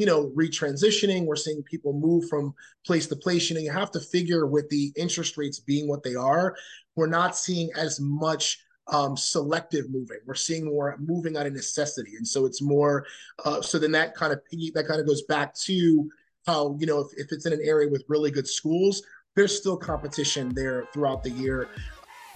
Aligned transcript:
you 0.00 0.06
know, 0.06 0.28
retransitioning. 0.34 1.26
We're 1.26 1.36
seeing 1.36 1.62
people 1.62 1.92
move 1.92 2.26
from 2.30 2.54
place 2.86 3.06
to 3.08 3.16
place. 3.16 3.50
You 3.50 3.56
know, 3.56 3.60
you 3.60 3.70
have 3.70 3.90
to 3.90 4.00
figure 4.00 4.46
with 4.46 4.66
the 4.70 4.94
interest 4.96 5.36
rates 5.36 5.60
being 5.60 5.88
what 5.88 6.02
they 6.02 6.14
are, 6.14 6.56
we're 6.96 7.06
not 7.06 7.36
seeing 7.36 7.68
as 7.76 8.00
much 8.00 8.64
um, 8.86 9.14
selective 9.14 9.90
moving. 9.90 10.16
We're 10.24 10.34
seeing 10.36 10.64
more 10.64 10.96
moving 10.98 11.36
out 11.36 11.46
of 11.46 11.52
necessity, 11.52 12.12
and 12.16 12.26
so 12.26 12.46
it's 12.46 12.62
more. 12.62 13.04
Uh, 13.44 13.60
so 13.60 13.78
then 13.78 13.92
that 13.92 14.14
kind 14.14 14.32
of 14.32 14.40
that 14.72 14.86
kind 14.88 15.00
of 15.00 15.06
goes 15.06 15.20
back 15.22 15.54
to 15.66 16.10
how 16.46 16.78
you 16.80 16.86
know 16.86 17.00
if, 17.00 17.08
if 17.18 17.30
it's 17.30 17.44
in 17.44 17.52
an 17.52 17.60
area 17.62 17.90
with 17.90 18.02
really 18.08 18.30
good 18.30 18.48
schools, 18.48 19.02
there's 19.36 19.54
still 19.54 19.76
competition 19.76 20.54
there 20.54 20.88
throughout 20.94 21.22
the 21.22 21.30
year. 21.30 21.68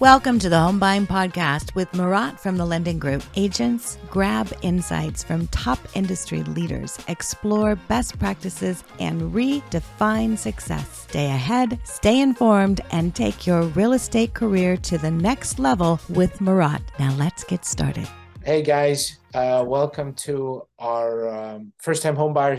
Welcome 0.00 0.40
to 0.40 0.48
the 0.48 0.58
Home 0.58 0.80
Buying 0.80 1.06
Podcast 1.06 1.76
with 1.76 1.94
Marat 1.94 2.40
from 2.40 2.56
the 2.56 2.66
Lending 2.66 2.98
Group. 2.98 3.22
Agents 3.36 3.96
grab 4.10 4.52
insights 4.62 5.22
from 5.22 5.46
top 5.48 5.78
industry 5.94 6.42
leaders, 6.42 6.98
explore 7.06 7.76
best 7.76 8.18
practices, 8.18 8.82
and 8.98 9.32
redefine 9.32 10.36
success. 10.36 11.06
Stay 11.08 11.26
ahead, 11.26 11.78
stay 11.84 12.20
informed, 12.20 12.80
and 12.90 13.14
take 13.14 13.46
your 13.46 13.62
real 13.62 13.92
estate 13.92 14.34
career 14.34 14.76
to 14.78 14.98
the 14.98 15.12
next 15.12 15.60
level 15.60 16.00
with 16.08 16.40
Marat. 16.40 16.82
Now 16.98 17.14
let's 17.14 17.44
get 17.44 17.64
started. 17.64 18.08
Hey 18.42 18.62
guys, 18.62 19.20
uh, 19.32 19.64
welcome 19.64 20.14
to 20.14 20.66
our 20.76 21.28
um, 21.28 21.72
first 21.78 22.02
time 22.02 22.16
home 22.16 22.34
buyer 22.34 22.58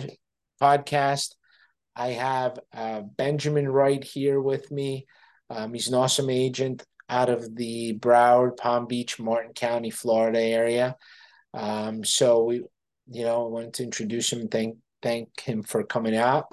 podcast. 0.61 1.35
I 1.97 2.11
have 2.11 2.59
uh, 2.73 3.01
Benjamin 3.01 3.67
Wright 3.67 4.01
here 4.01 4.39
with 4.39 4.71
me. 4.71 5.05
Um, 5.49 5.73
he's 5.73 5.89
an 5.89 5.95
awesome 5.95 6.29
agent 6.29 6.85
out 7.09 7.29
of 7.29 7.55
the 7.55 7.97
Broward, 7.99 8.57
Palm 8.57 8.87
Beach, 8.87 9.19
Martin 9.19 9.53
County, 9.53 9.89
Florida 9.89 10.41
area. 10.41 10.95
Um, 11.53 12.03
so 12.03 12.43
we, 12.43 12.63
you 13.09 13.23
know, 13.23 13.47
wanted 13.47 13.73
to 13.75 13.83
introduce 13.83 14.31
him 14.31 14.47
thank 14.47 14.77
thank 15.01 15.39
him 15.39 15.63
for 15.63 15.83
coming 15.83 16.15
out. 16.15 16.45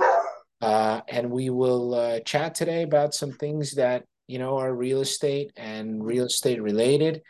Uh, 0.61 1.01
and 1.09 1.31
we 1.31 1.51
will 1.51 1.95
uh, 1.95 2.21
chat 2.21 2.55
today 2.55 2.83
about 2.83 3.15
some 3.15 3.33
things 3.33 3.73
that 3.73 4.05
you 4.29 4.39
know 4.39 4.59
are 4.59 4.73
real 4.73 5.01
estate 5.01 5.53
and 5.57 6.05
real 6.05 6.27
estate 6.27 6.63
related. 6.63 7.23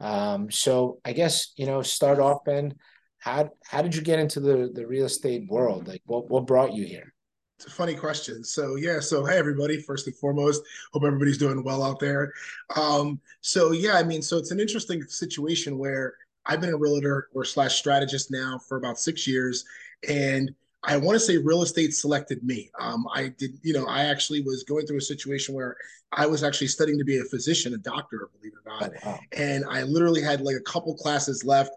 Um, 0.00 0.50
so 0.50 1.00
I 1.04 1.12
guess 1.12 1.52
you 1.56 1.66
know, 1.66 1.82
start 1.82 2.18
off, 2.18 2.44
Ben. 2.44 2.74
How 3.18 3.50
how 3.64 3.82
did 3.82 3.94
you 3.94 4.02
get 4.02 4.20
into 4.20 4.40
the 4.40 4.70
the 4.72 4.86
real 4.86 5.06
estate 5.06 5.48
world? 5.48 5.88
Like, 5.88 6.02
what 6.06 6.30
what 6.30 6.46
brought 6.46 6.72
you 6.72 6.86
here? 6.86 7.12
It's 7.58 7.66
a 7.66 7.70
funny 7.70 7.96
question. 7.96 8.44
So 8.44 8.76
yeah, 8.76 9.00
so 9.00 9.24
hey 9.24 9.36
everybody, 9.36 9.80
first 9.80 10.06
and 10.06 10.14
foremost, 10.14 10.62
hope 10.92 11.02
everybody's 11.02 11.38
doing 11.38 11.64
well 11.64 11.82
out 11.82 11.98
there. 11.98 12.32
Um, 12.76 13.20
so 13.40 13.72
yeah, 13.72 13.94
I 13.94 14.04
mean, 14.04 14.22
so 14.22 14.36
it's 14.36 14.52
an 14.52 14.60
interesting 14.60 15.02
situation 15.02 15.76
where 15.76 16.14
I've 16.46 16.60
been 16.60 16.72
a 16.72 16.76
realtor 16.76 17.28
or 17.34 17.44
slash 17.44 17.74
strategist 17.74 18.30
now 18.30 18.60
for 18.68 18.76
about 18.76 19.00
six 19.00 19.26
years, 19.26 19.64
and 20.08 20.54
I 20.84 20.98
want 20.98 21.16
to 21.16 21.20
say 21.20 21.36
real 21.36 21.62
estate 21.62 21.92
selected 21.94 22.44
me. 22.44 22.70
Um, 22.78 23.08
I 23.12 23.34
did, 23.36 23.58
you 23.62 23.72
know, 23.72 23.86
I 23.86 24.04
actually 24.04 24.40
was 24.40 24.62
going 24.62 24.86
through 24.86 24.98
a 24.98 25.00
situation 25.00 25.52
where 25.52 25.76
I 26.12 26.26
was 26.26 26.44
actually 26.44 26.68
studying 26.68 26.96
to 27.00 27.04
be 27.04 27.18
a 27.18 27.24
physician, 27.24 27.74
a 27.74 27.78
doctor, 27.78 28.30
believe 28.38 28.52
it 28.52 28.70
or 28.70 28.80
not, 28.80 28.92
oh, 29.04 29.10
wow. 29.10 29.20
and 29.32 29.64
I 29.68 29.82
literally 29.82 30.22
had 30.22 30.42
like 30.42 30.54
a 30.54 30.60
couple 30.60 30.94
classes 30.94 31.42
left 31.44 31.72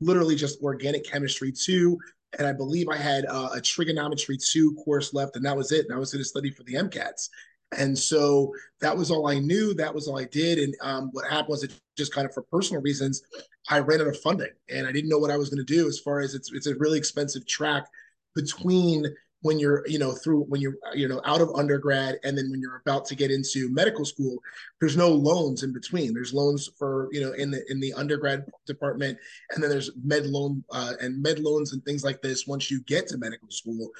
literally 0.00 0.36
just 0.36 0.60
organic 0.62 1.04
chemistry 1.04 1.50
two 1.50 1.98
and 2.38 2.46
I 2.46 2.52
believe 2.52 2.88
I 2.88 2.96
had 2.96 3.24
uh, 3.26 3.50
a 3.54 3.60
trigonometry 3.60 4.36
two 4.36 4.74
course 4.74 5.14
left, 5.14 5.36
and 5.36 5.44
that 5.44 5.56
was 5.56 5.72
it. 5.72 5.86
And 5.86 5.94
I 5.94 5.98
was 5.98 6.12
going 6.12 6.22
to 6.22 6.28
study 6.28 6.50
for 6.50 6.62
the 6.64 6.74
MCATs. 6.74 7.28
And 7.76 7.98
so 7.98 8.52
that 8.80 8.96
was 8.96 9.10
all 9.10 9.26
I 9.26 9.38
knew. 9.38 9.74
That 9.74 9.94
was 9.94 10.06
all 10.06 10.18
I 10.18 10.24
did. 10.24 10.58
And 10.58 10.74
um, 10.82 11.10
what 11.12 11.24
happened 11.24 11.48
was 11.48 11.64
it 11.64 11.72
just 11.96 12.14
kind 12.14 12.26
of 12.26 12.32
for 12.32 12.42
personal 12.42 12.82
reasons, 12.82 13.22
I 13.68 13.80
ran 13.80 14.00
out 14.00 14.06
of 14.06 14.20
funding, 14.20 14.52
and 14.70 14.86
I 14.86 14.92
didn't 14.92 15.10
know 15.10 15.18
what 15.18 15.30
I 15.30 15.36
was 15.36 15.50
going 15.50 15.64
to 15.64 15.74
do. 15.74 15.88
As 15.88 15.98
far 15.98 16.20
as 16.20 16.34
it's 16.34 16.52
it's 16.52 16.68
a 16.68 16.76
really 16.76 16.98
expensive 16.98 17.46
track 17.46 17.86
between 18.34 19.04
when 19.46 19.58
you're 19.58 19.82
you 19.86 19.98
know 19.98 20.12
through 20.12 20.42
when 20.44 20.60
you're 20.60 20.76
you 20.94 21.08
know 21.08 21.20
out 21.24 21.40
of 21.40 21.50
undergrad 21.54 22.18
and 22.24 22.36
then 22.36 22.50
when 22.50 22.60
you're 22.60 22.82
about 22.84 23.04
to 23.06 23.14
get 23.14 23.30
into 23.30 23.72
medical 23.72 24.04
school 24.04 24.38
there's 24.80 24.96
no 24.96 25.08
loans 25.08 25.62
in 25.62 25.72
between 25.72 26.12
there's 26.12 26.34
loans 26.34 26.68
for 26.78 27.08
you 27.12 27.20
know 27.20 27.32
in 27.32 27.50
the 27.50 27.62
in 27.70 27.80
the 27.80 27.92
undergrad 27.94 28.44
department 28.66 29.16
and 29.50 29.62
then 29.62 29.70
there's 29.70 29.90
med 30.04 30.26
loan 30.26 30.62
uh, 30.72 30.92
and 31.00 31.22
med 31.22 31.38
loans 31.38 31.72
and 31.72 31.84
things 31.84 32.04
like 32.04 32.20
this 32.20 32.46
once 32.46 32.70
you 32.70 32.82
get 32.82 33.06
to 33.06 33.16
medical 33.18 33.50
school 33.50 33.90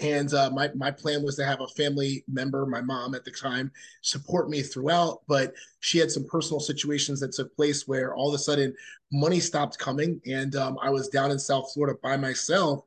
and 0.00 0.32
uh, 0.34 0.50
my 0.50 0.70
my 0.76 0.90
plan 0.90 1.24
was 1.24 1.34
to 1.36 1.44
have 1.44 1.60
a 1.60 1.66
family 1.66 2.22
member, 2.28 2.64
my 2.64 2.80
mom 2.80 3.14
at 3.16 3.24
the 3.24 3.30
time, 3.32 3.72
support 4.02 4.48
me 4.48 4.62
throughout. 4.62 5.22
But 5.26 5.52
she 5.80 5.98
had 5.98 6.12
some 6.12 6.24
personal 6.24 6.60
situations 6.60 7.18
that 7.20 7.32
took 7.32 7.54
place 7.56 7.88
where 7.88 8.14
all 8.14 8.28
of 8.28 8.34
a 8.34 8.38
sudden 8.38 8.72
money 9.10 9.40
stopped 9.40 9.78
coming, 9.78 10.20
and 10.26 10.54
um, 10.54 10.78
I 10.80 10.90
was 10.90 11.08
down 11.08 11.32
in 11.32 11.40
South 11.40 11.72
Florida 11.72 11.98
by 12.02 12.16
myself 12.16 12.84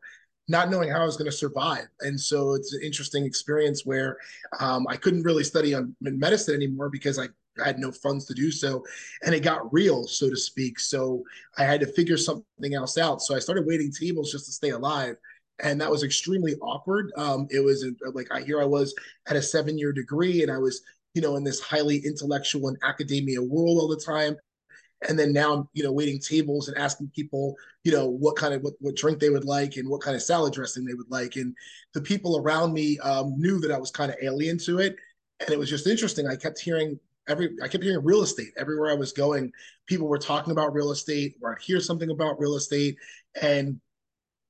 not 0.47 0.69
knowing 0.69 0.89
how 0.89 1.01
I 1.01 1.05
was 1.05 1.17
going 1.17 1.29
to 1.29 1.35
survive. 1.35 1.87
And 2.01 2.19
so 2.19 2.53
it's 2.53 2.73
an 2.73 2.81
interesting 2.83 3.25
experience 3.25 3.85
where 3.85 4.17
um, 4.59 4.85
I 4.89 4.97
couldn't 4.97 5.23
really 5.23 5.43
study 5.43 5.73
on 5.73 5.95
medicine 6.01 6.55
anymore 6.55 6.89
because 6.89 7.17
I 7.17 7.27
had 7.63 7.79
no 7.79 7.91
funds 7.91 8.25
to 8.25 8.33
do 8.33 8.51
so. 8.51 8.83
And 9.23 9.33
it 9.33 9.41
got 9.41 9.71
real, 9.71 10.05
so 10.05 10.29
to 10.29 10.35
speak. 10.35 10.79
So 10.79 11.23
I 11.57 11.63
had 11.63 11.79
to 11.81 11.87
figure 11.87 12.17
something 12.17 12.73
else 12.73 12.97
out. 12.97 13.21
So 13.21 13.35
I 13.35 13.39
started 13.39 13.65
waiting 13.65 13.91
tables 13.91 14.31
just 14.31 14.45
to 14.47 14.51
stay 14.51 14.69
alive. 14.69 15.15
And 15.63 15.79
that 15.79 15.91
was 15.91 16.03
extremely 16.03 16.55
awkward. 16.55 17.11
Um, 17.15 17.47
it 17.49 17.59
was 17.59 17.85
like 18.13 18.27
I 18.31 18.41
here 18.41 18.61
I 18.61 18.65
was 18.65 18.93
at 19.27 19.35
a 19.35 19.41
seven 19.41 19.77
year 19.77 19.93
degree 19.93 20.41
and 20.41 20.51
I 20.51 20.57
was, 20.57 20.81
you 21.13 21.21
know, 21.21 21.35
in 21.35 21.43
this 21.43 21.61
highly 21.61 21.99
intellectual 21.99 22.69
and 22.69 22.77
academia 22.83 23.41
world 23.41 23.79
all 23.79 23.87
the 23.87 23.95
time 23.95 24.35
and 25.07 25.17
then 25.17 25.33
now 25.33 25.67
you 25.73 25.83
know 25.83 25.91
waiting 25.91 26.19
tables 26.19 26.67
and 26.67 26.77
asking 26.77 27.09
people 27.15 27.55
you 27.83 27.91
know 27.91 28.07
what 28.07 28.35
kind 28.35 28.53
of 28.53 28.61
what, 28.61 28.73
what 28.79 28.95
drink 28.95 29.19
they 29.19 29.29
would 29.29 29.45
like 29.45 29.77
and 29.77 29.87
what 29.87 30.01
kind 30.01 30.15
of 30.15 30.21
salad 30.21 30.53
dressing 30.53 30.85
they 30.85 30.93
would 30.93 31.09
like 31.09 31.35
and 31.35 31.55
the 31.93 32.01
people 32.01 32.37
around 32.37 32.73
me 32.73 32.97
um, 32.99 33.33
knew 33.37 33.59
that 33.59 33.71
I 33.71 33.77
was 33.77 33.91
kind 33.91 34.11
of 34.11 34.17
alien 34.21 34.57
to 34.59 34.79
it 34.79 34.95
and 35.39 35.49
it 35.49 35.59
was 35.59 35.69
just 35.69 35.87
interesting 35.87 36.27
I 36.27 36.35
kept 36.35 36.59
hearing 36.59 36.99
every 37.27 37.55
I 37.63 37.67
kept 37.67 37.83
hearing 37.83 38.03
real 38.03 38.23
estate 38.23 38.53
everywhere 38.57 38.91
I 38.91 38.95
was 38.95 39.11
going 39.11 39.51
people 39.87 40.07
were 40.07 40.17
talking 40.17 40.51
about 40.51 40.73
real 40.73 40.91
estate 40.91 41.35
or 41.41 41.53
I'd 41.53 41.61
hear 41.61 41.79
something 41.79 42.09
about 42.09 42.39
real 42.39 42.55
estate 42.55 42.97
and 43.41 43.79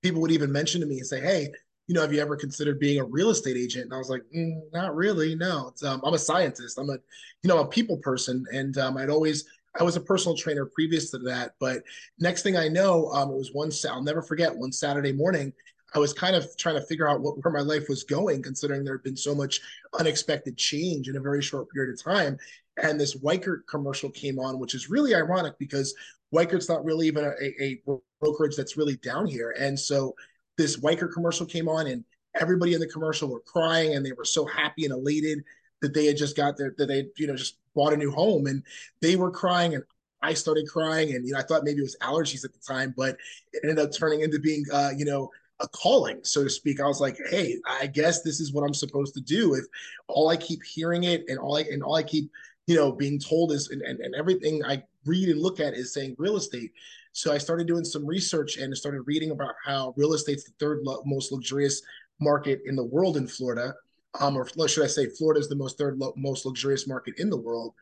people 0.01 0.21
would 0.21 0.31
even 0.31 0.51
mention 0.51 0.81
to 0.81 0.87
me 0.87 0.97
and 0.97 1.07
say 1.07 1.21
hey 1.21 1.49
you 1.87 1.93
know, 1.93 2.01
have 2.01 2.13
you 2.13 2.21
ever 2.21 2.37
considered 2.37 2.79
being 2.79 2.99
a 2.99 3.03
real 3.03 3.29
estate 3.29 3.57
agent? 3.57 3.85
And 3.85 3.93
I 3.93 3.97
was 3.97 4.09
like, 4.09 4.23
mm, 4.35 4.61
not 4.71 4.95
really. 4.95 5.35
No, 5.35 5.73
um, 5.85 6.01
I'm 6.03 6.13
a 6.13 6.19
scientist. 6.19 6.77
I'm 6.77 6.89
a, 6.89 6.97
you 7.41 7.49
know, 7.49 7.59
a 7.59 7.67
people 7.67 7.97
person. 7.97 8.45
And 8.53 8.77
um, 8.77 8.97
I'd 8.97 9.09
always 9.09 9.45
I 9.79 9.83
was 9.83 9.95
a 9.95 10.01
personal 10.01 10.37
trainer 10.37 10.65
previous 10.65 11.09
to 11.11 11.17
that, 11.19 11.53
but 11.59 11.83
next 12.19 12.43
thing 12.43 12.55
I 12.55 12.67
know, 12.67 13.09
um, 13.11 13.31
it 13.31 13.35
was 13.35 13.53
one. 13.53 13.71
I'll 13.89 14.03
never 14.03 14.21
forget 14.21 14.55
one 14.55 14.71
Saturday 14.71 15.11
morning. 15.11 15.51
I 15.95 15.99
was 15.99 16.13
kind 16.13 16.35
of 16.35 16.45
trying 16.57 16.75
to 16.75 16.85
figure 16.85 17.07
out 17.07 17.21
what, 17.21 17.43
where 17.43 17.53
my 17.53 17.61
life 17.61 17.87
was 17.89 18.03
going, 18.03 18.41
considering 18.41 18.83
there 18.83 18.95
had 18.95 19.03
been 19.03 19.17
so 19.17 19.35
much 19.35 19.61
unexpected 19.99 20.57
change 20.57 21.07
in 21.07 21.17
a 21.17 21.21
very 21.21 21.41
short 21.41 21.69
period 21.69 21.93
of 21.93 22.03
time. 22.03 22.37
And 22.81 22.99
this 22.99 23.15
Weichert 23.19 23.61
commercial 23.69 24.09
came 24.09 24.39
on, 24.39 24.59
which 24.59 24.73
is 24.73 24.89
really 24.89 25.13
ironic 25.13 25.57
because 25.59 25.93
Weichert's 26.33 26.69
not 26.69 26.83
really 26.83 27.07
even 27.07 27.25
a, 27.25 27.63
a 27.63 27.81
brokerage 28.19 28.55
that's 28.55 28.77
really 28.77 28.95
down 28.97 29.27
here. 29.27 29.55
And 29.59 29.79
so 29.79 30.15
this 30.57 30.79
Weichert 30.79 31.13
commercial 31.13 31.45
came 31.45 31.69
on, 31.69 31.87
and 31.87 32.03
everybody 32.39 32.73
in 32.73 32.79
the 32.79 32.87
commercial 32.87 33.29
were 33.29 33.41
crying, 33.41 33.95
and 33.95 34.05
they 34.05 34.13
were 34.13 34.25
so 34.25 34.45
happy 34.45 34.85
and 34.85 34.93
elated 34.93 35.43
that 35.83 35.93
they 35.93 36.05
had 36.05 36.17
just 36.17 36.35
got 36.37 36.57
their 36.57 36.73
that 36.77 36.87
they 36.87 37.05
you 37.17 37.27
know 37.27 37.35
just 37.35 37.57
bought 37.75 37.93
a 37.93 37.97
new 37.97 38.09
home 38.09 38.47
and 38.47 38.63
they 39.01 39.15
were 39.15 39.29
crying 39.29 39.75
and 39.75 39.83
I 40.21 40.33
started 40.33 40.65
crying 40.67 41.13
and 41.13 41.27
you 41.27 41.33
know 41.33 41.39
I 41.39 41.43
thought 41.43 41.65
maybe 41.65 41.79
it 41.79 41.83
was 41.83 41.97
allergies 42.01 42.45
at 42.45 42.53
the 42.53 42.59
time 42.59 42.93
but 42.95 43.17
it 43.51 43.61
ended 43.63 43.79
up 43.79 43.91
turning 43.91 44.21
into 44.21 44.39
being 44.39 44.63
uh 44.71 44.91
you 44.95 45.05
know 45.05 45.29
a 45.59 45.67
calling 45.67 46.19
so 46.23 46.43
to 46.43 46.49
speak. 46.49 46.79
I 46.79 46.87
was 46.87 47.01
like 47.01 47.17
hey 47.29 47.57
I 47.67 47.87
guess 47.87 48.21
this 48.21 48.39
is 48.39 48.53
what 48.53 48.63
I'm 48.63 48.73
supposed 48.73 49.13
to 49.15 49.21
do. 49.21 49.55
If 49.55 49.65
all 50.07 50.29
I 50.29 50.37
keep 50.37 50.63
hearing 50.63 51.03
it 51.03 51.25
and 51.27 51.37
all 51.37 51.57
I 51.57 51.61
and 51.69 51.83
all 51.83 51.95
I 51.95 52.03
keep 52.03 52.31
you 52.65 52.75
know 52.75 52.93
being 52.93 53.19
told 53.19 53.51
is 53.51 53.69
and, 53.69 53.81
and, 53.81 53.99
and 53.99 54.15
everything 54.15 54.63
I 54.63 54.83
read 55.05 55.27
and 55.27 55.41
look 55.41 55.59
at 55.59 55.73
is 55.73 55.93
saying 55.93 56.15
real 56.17 56.37
estate. 56.37 56.71
So 57.11 57.33
I 57.33 57.37
started 57.37 57.67
doing 57.67 57.83
some 57.83 58.07
research 58.07 58.57
and 58.57 58.75
started 58.75 59.01
reading 59.01 59.31
about 59.31 59.53
how 59.63 59.93
real 59.97 60.13
estate's 60.13 60.45
the 60.45 60.53
third 60.59 60.79
lo- 60.83 61.03
most 61.05 61.31
luxurious 61.31 61.81
market 62.21 62.61
in 62.65 62.77
the 62.77 62.83
world 62.85 63.17
in 63.17 63.27
Florida 63.27 63.75
um, 64.19 64.37
or 64.37 64.47
should 64.67 64.83
I 64.83 64.87
say, 64.87 65.07
Florida 65.07 65.39
is 65.39 65.49
the 65.49 65.55
most 65.55 65.77
third 65.77 65.97
lo- 65.97 66.13
most 66.15 66.45
luxurious 66.45 66.87
market 66.87 67.15
in 67.17 67.29
the 67.29 67.37
world. 67.37 67.73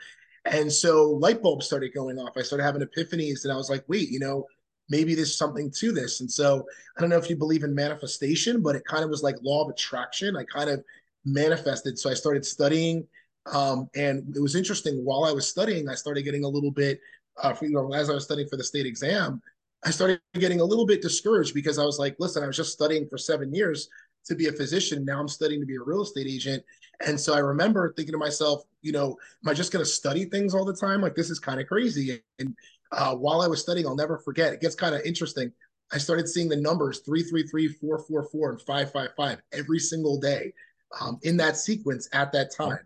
And 0.46 0.72
so 0.72 1.12
light 1.12 1.42
bulbs 1.44 1.66
started 1.66 1.94
going 1.94 2.18
off. 2.18 2.38
I 2.38 2.42
started 2.42 2.64
having 2.64 2.82
epiphanies, 2.82 3.44
and 3.44 3.54
I 3.54 3.58
was 3.58 3.70
like, 3.70 3.84
wait, 3.88 4.10
you 4.10 4.20
know, 4.20 4.48
maybe 4.90 5.14
there's 5.14 5.38
something 5.38 5.72
to 5.72 5.92
this. 5.92 6.22
And 6.22 6.32
so 6.32 6.66
I 6.98 7.02
don't 7.02 7.10
know 7.10 7.18
if 7.18 7.30
you 7.30 7.36
believe 7.36 7.64
in 7.64 7.76
manifestation, 7.76 8.62
but 8.62 8.76
it 8.76 8.86
kind 8.86 9.04
of 9.04 9.10
was 9.10 9.24
like 9.24 9.36
law 9.42 9.64
of 9.64 9.70
attraction. 9.70 10.36
I 10.36 10.44
kind 10.44 10.70
of 10.70 10.84
manifested. 11.26 12.00
So 12.00 12.10
I 12.10 12.14
started 12.14 12.46
studying. 12.46 13.08
Um, 13.52 13.90
and 13.96 14.36
it 14.36 14.42
was 14.42 14.56
interesting 14.56 15.04
while 15.04 15.24
I 15.24 15.32
was 15.32 15.48
studying, 15.48 15.90
I 15.90 15.96
started 15.96 16.24
getting 16.24 16.44
a 16.44 16.48
little 16.48 16.72
bit, 16.72 17.00
uh, 17.42 17.54
for, 17.54 17.66
you 17.66 17.72
know, 17.72 17.94
as 17.94 18.10
I 18.10 18.14
was 18.14 18.24
studying 18.24 18.48
for 18.48 18.58
the 18.58 18.64
state 18.64 18.86
exam, 18.86 19.42
I 19.84 19.90
started 19.92 20.20
getting 20.36 20.60
a 20.60 20.66
little 20.66 20.86
bit 20.86 21.02
discouraged 21.02 21.54
because 21.54 21.80
I 21.80 21.86
was 21.86 21.98
like, 21.98 22.16
listen, 22.20 22.44
I 22.44 22.48
was 22.48 22.58
just 22.58 22.74
studying 22.74 23.08
for 23.08 23.18
seven 23.18 23.54
years 23.54 23.90
to 24.26 24.36
be 24.36 24.48
a 24.48 24.52
physician. 24.52 25.06
Now 25.06 25.20
I'm 25.20 25.28
studying 25.28 25.62
to 25.62 25.66
be 25.66 25.76
a 25.76 25.82
real 25.82 26.02
estate 26.02 26.28
agent. 26.28 26.64
And 27.06 27.20
so 27.20 27.34
I 27.34 27.40
remember 27.40 27.94
thinking 27.96 28.14
to 28.14 28.18
myself, 28.18 28.64
you 28.82 28.92
know, 28.92 29.18
am 29.44 29.50
I 29.50 29.54
just 29.54 29.72
going 29.72 29.84
to 29.84 29.90
study 29.90 30.26
things 30.26 30.54
all 30.54 30.66
the 30.66 30.76
time? 30.76 31.02
Like, 31.02 31.16
this 31.16 31.30
is 31.30 31.40
kind 31.40 31.60
of 31.60 31.68
crazy. 31.68 32.22
And 32.40 32.56
uh, 32.92 33.16
while 33.16 33.42
I 33.42 33.48
was 33.48 33.62
studying, 33.62 33.88
I'll 33.88 33.96
never 33.96 34.18
forget, 34.20 34.54
it 34.54 34.62
gets 34.62 34.76
kind 34.76 34.94
of 34.94 35.02
interesting. 35.02 35.52
I 35.92 35.98
started 35.98 36.28
seeing 36.28 36.48
the 36.48 36.56
numbers 36.56 37.00
333, 37.00 37.68
444, 37.80 38.52
and 38.52 38.62
555 38.62 39.42
every 39.52 39.80
single 39.80 40.20
day 40.20 40.54
um, 41.00 41.20
in 41.24 41.38
that 41.38 41.58
sequence 41.58 42.08
at 42.14 42.32
that 42.32 42.54
time. 42.56 42.80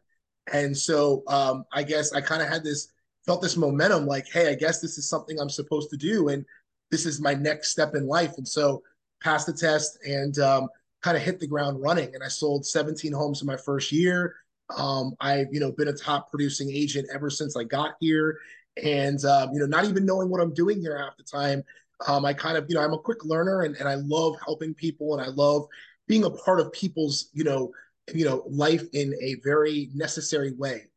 And 0.52 0.78
so 0.78 1.24
um, 1.28 1.66
I 1.74 1.84
guess 1.84 2.14
I 2.14 2.22
kind 2.22 2.42
of 2.42 2.48
had 2.48 2.64
this, 2.64 2.90
felt 3.26 3.42
this 3.42 3.58
momentum 3.58 4.06
like, 4.06 4.28
hey, 4.32 4.50
I 4.50 4.56
guess 4.56 4.80
this 4.80 4.98
is 4.98 5.10
something 5.10 5.40
I'm 5.40 5.50
supposed 5.50 5.90
to 5.92 5.98
do. 5.98 6.30
And 6.30 6.46
this 6.92 7.06
is 7.06 7.22
my 7.22 7.34
next 7.34 7.72
step 7.72 7.96
in 7.96 8.08
life. 8.08 8.38
And 8.38 8.48
so 8.48 8.82
passed 9.24 9.48
the 9.48 9.54
test 9.54 9.98
and 10.06 10.38
um, 10.40 10.68
kind 11.06 11.16
of 11.16 11.22
hit 11.22 11.40
the 11.40 11.46
ground 11.46 11.80
running. 11.80 12.10
And 12.16 12.24
I 12.24 12.28
sold 12.28 12.66
17 12.66 13.14
homes 13.14 13.40
in 13.42 13.46
my 13.46 13.58
first 13.58 13.92
year. 13.92 14.38
Um, 14.76 15.14
I've, 15.20 15.54
you 15.54 15.60
know, 15.60 15.72
been 15.72 15.90
a 15.90 15.94
top 15.94 16.32
producing 16.32 16.72
agent 16.72 17.08
ever 17.14 17.30
since 17.30 17.56
I 17.56 17.64
got 17.64 17.92
here. 18.00 18.40
And, 18.84 19.24
um, 19.24 19.52
you 19.54 19.60
know, 19.60 19.68
not 19.68 19.86
even 19.86 20.04
knowing 20.04 20.30
what 20.30 20.42
I'm 20.42 20.52
doing 20.52 20.82
here 20.82 20.98
half 20.98 21.16
the 21.16 21.24
time, 21.24 21.64
um, 22.08 22.26
I 22.26 22.34
kind 22.34 22.58
of, 22.58 22.66
you 22.70 22.74
know, 22.74 22.82
I'm 22.82 22.94
a 22.94 22.98
quick 22.98 23.24
learner 23.24 23.62
and, 23.62 23.76
and 23.76 23.88
I 23.88 23.96
love 23.96 24.34
helping 24.44 24.74
people 24.74 25.14
and 25.14 25.24
I 25.24 25.30
love 25.30 25.68
being 26.08 26.24
a 26.24 26.30
part 26.32 26.60
of 26.60 26.74
people's, 26.74 27.30
you 27.34 27.44
know, 27.44 27.72
you 28.12 28.26
know, 28.26 28.44
life 28.50 28.84
in 28.94 29.14
a 29.22 29.36
very 29.44 29.92
necessary 29.94 30.54
way. 30.54 30.88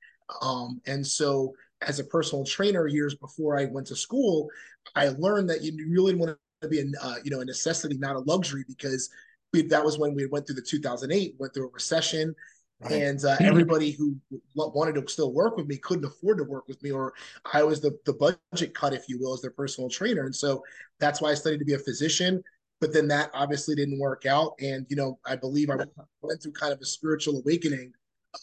Um, 0.41 0.81
and 0.87 1.07
so 1.07 1.53
as 1.83 2.01
a 2.01 2.05
personal 2.05 2.47
trainer 2.47 2.87
years 2.87 3.15
before 3.15 3.59
I 3.59 3.67
went 3.67 3.87
to 3.89 3.97
school, 3.97 4.49
I 4.97 5.09
learned 5.09 5.51
that 5.51 5.61
you 5.61 5.77
really 5.91 6.15
want 6.15 6.35
to 6.63 6.69
be 6.69 6.81
a, 6.81 6.85
uh, 7.03 7.17
you 7.23 7.31
know, 7.31 7.41
a 7.41 7.45
necessity, 7.45 7.99
not 7.99 8.17
a 8.17 8.21
luxury, 8.21 8.65
because 8.67 9.11
we, 9.53 9.63
that 9.63 9.85
was 9.85 9.99
when 9.99 10.15
we 10.15 10.27
went 10.27 10.47
through 10.47 10.57
the 10.57 10.63
2008, 10.63 11.35
went 11.39 11.55
through 11.55 11.69
a 11.69 11.73
recession. 11.73 12.35
Right. 12.81 12.93
And 12.93 13.25
uh, 13.25 13.37
everybody 13.41 13.91
who 13.93 14.17
wanted 14.55 14.95
to 14.95 15.13
still 15.13 15.33
work 15.33 15.57
with 15.57 15.67
me 15.67 15.79
couldn't 15.79 16.05
afford 16.05 16.39
to 16.39 16.45
work 16.45 16.69
with 16.69 16.83
me, 16.83 16.91
or 16.91 17.15
I 17.53 17.63
was 17.63 17.81
the, 17.81 17.99
the 18.07 18.13
budget 18.13 18.75
cut, 18.75 18.93
if 18.95 19.09
you 19.09 19.19
will, 19.19 19.35
as 19.35 19.41
their 19.41 19.51
personal 19.51 19.91
trainer. 19.91 20.25
And 20.25 20.35
so 20.35 20.63
that's 21.01 21.21
why 21.21 21.31
I 21.31 21.35
studied 21.35 21.59
to 21.59 21.65
be 21.65 21.75
a 21.75 21.79
physician 21.79 22.43
but 22.81 22.93
then 22.93 23.09
that 23.09 23.31
obviously 23.35 23.75
didn't 23.75 23.99
work 23.99 24.27
out. 24.27 24.55
And 24.61 24.87
you 24.89 24.97
know, 24.97 25.19
I 25.25 25.37
believe 25.37 25.71
I 25.71 25.77
went 26.23 26.43
through 26.43 26.53
kind 26.53 26.73
of 26.73 26.81
a 26.81 26.85
spiritual 26.85 27.39
awakening 27.39 27.93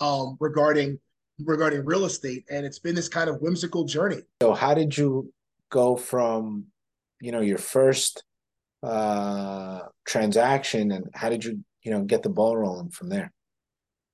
um, 0.01 0.37
regarding 0.39 0.99
regarding 1.43 1.85
real 1.85 2.05
estate, 2.05 2.45
and 2.49 2.65
it's 2.65 2.79
been 2.79 2.95
this 2.95 3.09
kind 3.09 3.29
of 3.29 3.41
whimsical 3.41 3.85
journey. 3.85 4.21
So, 4.41 4.53
how 4.53 4.73
did 4.73 4.97
you 4.97 5.31
go 5.69 5.95
from, 5.95 6.65
you 7.19 7.31
know, 7.31 7.41
your 7.41 7.57
first 7.57 8.23
uh, 8.83 9.81
transaction, 10.05 10.91
and 10.91 11.09
how 11.13 11.29
did 11.29 11.43
you, 11.43 11.63
you 11.83 11.91
know, 11.91 12.03
get 12.03 12.23
the 12.23 12.29
ball 12.29 12.57
rolling 12.57 12.89
from 12.89 13.09
there? 13.09 13.31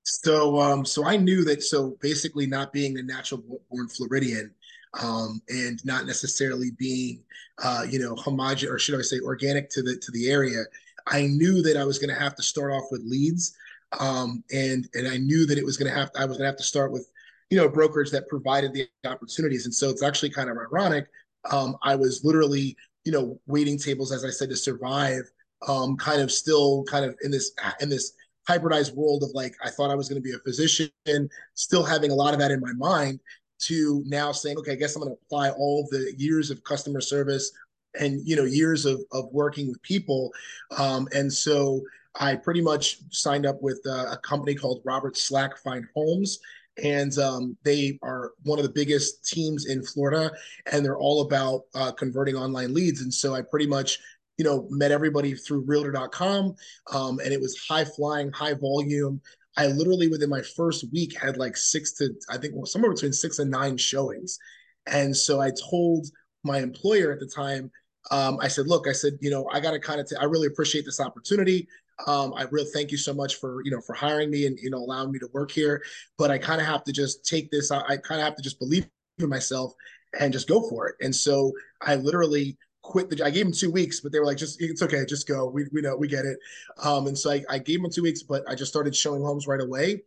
So, 0.03 0.59
um, 0.59 0.85
so 0.85 1.05
I 1.05 1.17
knew 1.17 1.43
that. 1.45 1.63
So 1.63 1.97
basically, 2.01 2.47
not 2.47 2.73
being 2.73 2.97
a 2.97 3.03
natural 3.03 3.43
born 3.69 3.87
Floridian, 3.87 4.53
um, 5.01 5.41
and 5.49 5.83
not 5.85 6.05
necessarily 6.05 6.71
being, 6.77 7.23
uh, 7.63 7.85
you 7.89 7.99
know, 7.99 8.15
homogenous 8.15 8.73
or 8.73 8.79
should 8.79 8.99
I 8.99 9.03
say 9.03 9.19
organic 9.19 9.69
to 9.71 9.81
the 9.81 9.97
to 9.97 10.11
the 10.11 10.29
area. 10.29 10.63
I 11.07 11.23
knew 11.23 11.61
that 11.63 11.77
I 11.77 11.83
was 11.83 11.97
going 11.97 12.13
to 12.13 12.19
have 12.19 12.35
to 12.35 12.43
start 12.43 12.71
off 12.71 12.85
with 12.91 13.01
leads, 13.05 13.55
um, 13.99 14.43
and 14.51 14.87
and 14.93 15.07
I 15.07 15.17
knew 15.17 15.45
that 15.45 15.57
it 15.57 15.65
was 15.65 15.77
going 15.77 15.91
to 15.91 15.97
have 15.97 16.11
I 16.17 16.25
was 16.25 16.37
going 16.37 16.45
to 16.45 16.51
have 16.51 16.57
to 16.57 16.63
start 16.63 16.91
with, 16.91 17.09
you 17.49 17.57
know, 17.57 17.69
brokerage 17.69 18.11
that 18.11 18.27
provided 18.27 18.73
the 18.73 18.87
opportunities. 19.05 19.65
And 19.65 19.73
so 19.73 19.89
it's 19.89 20.03
actually 20.03 20.29
kind 20.29 20.49
of 20.49 20.57
ironic. 20.57 21.07
Um, 21.51 21.75
I 21.81 21.95
was 21.95 22.23
literally, 22.23 22.77
you 23.03 23.11
know, 23.11 23.39
waiting 23.47 23.77
tables 23.77 24.11
as 24.11 24.25
I 24.25 24.29
said 24.29 24.49
to 24.49 24.55
survive. 24.55 25.23
Um, 25.67 25.95
kind 25.95 26.21
of 26.21 26.31
still 26.31 26.83
kind 26.85 27.05
of 27.05 27.15
in 27.21 27.29
this 27.29 27.51
in 27.81 27.89
this 27.89 28.13
hybridized 28.49 28.95
world 28.95 29.23
of 29.23 29.29
like 29.33 29.55
I 29.63 29.69
thought 29.69 29.91
I 29.91 29.95
was 29.95 30.09
going 30.09 30.21
to 30.21 30.27
be 30.27 30.35
a 30.35 30.39
physician, 30.39 30.89
still 31.53 31.83
having 31.83 32.11
a 32.11 32.15
lot 32.15 32.33
of 32.33 32.39
that 32.39 32.51
in 32.51 32.59
my 32.59 32.73
mind, 32.73 33.19
to 33.63 34.03
now 34.07 34.31
saying, 34.31 34.57
okay, 34.57 34.71
I 34.71 34.75
guess 34.75 34.95
I'm 34.95 35.03
going 35.03 35.13
to 35.13 35.19
apply 35.25 35.51
all 35.51 35.87
the 35.91 36.13
years 36.17 36.49
of 36.49 36.63
customer 36.63 37.01
service 37.01 37.51
and 37.99 38.21
you 38.25 38.35
know 38.35 38.45
years 38.45 38.85
of 38.85 39.01
of 39.11 39.25
working 39.31 39.67
with 39.67 39.81
people, 39.83 40.31
um, 40.77 41.07
and 41.13 41.31
so 41.31 41.81
I 42.19 42.35
pretty 42.35 42.61
much 42.61 42.99
signed 43.09 43.45
up 43.45 43.61
with 43.61 43.81
uh, 43.85 44.07
a 44.11 44.17
company 44.17 44.55
called 44.55 44.81
Robert 44.83 45.17
Slack 45.17 45.57
Fine 45.57 45.87
Homes. 45.95 46.39
And 46.83 47.17
um, 47.17 47.57
they 47.63 47.99
are 48.01 48.31
one 48.43 48.59
of 48.59 48.63
the 48.63 48.71
biggest 48.71 49.25
teams 49.25 49.65
in 49.65 49.83
Florida, 49.83 50.31
and 50.71 50.83
they're 50.83 50.97
all 50.97 51.21
about 51.21 51.61
uh, 51.75 51.91
converting 51.91 52.35
online 52.35 52.73
leads. 52.73 53.01
And 53.01 53.13
so 53.13 53.35
I 53.35 53.41
pretty 53.41 53.67
much 53.67 53.99
you 54.41 54.45
know, 54.45 54.65
met 54.71 54.91
everybody 54.91 55.35
through 55.35 55.63
realtor.com. 55.67 56.55
Um, 56.91 57.19
and 57.19 57.31
it 57.31 57.39
was 57.39 57.63
high 57.69 57.85
flying, 57.85 58.31
high 58.31 58.55
volume. 58.55 59.21
I 59.55 59.67
literally 59.67 60.07
within 60.07 60.29
my 60.29 60.41
first 60.41 60.85
week 60.91 61.15
had 61.21 61.37
like 61.37 61.55
six 61.55 61.93
to 61.97 62.09
I 62.27 62.37
think 62.37 62.55
well, 62.55 62.65
somewhere 62.65 62.91
between 62.91 63.13
six 63.13 63.37
and 63.37 63.51
nine 63.51 63.77
showings. 63.77 64.39
And 64.87 65.15
so 65.15 65.39
I 65.39 65.51
told 65.69 66.07
my 66.43 66.57
employer 66.59 67.11
at 67.11 67.19
the 67.19 67.27
time, 67.27 67.69
um, 68.09 68.39
I 68.41 68.47
said, 68.47 68.67
look, 68.67 68.87
I 68.87 68.93
said, 68.93 69.13
you 69.21 69.29
know, 69.29 69.47
I 69.51 69.59
got 69.59 69.71
to 69.71 69.79
kind 69.79 70.01
of, 70.01 70.09
t- 70.09 70.15
I 70.15 70.23
really 70.23 70.47
appreciate 70.47 70.85
this 70.85 70.99
opportunity. 70.99 71.67
Um, 72.07 72.33
I 72.35 72.43
really 72.51 72.69
thank 72.73 72.91
you 72.91 72.97
so 72.97 73.13
much 73.13 73.35
for, 73.35 73.61
you 73.63 73.71
know, 73.71 73.81
for 73.81 73.93
hiring 73.93 74.29
me 74.31 74.45
and, 74.45 74.57
you 74.59 74.69
know, 74.69 74.77
allowing 74.77 75.11
me 75.11 75.19
to 75.19 75.29
work 75.33 75.51
here. 75.51 75.83
But 76.17 76.31
I 76.31 76.37
kind 76.37 76.61
of 76.61 76.67
have 76.67 76.83
to 76.85 76.91
just 76.91 77.25
take 77.25 77.51
this, 77.51 77.71
I, 77.71 77.79
I 77.81 77.97
kind 77.97 78.21
of 78.21 78.25
have 78.25 78.35
to 78.35 78.43
just 78.43 78.59
believe 78.59 78.87
in 79.19 79.29
myself 79.29 79.73
and 80.19 80.33
just 80.33 80.47
go 80.47 80.67
for 80.69 80.87
it. 80.87 80.95
And 81.01 81.15
so 81.15 81.51
I 81.81 81.95
literally 81.95 82.57
quit 82.81 83.09
the. 83.09 83.23
I 83.23 83.29
gave 83.29 83.45
him 83.45 83.51
two 83.51 83.71
weeks, 83.71 83.99
but 83.99 84.11
they 84.11 84.19
were 84.19 84.25
like, 84.25 84.37
"Just 84.37 84.61
it's 84.61 84.81
okay, 84.81 85.05
just 85.07 85.27
go. 85.27 85.47
We 85.47 85.67
we 85.71 85.81
know 85.81 85.95
we 85.95 86.07
get 86.07 86.25
it." 86.25 86.37
Um, 86.83 87.07
and 87.07 87.17
so 87.17 87.31
I, 87.31 87.43
I 87.49 87.59
gave 87.59 87.79
him 87.79 87.89
two 87.91 88.03
weeks, 88.03 88.23
but 88.23 88.43
I 88.49 88.55
just 88.55 88.71
started 88.71 88.95
showing 88.95 89.21
homes 89.21 89.47
right 89.47 89.61
away. 89.61 90.01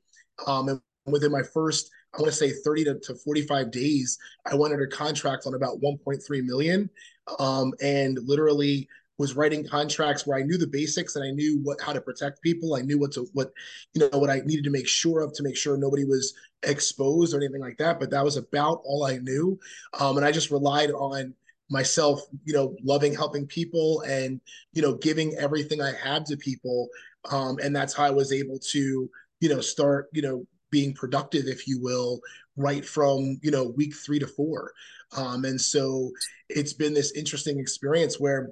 Um, 0.46 0.68
and 0.68 0.80
within 1.06 1.32
my 1.32 1.42
first, 1.42 1.90
I 2.14 2.20
want 2.20 2.32
to 2.32 2.36
say 2.36 2.52
30 2.64 2.84
to, 2.84 2.98
to 3.00 3.14
45 3.14 3.70
days, 3.70 4.18
I 4.46 4.54
went 4.54 4.72
under 4.72 4.86
contract 4.86 5.46
on 5.46 5.54
about 5.54 5.80
1.3 5.80 6.44
million, 6.44 6.90
um, 7.38 7.72
and 7.80 8.18
literally 8.22 8.88
was 9.18 9.36
writing 9.36 9.66
contracts 9.66 10.26
where 10.26 10.38
I 10.38 10.42
knew 10.42 10.58
the 10.58 10.66
basics 10.66 11.16
and 11.16 11.24
I 11.24 11.30
knew 11.30 11.60
what 11.62 11.80
how 11.80 11.92
to 11.92 12.00
protect 12.00 12.42
people. 12.42 12.74
I 12.74 12.82
knew 12.82 12.98
what 12.98 13.12
to 13.12 13.26
what 13.32 13.52
you 13.92 14.00
know 14.00 14.18
what 14.18 14.30
I 14.30 14.40
needed 14.44 14.64
to 14.64 14.70
make 14.70 14.88
sure 14.88 15.20
of 15.20 15.32
to 15.34 15.42
make 15.42 15.56
sure 15.56 15.76
nobody 15.76 16.04
was 16.04 16.34
exposed 16.62 17.34
or 17.34 17.38
anything 17.38 17.60
like 17.60 17.78
that. 17.78 18.00
But 18.00 18.10
that 18.10 18.24
was 18.24 18.36
about 18.36 18.82
all 18.84 19.04
I 19.04 19.18
knew, 19.18 19.58
um, 20.00 20.16
and 20.16 20.26
I 20.26 20.32
just 20.32 20.50
relied 20.50 20.90
on 20.90 21.34
myself, 21.70 22.22
you 22.44 22.52
know, 22.52 22.76
loving 22.82 23.14
helping 23.14 23.46
people 23.46 24.02
and, 24.02 24.40
you 24.72 24.82
know, 24.82 24.94
giving 24.94 25.34
everything 25.36 25.80
I 25.80 25.92
had 25.92 26.26
to 26.26 26.36
people. 26.36 26.88
Um, 27.30 27.58
and 27.62 27.74
that's 27.74 27.94
how 27.94 28.04
I 28.04 28.10
was 28.10 28.32
able 28.32 28.58
to, 28.70 29.10
you 29.40 29.48
know, 29.48 29.60
start, 29.60 30.08
you 30.12 30.22
know, 30.22 30.46
being 30.70 30.92
productive, 30.94 31.46
if 31.46 31.66
you 31.66 31.80
will, 31.80 32.20
right 32.56 32.84
from, 32.84 33.38
you 33.42 33.50
know, 33.50 33.64
week 33.64 33.94
three 33.94 34.18
to 34.18 34.26
four. 34.26 34.72
Um, 35.16 35.44
and 35.44 35.60
so 35.60 36.10
it's 36.48 36.72
been 36.72 36.94
this 36.94 37.12
interesting 37.12 37.58
experience 37.58 38.20
where 38.20 38.50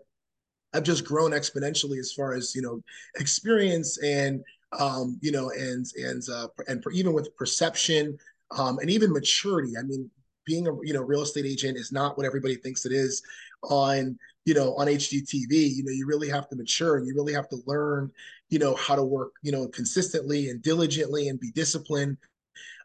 I've 0.75 0.83
just 0.83 1.05
grown 1.05 1.33
exponentially 1.33 1.99
as 1.99 2.13
far 2.13 2.35
as, 2.35 2.55
you 2.55 2.63
know, 2.63 2.83
experience 3.17 3.99
and, 4.03 4.43
um, 4.79 5.19
you 5.21 5.33
know, 5.33 5.51
and, 5.51 5.87
and, 5.97 6.23
uh, 6.33 6.49
and 6.67 6.83
even 6.93 7.12
with 7.12 7.35
perception, 7.37 8.17
um, 8.57 8.79
and 8.79 8.91
even 8.91 9.12
maturity. 9.12 9.73
I 9.79 9.83
mean, 9.83 10.11
being 10.45 10.67
a 10.67 10.73
you 10.83 10.93
know 10.93 11.02
real 11.02 11.23
estate 11.23 11.47
agent 11.47 11.79
is 11.79 11.93
not 11.93 12.17
what 12.17 12.26
everybody 12.26 12.57
thinks 12.57 12.85
it 12.85 12.93
is 12.93 13.23
on 13.62 14.19
you 14.45 14.55
know 14.55 14.75
on 14.76 14.87
HGTV. 14.88 15.50
You 15.50 15.85
know, 15.85 15.93
you 15.93 16.07
really 16.07 16.29
have 16.29 16.49
to 16.49 16.57
mature 16.57 16.97
and 16.97 17.07
you 17.07 17.14
really 17.14 17.33
have 17.33 17.49
to 17.50 17.59
learn, 17.67 18.11
you 18.50 18.59
know, 18.59 18.75
how 18.75 18.95
to 18.95 19.05
work, 19.05 19.33
you 19.43 19.52
know, 19.52 19.69
consistently 19.69 20.50
and 20.50 20.62
diligently 20.62 21.29
and 21.29 21.38
be 21.41 21.50
disciplined. 21.52 22.17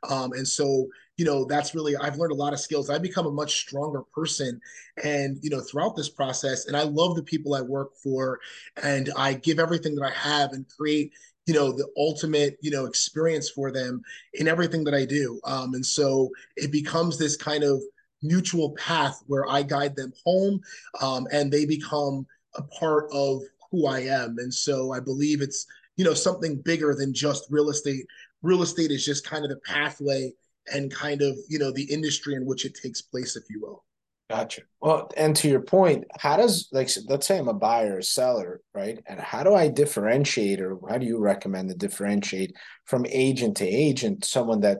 Um, 0.10 0.34
and 0.34 0.48
so, 0.48 0.88
you 1.18 1.26
know, 1.26 1.46
that's 1.46 1.74
really 1.76 1.96
I've 1.98 2.18
learned 2.18 2.32
a 2.32 2.36
lot 2.36 2.54
of 2.54 2.60
skills. 2.60 2.90
I've 2.90 3.02
become 3.02 3.26
a 3.26 3.32
much 3.32 3.58
stronger 3.58 4.04
person, 4.14 4.62
and 5.04 5.38
you 5.42 5.50
know, 5.50 5.62
throughout 5.62 5.96
this 5.96 6.10
process. 6.10 6.68
And 6.68 6.78
I 6.78 6.84
love 6.84 7.16
the 7.16 7.24
people 7.24 7.56
I 7.56 7.62
work 7.62 7.96
for, 7.96 8.40
and 8.84 9.12
I 9.18 9.34
give 9.34 9.60
everything 9.60 9.96
that 9.96 10.06
I 10.06 10.12
have 10.12 10.54
and 10.54 10.66
create 10.70 11.12
you 11.48 11.54
know 11.54 11.72
the 11.72 11.88
ultimate 11.98 12.58
you 12.62 12.70
know 12.70 12.86
experience 12.86 13.50
for 13.50 13.72
them 13.72 14.02
in 14.34 14.48
everything 14.48 14.84
that 14.84 14.94
i 14.94 15.06
do 15.06 15.40
um, 15.46 15.74
and 15.74 15.86
so 15.86 16.30
it 16.58 16.72
becomes 16.74 17.18
this 17.18 17.38
kind 17.38 17.64
of 17.64 17.82
mutual 18.22 18.72
path 18.72 19.24
where 19.28 19.50
i 19.50 19.64
guide 19.64 19.96
them 19.96 20.12
home 20.26 20.60
um, 21.00 21.26
and 21.32 21.50
they 21.50 21.66
become 21.66 22.28
a 22.56 22.62
part 22.64 23.08
of 23.14 23.42
who 23.72 23.88
i 23.88 24.00
am 24.00 24.36
and 24.40 24.54
so 24.54 24.92
i 24.92 25.00
believe 25.00 25.42
it's 25.42 25.66
you 25.96 26.04
know 26.04 26.14
something 26.14 26.58
bigger 26.58 26.94
than 26.94 27.14
just 27.14 27.48
real 27.50 27.70
estate 27.70 28.06
real 28.42 28.62
estate 28.62 28.92
is 28.92 29.06
just 29.06 29.26
kind 29.26 29.46
of 29.46 29.50
the 29.50 29.60
pathway 29.66 30.32
and 30.74 30.94
kind 30.94 31.22
of 31.22 31.36
you 31.50 31.60
know 31.60 31.72
the 31.72 31.92
industry 31.92 32.36
in 32.36 32.46
which 32.46 32.66
it 32.66 32.78
takes 32.82 33.02
place 33.02 33.36
if 33.36 33.44
you 33.50 33.62
will 33.62 33.84
Gotcha. 34.30 34.64
Well, 34.82 35.10
and 35.16 35.34
to 35.38 35.48
your 35.48 35.62
point, 35.62 36.04
how 36.20 36.36
does 36.36 36.68
like 36.74 36.90
let's 37.08 37.26
say 37.26 37.38
I'm 37.38 37.48
a 37.48 37.54
buyer 37.54 37.98
or 37.98 38.02
seller, 38.02 38.60
right? 38.74 39.00
And 39.08 39.22
how 39.22 39.44
do 39.44 39.56
I 39.56 39.70
differentiate, 39.70 40.60
or 40.60 40.78
how 40.90 40.98
do 40.98 41.06
you 41.06 41.18
recommend 41.18 41.70
to 41.70 41.76
differentiate 41.76 42.54
from 42.86 43.06
agent 43.06 43.56
to 43.58 43.66
agent, 43.68 44.26
someone 44.26 44.60
that 44.62 44.80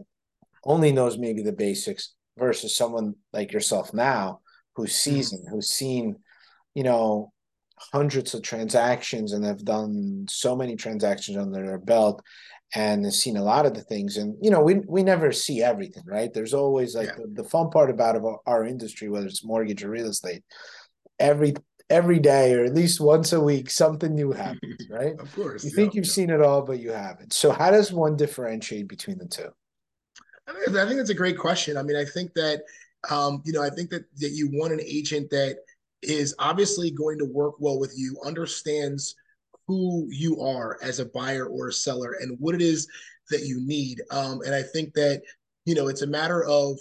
only 0.66 0.92
knows 0.92 1.18
maybe 1.18 1.44
the 1.44 1.54
basics 1.54 2.14
versus 2.38 2.76
someone 2.76 3.16
like 3.32 3.54
yourself 3.54 3.94
now 3.94 4.42
who's 4.76 4.92
mm-hmm. 4.92 5.16
seasoned, 5.16 5.46
mm-hmm. 5.46 5.56
who's 5.56 5.70
seen, 5.70 6.18
you 6.76 6.84
know, 6.84 7.32
hundreds 7.78 8.34
of 8.34 8.42
transactions 8.42 9.32
and 9.32 9.46
have 9.46 9.64
done 9.64 10.26
so 10.30 10.58
many 10.58 10.76
transactions 10.76 11.38
under 11.38 11.66
their 11.66 11.78
belt 11.78 12.22
and 12.76 13.06
has 13.06 13.22
seen 13.22 13.38
a 13.38 13.44
lot 13.44 13.66
of 13.66 13.74
the 13.74 13.82
things 13.82 14.18
and 14.18 14.36
you 14.42 14.52
know 14.52 14.62
we 14.62 14.76
we 14.88 15.02
never 15.02 15.32
see 15.32 15.64
everything 15.64 16.04
right 16.06 16.34
there's 16.34 16.54
always 16.54 16.96
like 16.96 17.08
yeah. 17.08 17.16
the, 17.16 17.42
the, 17.42 17.50
fun 17.50 17.70
part 17.70 17.90
about 17.90 18.18
our 18.46 18.66
industry 18.66 19.08
whether 19.08 19.26
it's 19.26 19.46
mortgage 19.46 19.86
or 19.86 19.90
real 19.90 20.08
estate 20.08 20.44
every 21.18 21.54
every 21.90 22.20
day 22.20 22.54
or 22.54 22.64
at 22.64 22.74
least 22.74 23.00
once 23.00 23.34
a 23.34 23.40
week 23.40 23.70
something 23.70 24.14
new 24.14 24.32
happens, 24.32 24.88
right? 24.90 25.18
of 25.20 25.34
course. 25.34 25.64
You 25.64 25.70
think 25.70 25.94
you've 25.94 26.06
yeah. 26.06 26.12
seen 26.12 26.30
it 26.30 26.42
all, 26.42 26.62
but 26.62 26.80
you 26.80 26.92
haven't. 26.92 27.34
So 27.34 27.52
how 27.52 27.72
does 27.72 27.92
one 27.92 28.16
differentiate 28.16 28.88
between 28.88 29.18
the 29.18 29.28
two? 29.28 29.50
I 30.48 30.86
think 30.86 30.98
that's 30.98 31.10
a 31.10 31.16
great 31.16 31.38
question. 31.38 31.78
I 31.78 31.84
mean, 31.84 31.98
I 31.98 32.06
think 32.06 32.34
that 32.34 32.62
um, 33.10 33.42
you 33.46 33.54
know, 33.54 33.62
I 33.62 33.70
think 33.70 33.90
that 33.92 34.06
that 34.18 34.32
you 34.32 34.50
want 34.54 34.74
an 34.74 34.82
agent 34.82 35.30
that 35.32 35.58
is 36.02 36.36
obviously 36.40 36.92
going 36.92 37.18
to 37.20 37.26
work 37.26 37.56
well 37.60 37.80
with 37.80 37.94
you, 37.96 38.18
understands 38.26 39.16
who 39.68 40.08
you 40.10 40.42
are 40.42 40.80
as 40.82 41.00
a 41.00 41.06
buyer 41.06 41.46
or 41.46 41.68
a 41.68 41.74
seller 41.74 42.16
and 42.22 42.38
what 42.40 42.56
it 42.56 42.62
is 42.62 42.88
that 43.30 43.42
you 43.42 43.60
need. 43.66 44.02
Um, 44.12 44.42
and 44.46 44.56
I 44.56 44.64
think 44.64 44.94
that, 44.94 45.22
you 45.66 45.76
know, 45.76 45.88
it's 45.88 46.02
a 46.02 46.08
matter 46.08 46.44
of 46.46 46.78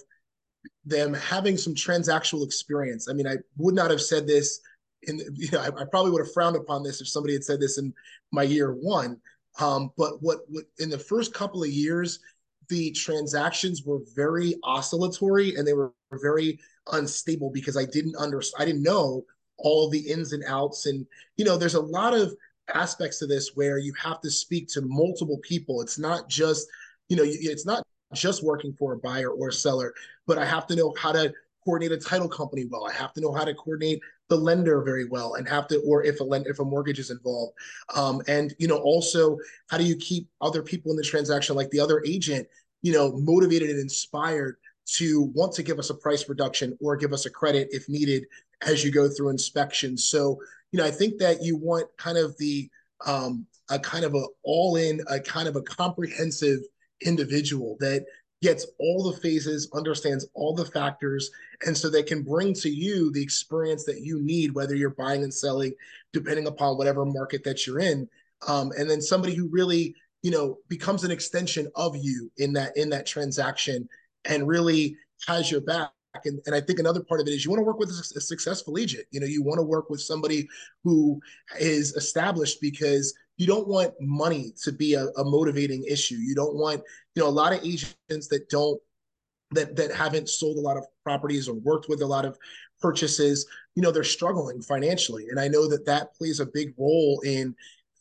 them 0.85 1.13
having 1.15 1.57
some 1.57 1.75
transactional 1.75 2.45
experience. 2.45 3.09
I 3.09 3.13
mean, 3.13 3.27
I 3.27 3.37
would 3.57 3.75
not 3.75 3.91
have 3.91 4.01
said 4.01 4.27
this 4.27 4.61
in, 5.03 5.21
you 5.35 5.51
know, 5.51 5.61
I, 5.61 5.67
I 5.67 5.85
probably 5.91 6.13
would 6.13 6.25
have 6.25 6.33
frowned 6.33 6.57
upon 6.57 6.83
this 6.83 7.01
if 7.01 7.09
somebody 7.09 7.35
had 7.35 7.45
said 7.45 7.61
this 7.61 7.79
in 7.79 7.93
my 8.33 8.45
year 8.45 8.73
one. 8.73 9.21
Um, 9.59 9.91
but 9.97 10.23
what, 10.23 10.41
what 10.49 10.65
in 10.79 10.91
the 10.91 10.99
first 10.99 11.35
couple 11.35 11.63
of 11.63 11.71
years, 11.71 12.21
the 12.69 12.91
transactions 12.93 13.85
were 13.85 14.01
very 14.15 14.55
oscillatory 14.65 15.55
and 15.57 15.67
they 15.67 15.73
were 15.73 15.93
very 16.13 16.59
unstable 16.93 17.51
because 17.51 17.77
I 17.77 17.85
didn't 17.85 18.17
understand, 18.17 18.63
I 18.63 18.67
didn't 18.67 18.83
know 18.83 19.25
all 19.59 19.89
the 19.89 20.01
ins 20.01 20.33
and 20.33 20.45
outs. 20.47 20.87
And, 20.87 21.07
you 21.37 21.45
know, 21.45 21.57
there's 21.57 21.75
a 21.75 21.81
lot 21.81 22.13
of 22.13 22.35
aspects 22.75 23.19
to 23.19 23.27
this 23.27 23.53
where 23.55 23.79
you 23.79 23.93
have 24.03 24.21
to 24.21 24.31
speak 24.31 24.69
to 24.69 24.81
multiple 24.83 25.39
people. 25.43 25.81
It's 25.81 25.99
not 25.99 26.29
just, 26.29 26.67
you 27.09 27.17
know, 27.17 27.25
it's 27.25 27.67
not 27.67 27.83
just 28.15 28.43
working 28.43 28.73
for 28.79 28.93
a 28.93 28.99
buyer 28.99 29.31
or 29.31 29.49
a 29.49 29.53
seller, 29.53 29.95
but 30.27 30.39
I 30.39 30.45
have 30.45 30.67
to 30.69 30.77
know 30.77 30.95
how 30.99 31.13
to 31.13 31.33
coordinate 31.65 31.93
a 31.93 32.01
title 32.01 32.29
company 32.29 32.65
well. 32.71 32.87
I 32.89 32.93
have 32.93 33.13
to 33.15 33.21
know 33.21 33.33
how 33.33 33.45
to 33.45 33.55
coordinate 33.55 34.01
the 34.29 34.37
lender 34.37 34.83
very 34.83 35.05
well 35.05 35.35
and 35.35 35.49
have 35.49 35.69
to, 35.69 35.81
or 35.81 36.05
if 36.05 36.21
a 36.21 36.25
lend, 36.25 36.47
if 36.47 36.61
a 36.61 36.65
mortgage 36.65 36.99
is 36.99 37.11
involved. 37.11 37.53
Um, 37.95 38.23
and, 38.29 38.55
you 38.59 38.69
know, 38.69 38.79
also 38.79 39.39
how 39.69 39.79
do 39.79 39.85
you 39.85 39.97
keep 39.97 40.29
other 40.41 40.63
people 40.63 40.91
in 40.91 40.97
the 40.97 41.03
transaction, 41.03 41.57
like 41.57 41.71
the 41.71 41.81
other 41.81 42.03
agent, 42.07 42.47
you 42.83 42.93
know, 42.93 43.13
motivated 43.13 43.71
and 43.71 43.81
inspired 43.81 44.57
to 44.87 45.33
want 45.35 45.53
to 45.55 45.63
give 45.63 45.79
us 45.79 45.91
a 45.91 45.95
price 45.95 46.29
reduction 46.29 46.77
or 46.81 46.97
give 46.97 47.13
us 47.13 47.27
a 47.27 47.31
credit 47.31 47.69
if 47.73 47.89
needed 47.89 48.25
as 48.63 48.85
you 48.85 48.93
go 48.93 49.09
through 49.09 49.31
inspections. 49.31 50.05
So, 50.05 50.39
you 50.77 50.83
know, 50.83 50.89
I 50.89 50.91
think 50.91 51.17
that 51.21 51.43
you 51.43 51.57
want 51.57 51.87
kind 51.97 52.19
of 52.19 52.37
the 52.37 52.69
um, 53.07 53.47
a 53.71 53.79
kind 53.79 54.05
of 54.05 54.15
a 54.15 54.23
all 54.43 54.77
in, 54.77 55.01
a 55.09 55.19
kind 55.19 55.49
of 55.49 55.57
a 55.57 55.63
comprehensive 55.63 56.59
individual 57.01 57.79
that 57.81 58.05
gets 58.43 58.67
all 58.79 59.11
the 59.11 59.19
phases, 59.19 59.71
understands 59.73 60.27
all 60.35 60.55
the 60.55 60.67
factors, 60.67 61.31
and 61.65 61.75
so 61.75 61.89
they 61.89 62.03
can 62.03 62.23
bring 62.23 62.53
to 62.53 62.69
you 62.69 63.11
the 63.11 63.23
experience 63.23 63.87
that 63.87 64.03
you 64.03 64.21
need, 64.21 64.53
whether 64.53 64.75
you're 64.75 64.91
buying 64.91 65.23
and 65.23 65.33
selling, 65.33 65.73
depending 66.13 66.47
upon 66.47 66.77
whatever 66.77 67.07
market 67.07 67.43
that 67.43 67.67
you're 67.67 67.81
in. 67.81 68.07
Um, 68.47 68.71
and 68.77 68.91
then 68.91 69.01
somebody 69.01 69.35
who 69.35 69.49
really, 69.49 69.95
you 70.23 70.31
know, 70.31 70.59
becomes 70.69 71.05
an 71.05 71.11
extension 71.11 71.69
of 71.75 71.97
you 71.97 72.31
in 72.37 72.53
that 72.53 72.77
in 72.77 72.91
that 72.91 73.07
transaction 73.07 73.89
and 74.27 74.47
really 74.47 74.95
has 75.27 75.51
your 75.51 75.63
back. 75.63 75.91
And, 76.25 76.41
and 76.47 76.55
I 76.55 76.61
think 76.61 76.79
another 76.79 77.03
part 77.03 77.21
of 77.21 77.27
it 77.27 77.31
is 77.33 77.45
you 77.45 77.51
want 77.51 77.61
to 77.61 77.65
work 77.65 77.79
with 77.79 77.91
a, 77.91 78.19
a 78.19 78.21
successful 78.21 78.79
agent. 78.79 79.07
You 79.11 79.21
know, 79.21 79.27
you 79.27 79.43
want 79.43 79.59
to 79.59 79.65
work 79.65 79.91
with 79.91 80.01
somebody 80.01 80.49
who 80.85 81.21
is 81.59 81.95
established 81.95 82.61
because 82.61 83.15
you 83.37 83.47
don't 83.47 83.69
want 83.69 83.93
money 84.01 84.53
to 84.63 84.73
be 84.73 84.95
a, 84.95 85.07
a 85.19 85.25
motivating 85.25 85.85
issue. 85.85 86.17
You 86.17 86.35
don't 86.35 86.55
want, 86.55 86.83
you 87.15 87.23
know, 87.23 87.29
a 87.29 87.31
lot 87.31 87.53
of 87.53 87.63
agents 87.65 88.29
that 88.29 88.49
don't 88.49 88.81
that 89.53 89.77
that 89.77 89.93
haven't 89.93 90.29
sold 90.29 90.57
a 90.57 90.61
lot 90.61 90.77
of 90.77 90.85
properties 91.05 91.49
or 91.49 91.55
worked 91.55 91.89
with 91.89 92.03
a 92.03 92.07
lot 92.07 92.25
of 92.25 92.37
purchases 92.81 93.47
you 93.75 93.83
know 93.83 93.91
they're 93.91 94.05
struggling 94.05 94.61
financially 94.61 95.29
and 95.31 95.39
i 95.39 95.47
know 95.47 95.69
that 95.69 95.87
that 95.87 96.15
plays 96.17 96.41
a 96.41 96.47
big 96.47 96.75
role 96.77 97.21
in 97.25 97.55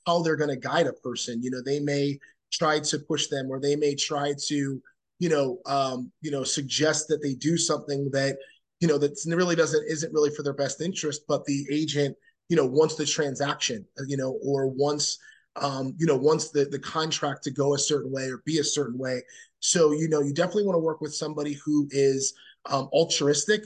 how 0.07 0.21
they're 0.21 0.35
going 0.35 0.49
to 0.49 0.55
guide 0.55 0.87
a 0.87 0.93
person 0.93 1.41
you 1.43 1.51
know 1.51 1.61
they 1.63 1.79
may 1.79 2.17
try 2.51 2.79
to 2.79 2.97
push 2.99 3.27
them 3.27 3.49
or 3.49 3.59
they 3.59 3.75
may 3.75 3.93
try 3.93 4.33
to 4.47 4.81
you 5.19 5.29
know, 5.29 5.59
um, 5.65 6.11
you 6.21 6.31
know, 6.31 6.43
suggest 6.43 7.07
that 7.07 7.21
they 7.21 7.33
do 7.33 7.57
something 7.57 8.09
that, 8.11 8.37
you 8.79 8.87
know, 8.87 8.97
that 8.97 9.17
really 9.27 9.55
doesn't 9.55 9.85
isn't 9.89 10.13
really 10.13 10.29
for 10.29 10.43
their 10.43 10.53
best 10.53 10.81
interest, 10.81 11.21
but 11.27 11.45
the 11.45 11.65
agent, 11.71 12.15
you 12.49 12.57
know, 12.57 12.65
wants 12.65 12.95
the 12.95 13.05
transaction, 13.05 13.85
you 14.07 14.17
know, 14.17 14.37
or 14.43 14.67
wants, 14.67 15.17
um, 15.55 15.95
you 15.97 16.05
know, 16.05 16.17
wants 16.17 16.51
the 16.51 16.65
the 16.65 16.79
contract 16.79 17.43
to 17.43 17.51
go 17.51 17.73
a 17.73 17.79
certain 17.79 18.11
way 18.11 18.27
or 18.27 18.41
be 18.45 18.59
a 18.59 18.63
certain 18.63 18.97
way. 18.97 19.21
So, 19.59 19.93
you 19.93 20.09
know, 20.09 20.21
you 20.21 20.33
definitely 20.33 20.65
want 20.65 20.75
to 20.75 20.83
work 20.83 21.01
with 21.01 21.15
somebody 21.15 21.53
who 21.65 21.87
is 21.91 22.33
um, 22.69 22.89
altruistic 22.91 23.61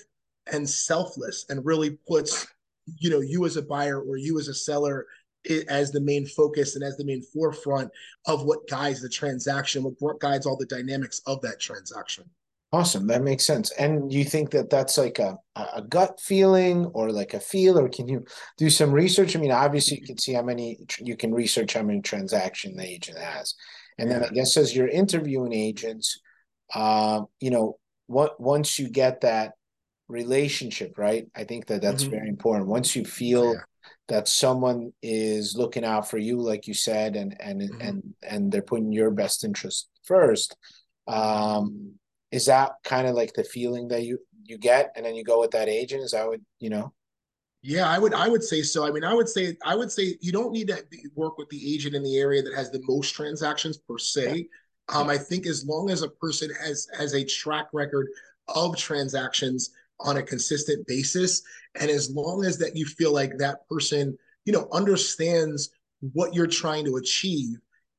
and 0.51 0.70
selfless 0.70 1.46
and 1.50 1.65
really 1.65 1.98
puts, 2.08 2.48
you 3.00 3.10
know, 3.10 3.20
you 3.20 3.46
as 3.46 3.58
a 3.58 3.62
buyer 3.62 4.01
or 4.01 4.18
you 4.18 4.39
as 4.39 4.48
a 4.48 4.53
seller 4.53 5.08
as 5.69 5.91
the 5.91 6.01
main 6.01 6.25
focus 6.25 6.75
and 6.75 6.84
as 6.84 6.98
the 6.98 7.05
main 7.05 7.22
forefront 7.22 7.89
of 8.25 8.43
what 8.43 8.67
guides 8.67 9.01
the 9.01 9.10
transaction, 9.10 9.84
what 10.00 10.19
guides 10.19 10.46
all 10.46 10.58
the 10.58 10.65
dynamics 10.65 11.22
of 11.25 11.41
that 11.41 11.60
transaction. 11.60 12.29
Awesome, 12.72 13.08
that 13.08 13.24
makes 13.24 13.46
sense. 13.46 13.72
And 13.72 14.13
you 14.13 14.24
think 14.24 14.51
that 14.51 14.69
that's 14.69 14.96
like 14.98 15.17
a, 15.17 15.36
a 15.55 15.81
gut 15.81 16.19
feeling 16.22 16.86
or 16.88 17.12
like 17.12 17.34
a 17.34 17.39
feel, 17.39 17.79
or 17.79 17.89
can 17.89 18.08
you 18.08 18.24
do 18.60 18.69
some 18.69 18.91
research? 18.91 19.36
I 19.36 19.39
mean, 19.39 19.51
obviously 19.51 20.00
you 20.00 20.05
can 20.05 20.19
see 20.19 20.34
how 20.34 20.43
many 20.43 20.77
you 21.00 21.17
can 21.17 21.34
research 21.34 21.74
how 21.74 21.81
many 21.81 22.01
transaction 22.01 22.75
the 22.75 22.86
agent 22.86 23.17
has, 23.17 23.55
and 23.98 24.12
then 24.12 24.24
I 24.24 24.27
guess 24.29 24.55
as 24.55 24.75
you're 24.75 24.88
interviewing 24.88 25.51
agents, 25.51 26.19
uh, 26.75 27.22
you 27.39 27.50
know, 27.50 27.79
what 28.05 28.39
once 28.39 28.77
you 28.77 28.88
get 28.88 29.22
that 29.22 29.53
relationship 30.08 31.00
right, 31.00 31.25
I 31.36 31.46
think 31.46 31.65
that 31.67 31.81
that's 31.81 32.03
mm-hmm. 32.03 32.12
very 32.12 32.29
important. 32.29 32.67
Once 32.67 32.96
you 32.96 33.03
feel 33.03 33.55
yeah 33.55 33.62
that 34.10 34.28
someone 34.28 34.92
is 35.01 35.56
looking 35.56 35.86
out 35.86 36.10
for 36.10 36.18
you 36.18 36.39
like 36.39 36.68
you 36.68 36.74
said 36.74 37.16
and 37.16 37.36
and 37.39 37.62
mm-hmm. 37.62 37.82
and 37.82 38.13
and 38.24 38.51
they're 38.51 38.62
putting 38.62 38.92
your 38.92 39.12
best 39.12 39.44
interest 39.44 39.89
first 40.04 40.56
um 41.08 41.94
is 42.32 42.46
that 42.46 42.74
kind 42.84 43.08
of 43.08 43.16
like 43.16 43.34
the 43.34 43.44
feeling 43.44 43.88
that 43.88 44.04
you 44.04 44.20
you 44.50 44.58
get 44.58 44.92
and 44.96 45.06
then 45.06 45.16
you 45.16 45.24
go 45.24 45.39
with 45.39 45.51
that 45.51 45.70
agent? 45.70 46.04
Is 46.04 46.12
that 46.12 46.28
what 46.28 46.39
you 46.60 46.70
know? 46.70 46.94
Yeah 47.62 47.89
i 47.89 48.00
would 48.00 48.13
i 48.13 48.28
would 48.30 48.44
say 48.44 48.62
so. 48.62 48.88
I 48.88 48.92
mean 48.92 49.04
i 49.04 49.13
would 49.13 49.28
say 49.28 49.58
i 49.66 49.75
would 49.75 49.92
say 49.92 50.18
you 50.22 50.32
don't 50.32 50.54
need 50.54 50.70
to 50.70 50.82
work 51.16 51.38
with 51.38 51.50
the 51.50 51.74
agent 51.74 51.94
in 51.94 52.04
the 52.04 52.18
area 52.18 52.42
that 52.42 52.56
has 52.56 52.72
the 52.72 52.82
most 52.88 53.13
transactions 53.13 53.78
per 53.78 53.98
se. 53.98 54.48
Um, 54.92 55.10
i 55.10 55.18
think 55.18 55.46
as 55.46 55.66
long 55.66 55.92
as 55.92 56.01
a 56.01 56.10
person 56.10 56.50
has 56.63 56.88
has 56.98 57.13
a 57.13 57.24
track 57.24 57.68
record 57.74 58.08
of 58.48 58.78
transactions 58.78 59.72
on 60.01 60.18
a 60.18 60.24
consistent 60.24 60.86
basis. 60.88 61.41
And 61.79 61.89
as 61.89 62.10
long 62.10 62.46
as 62.46 62.58
that 62.60 62.75
you 62.75 62.86
feel 62.86 63.13
like 63.13 63.38
that 63.38 63.68
person 63.70 64.18
you 64.50 64.53
know 64.53 64.68
understands 64.72 65.70
what 66.13 66.34
you're 66.34 66.48
trying 66.48 66.84
to 66.86 66.96
achieve 66.96 67.58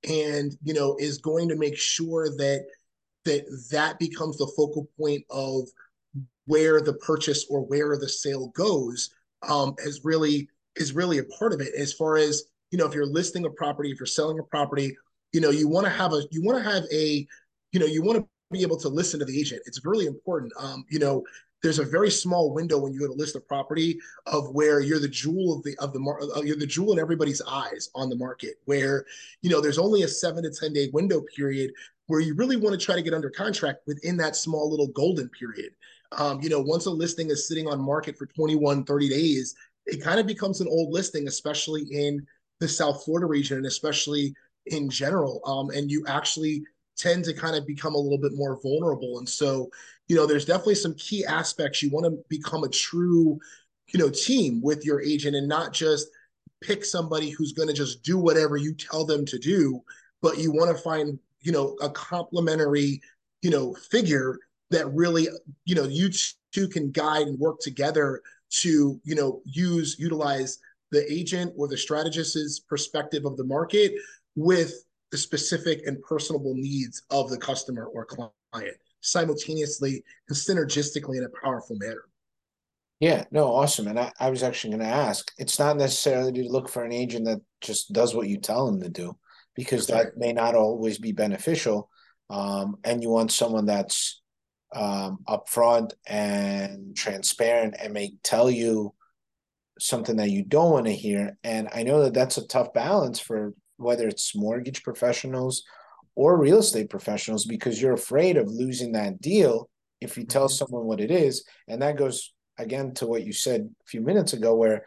and 0.09 0.57
you 0.65 0.75
know 0.75 0.97
is 0.99 1.19
going 1.19 1.49
to 1.49 1.57
make 1.57 1.77
sure 1.77 2.29
that 2.29 2.67
that 3.25 3.45
that 3.71 3.99
becomes 4.01 4.37
the 4.37 4.51
focal 4.57 4.89
point 4.99 5.23
of 5.31 5.69
where 6.47 6.81
the 6.81 6.95
purchase 6.95 7.47
or 7.51 7.61
where 7.61 7.97
the 7.97 8.09
sale 8.09 8.49
goes 8.49 9.11
um 9.49 9.75
is 9.79 10.01
really 10.03 10.49
is 10.77 10.93
really 10.93 11.19
a 11.19 11.25
part 11.25 11.53
of 11.53 11.61
it. 11.61 11.73
As 11.79 11.93
far 11.93 12.17
as 12.17 12.45
you 12.73 12.79
know 12.79 12.87
if 12.87 12.95
you're 12.95 13.07
listing 13.07 13.45
a 13.45 13.51
property 13.51 13.91
if 13.91 14.01
you're 14.01 14.07
selling 14.07 14.39
a 14.39 14.43
property 14.43 14.97
you 15.33 15.41
know 15.41 15.51
you 15.51 15.69
want 15.69 15.87
to 15.87 15.93
have 15.93 16.13
a 16.13 16.23
you 16.33 16.43
want 16.43 16.59
to 16.63 16.69
have 16.69 16.85
a 16.93 17.27
you 17.71 17.79
know 17.79 17.87
you 17.87 18.03
want 18.03 18.19
to 18.19 18.27
be 18.51 18.63
able 18.63 18.79
to 18.79 18.89
listen 18.89 19.21
to 19.21 19.25
the 19.25 19.39
agent. 19.39 19.63
It's 19.67 19.85
really 19.85 20.07
important. 20.07 20.53
Um 20.59 20.85
you 20.89 20.99
know 20.99 21.23
there's 21.63 21.79
a 21.79 21.85
very 21.85 22.11
small 22.11 22.53
window 22.53 22.79
when 22.79 22.93
you 22.93 23.01
go 23.01 23.07
to 23.07 23.13
list 23.13 23.37
a 23.37 23.41
property 23.41 23.99
of 24.27 24.51
where 24.55 24.81
you're 24.81 24.99
the 24.99 25.09
jewel 25.09 25.57
of 25.57 25.63
the 25.63 25.77
of 25.79 25.93
the 25.93 25.99
mar- 25.99 26.21
uh, 26.37 26.43
you're 26.43 26.57
the 26.57 26.67
jewel 26.67 26.93
in 26.93 26.99
everybody's 26.99 27.43
eyes 27.43 27.91
on 27.95 28.09
the 28.09 28.17
market 28.17 28.55
where 28.65 29.05
you 29.43 29.51
know 29.51 29.61
there's 29.61 29.79
only 29.79 30.03
a 30.03 30.09
7 30.09 30.43
to 30.43 30.51
10 30.51 30.73
day 30.73 30.89
window 30.93 31.21
period 31.35 31.73
where 32.07 32.21
you 32.21 32.35
really 32.35 32.57
want 32.57 32.79
to 32.79 32.85
try 32.85 32.95
to 32.95 33.03
get 33.03 33.15
under 33.15 33.31
contract 33.31 33.81
within 33.87 34.17
that 34.17 34.37
small 34.37 34.69
little 34.71 34.89
golden 34.89 35.29
period. 35.29 35.73
Um, 36.13 36.41
you 36.41 36.49
know 36.49 36.61
once 36.61 36.87
a 36.87 36.91
listing 36.91 37.31
is 37.31 37.47
sitting 37.47 37.69
on 37.69 37.81
market 37.81 38.19
for 38.19 38.27
21 38.27 38.85
30 38.85 39.09
days 39.09 39.55
it 39.87 40.03
kind 40.03 40.19
of 40.19 40.27
becomes 40.27 40.61
an 40.61 40.67
old 40.69 40.93
listing 40.93 41.29
especially 41.29 41.83
in 41.83 42.27
the 42.59 42.69
south 42.69 43.05
florida 43.05 43.27
region 43.27 43.59
and 43.59 43.67
especially 43.67 44.35
in 44.67 44.89
general. 44.89 45.41
Um, 45.45 45.71
and 45.71 45.91
you 45.91 46.05
actually 46.07 46.63
tend 46.97 47.25
to 47.25 47.35
kind 47.35 47.57
of 47.57 47.67
become 47.67 47.95
a 47.95 47.99
little 47.99 48.19
bit 48.19 48.33
more 48.35 48.61
vulnerable. 48.63 49.19
And 49.19 49.29
so 49.29 49.71
you 50.11 50.17
know, 50.17 50.27
there's 50.27 50.45
definitely 50.45 50.75
some 50.75 50.95
key 50.95 51.25
aspects. 51.25 51.85
You 51.85 51.91
want 51.91 52.05
to 52.05 52.21
become 52.29 52.65
a 52.65 52.69
true, 52.69 53.39
you 53.93 54.01
know, 54.01 54.11
team 54.11 54.61
with 54.61 54.85
your 54.85 55.01
agent 55.01 55.37
and 55.37 55.47
not 55.47 55.73
just 55.73 56.09
pick 56.61 56.85
somebody 56.85 57.31
who's 57.31 57.53
going 57.53 57.69
to 57.69 57.75
just 57.75 58.03
do 58.03 58.19
whatever 58.19 58.57
you 58.57 58.75
tell 58.75 59.07
them 59.07 59.25
to 59.27 59.39
do, 59.39 59.81
but 60.21 60.37
you 60.37 60.51
want 60.51 60.77
to 60.77 60.83
find, 60.83 61.17
you 61.43 61.53
know, 61.53 61.77
a 61.81 61.89
complementary, 61.91 63.01
you 63.43 63.51
know, 63.51 63.73
figure 63.75 64.37
that 64.71 64.93
really, 64.93 65.29
you 65.65 65.77
know, 65.77 65.85
you 65.85 66.11
two 66.51 66.67
can 66.67 66.91
guide 66.91 67.29
and 67.29 67.39
work 67.39 67.61
together 67.61 68.21
to, 68.51 69.01
you 69.05 69.15
know, 69.15 69.41
use, 69.45 69.95
utilize 69.97 70.59
the 70.91 71.11
agent 71.11 71.53
or 71.57 71.69
the 71.69 71.79
strategist's 71.79 72.59
perspective 72.59 73.25
of 73.27 73.37
the 73.37 73.45
market 73.45 73.93
with 74.35 74.75
the 75.13 75.17
specific 75.17 75.87
and 75.87 76.03
personable 76.03 76.55
needs 76.57 77.01
of 77.11 77.31
the 77.31 77.39
customer 77.39 77.85
or 77.85 78.05
client 78.05 78.75
simultaneously 79.01 80.05
and 80.29 80.37
synergistically 80.37 81.17
in 81.17 81.25
a 81.25 81.41
powerful 81.43 81.77
manner. 81.79 82.05
Yeah, 83.01 83.25
no, 83.31 83.55
awesome. 83.55 83.89
And 83.89 83.99
I, 83.99 84.13
I 84.21 84.29
was 84.29 84.43
actually 84.43 84.77
going 84.77 84.89
to 84.89 84.95
ask, 84.95 85.33
it's 85.39 85.59
not 85.59 85.79
necessarily 85.79 86.33
to 86.33 86.49
look 86.49 86.69
for 86.69 86.85
an 86.85 86.93
agent 86.93 87.25
that 87.25 87.41
just 87.63 87.93
does 87.93 88.15
what 88.15 88.29
you 88.29 88.39
tell 88.39 88.67
them 88.67 88.81
to 88.83 88.91
do, 88.91 89.17
because 89.55 89.87
that 89.87 90.19
may 90.19 90.33
not 90.33 90.55
always 90.55 90.99
be 90.99 91.13
beneficial. 91.13 91.89
Um, 92.29 92.77
and 92.85 93.03
you 93.03 93.09
want 93.09 93.33
someone 93.33 93.65
that's 93.65 94.21
um, 94.75 95.21
upfront 95.27 95.93
and 96.07 96.95
transparent 96.95 97.75
and 97.81 97.95
may 97.95 98.13
tell 98.23 98.51
you 98.51 98.95
something 99.79 100.17
that 100.17 100.31
you 100.31 100.45
don't 100.45 100.71
want 100.71 100.87
to 100.87 100.93
hear. 100.93 101.39
And 101.43 101.69
I 101.75 101.83
know 101.83 102.03
that 102.03 102.13
that's 102.13 102.37
a 102.37 102.47
tough 102.47 102.75
balance 102.75 103.19
for 103.19 103.55
whether 103.79 104.07
it's 104.07 104.37
mortgage 104.37 104.83
professionals 104.83 105.65
or 106.15 106.39
real 106.39 106.59
estate 106.59 106.91
professionals 106.91 107.45
because 107.45 107.81
you're 107.81 107.93
afraid 107.93 108.37
of 108.37 108.49
losing 108.49 108.93
that 108.93 109.21
deal 109.21 109.69
if 110.01 110.17
you 110.17 110.25
tell 110.25 110.49
Mhm. 110.49 110.53
someone 110.59 110.85
what 110.85 111.01
it 111.01 111.11
is. 111.11 111.45
And 111.69 111.83
that 111.83 111.97
goes 111.97 112.33
again 112.59 112.95
to 112.95 113.07
what 113.07 113.25
you 113.25 113.33
said 113.33 113.75
a 113.83 113.87
few 113.87 114.01
minutes 114.01 114.33
ago, 114.33 114.55
where 114.55 114.85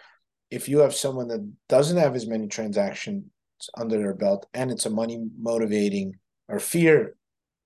if 0.52 0.68
you 0.70 0.80
have 0.80 0.94
someone 0.96 1.28
that 1.30 1.52
doesn't 1.70 1.98
have 1.98 2.16
as 2.16 2.28
many 2.28 2.48
transactions 2.48 3.24
under 3.76 3.98
their 3.98 4.14
belt 4.14 4.46
and 4.54 4.72
it's 4.72 4.86
a 4.86 4.90
money 4.90 5.30
motivating 5.40 6.20
or 6.48 6.60
fear, 6.60 7.16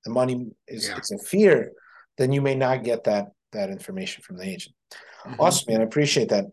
the 0.06 0.12
money 0.12 0.52
is 0.68 0.88
Yeah. 0.88 0.98
it's 0.98 1.12
a 1.12 1.18
fear, 1.18 1.74
then 2.18 2.32
you 2.32 2.42
may 2.42 2.56
not 2.56 2.84
get 2.84 3.04
that 3.06 3.32
that 3.54 3.70
information 3.70 4.22
from 4.24 4.38
the 4.38 4.44
agent. 4.46 4.76
Mhm. 5.26 5.36
Awesome, 5.40 5.72
man. 5.72 5.82
I 5.82 5.86
appreciate 5.86 6.30
that. 6.30 6.46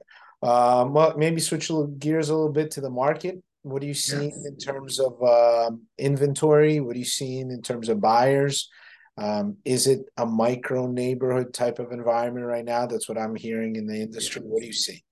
Um, 0.43 0.93
well, 0.95 1.17
maybe 1.19 1.41
switch 1.41 1.69
a 1.69 1.75
little 1.75 1.89
gears 1.91 2.29
a 2.29 2.35
little 2.35 2.53
bit 2.53 2.71
to 2.73 2.81
the 2.81 2.89
market. 2.91 3.43
What 3.65 3.83
are 3.83 3.87
you 3.87 3.95
seeing 3.95 4.45
in 4.47 4.59
terms 4.59 5.01
of 5.01 5.23
um, 5.23 5.85
inventory? 5.99 6.81
What 6.81 6.97
are 6.97 6.99
you 6.99 7.05
seeing 7.07 7.51
in 7.51 7.63
terms 7.63 7.89
of 7.89 7.99
buyers? 7.99 8.69
Um, 9.17 9.57
is 9.65 9.87
it 9.87 10.01
a 10.19 10.27
micro 10.27 10.87
neighborhood 10.87 11.55
type 11.55 11.79
of 11.79 11.91
environment 11.91 12.45
right 12.45 12.65
now? 12.65 12.85
That's 12.85 13.09
what 13.09 13.17
I'm 13.17 13.35
hearing 13.35 13.77
in 13.77 13.87
the 13.87 13.97
industry. 13.97 14.43
What 14.45 14.61
do 14.61 14.67
you 14.67 14.75
see? 14.75 15.03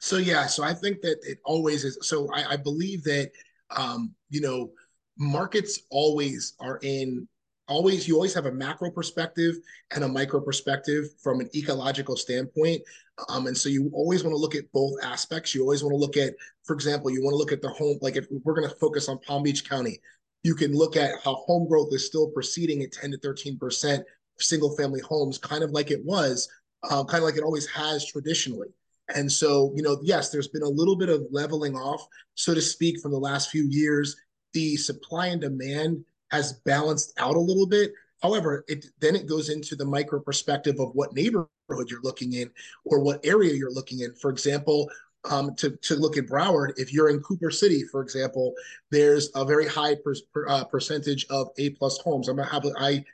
So 0.00 0.18
yeah, 0.18 0.46
so 0.46 0.62
I 0.62 0.74
think 0.74 1.00
that 1.00 1.16
it 1.22 1.38
always 1.44 1.82
is. 1.82 1.98
So 2.02 2.28
I, 2.32 2.52
I 2.52 2.56
believe 2.56 3.02
that 3.04 3.32
um, 3.76 4.14
you 4.30 4.40
know 4.40 4.70
markets 5.18 5.80
always 5.90 6.54
are 6.60 6.78
in 6.82 7.26
always 7.68 8.06
you 8.06 8.14
always 8.14 8.34
have 8.34 8.46
a 8.46 8.52
macro 8.52 8.90
perspective 8.90 9.56
and 9.92 10.04
a 10.04 10.08
micro 10.08 10.40
perspective 10.40 11.06
from 11.20 11.40
an 11.40 11.50
ecological 11.54 12.16
standpoint. 12.16 12.80
Um, 13.28 13.46
and 13.46 13.56
so 13.56 13.68
you 13.68 13.90
always 13.92 14.24
want 14.24 14.32
to 14.32 14.38
look 14.38 14.54
at 14.54 14.70
both 14.72 14.94
aspects. 15.02 15.54
You 15.54 15.62
always 15.62 15.82
want 15.82 15.92
to 15.92 15.98
look 15.98 16.16
at, 16.16 16.34
for 16.64 16.74
example, 16.74 17.10
you 17.10 17.22
want 17.22 17.34
to 17.34 17.38
look 17.38 17.52
at 17.52 17.62
the 17.62 17.68
home. 17.68 17.98
Like 18.00 18.16
if 18.16 18.26
we're 18.30 18.54
going 18.54 18.68
to 18.68 18.74
focus 18.76 19.08
on 19.08 19.18
Palm 19.20 19.42
Beach 19.42 19.68
County, 19.68 20.00
you 20.42 20.54
can 20.54 20.72
look 20.74 20.96
at 20.96 21.20
how 21.22 21.34
home 21.34 21.68
growth 21.68 21.90
is 21.92 22.06
still 22.06 22.30
proceeding 22.30 22.82
at 22.82 22.92
10 22.92 23.12
to 23.12 23.18
13 23.18 23.58
percent 23.58 24.04
single 24.38 24.74
family 24.76 25.00
homes, 25.00 25.38
kind 25.38 25.62
of 25.62 25.70
like 25.70 25.90
it 25.90 26.04
was, 26.04 26.48
uh, 26.84 27.04
kind 27.04 27.22
of 27.22 27.24
like 27.24 27.36
it 27.36 27.44
always 27.44 27.68
has 27.68 28.04
traditionally. 28.06 28.68
And 29.14 29.30
so, 29.30 29.72
you 29.76 29.82
know, 29.82 29.98
yes, 30.02 30.30
there's 30.30 30.48
been 30.48 30.62
a 30.62 30.68
little 30.68 30.96
bit 30.96 31.08
of 31.08 31.26
leveling 31.30 31.76
off, 31.76 32.06
so 32.34 32.54
to 32.54 32.62
speak, 32.62 33.00
from 33.00 33.12
the 33.12 33.18
last 33.18 33.50
few 33.50 33.64
years. 33.68 34.16
The 34.52 34.76
supply 34.76 35.28
and 35.28 35.40
demand 35.40 36.04
has 36.30 36.60
balanced 36.64 37.12
out 37.18 37.36
a 37.36 37.40
little 37.40 37.66
bit. 37.66 37.92
However, 38.22 38.64
it 38.68 38.86
then 39.00 39.16
it 39.16 39.26
goes 39.26 39.48
into 39.48 39.76
the 39.76 39.84
micro 39.84 40.20
perspective 40.20 40.78
of 40.78 40.90
what 40.94 41.14
neighborhood 41.14 41.48
you're 41.88 42.02
looking 42.02 42.34
in 42.34 42.50
or 42.84 43.00
what 43.00 43.24
area 43.24 43.54
you're 43.54 43.72
looking 43.72 44.00
in. 44.00 44.14
For 44.14 44.30
example, 44.30 44.88
um, 45.30 45.54
to, 45.56 45.70
to 45.70 45.94
look 45.94 46.16
at 46.16 46.26
Broward, 46.26 46.72
if 46.76 46.92
you're 46.92 47.08
in 47.08 47.20
Cooper 47.20 47.50
City, 47.50 47.84
for 47.84 48.02
example, 48.02 48.54
there's 48.90 49.30
a 49.34 49.44
very 49.44 49.66
high 49.66 49.94
per, 49.94 50.14
per, 50.32 50.48
uh, 50.48 50.64
percentage 50.64 51.26
of 51.30 51.48
A 51.58 51.70
plus 51.70 51.98
homes. 51.98 52.28
I'm 52.28 52.36
gonna 52.36 52.48
have, 52.48 52.64
I 52.78 53.04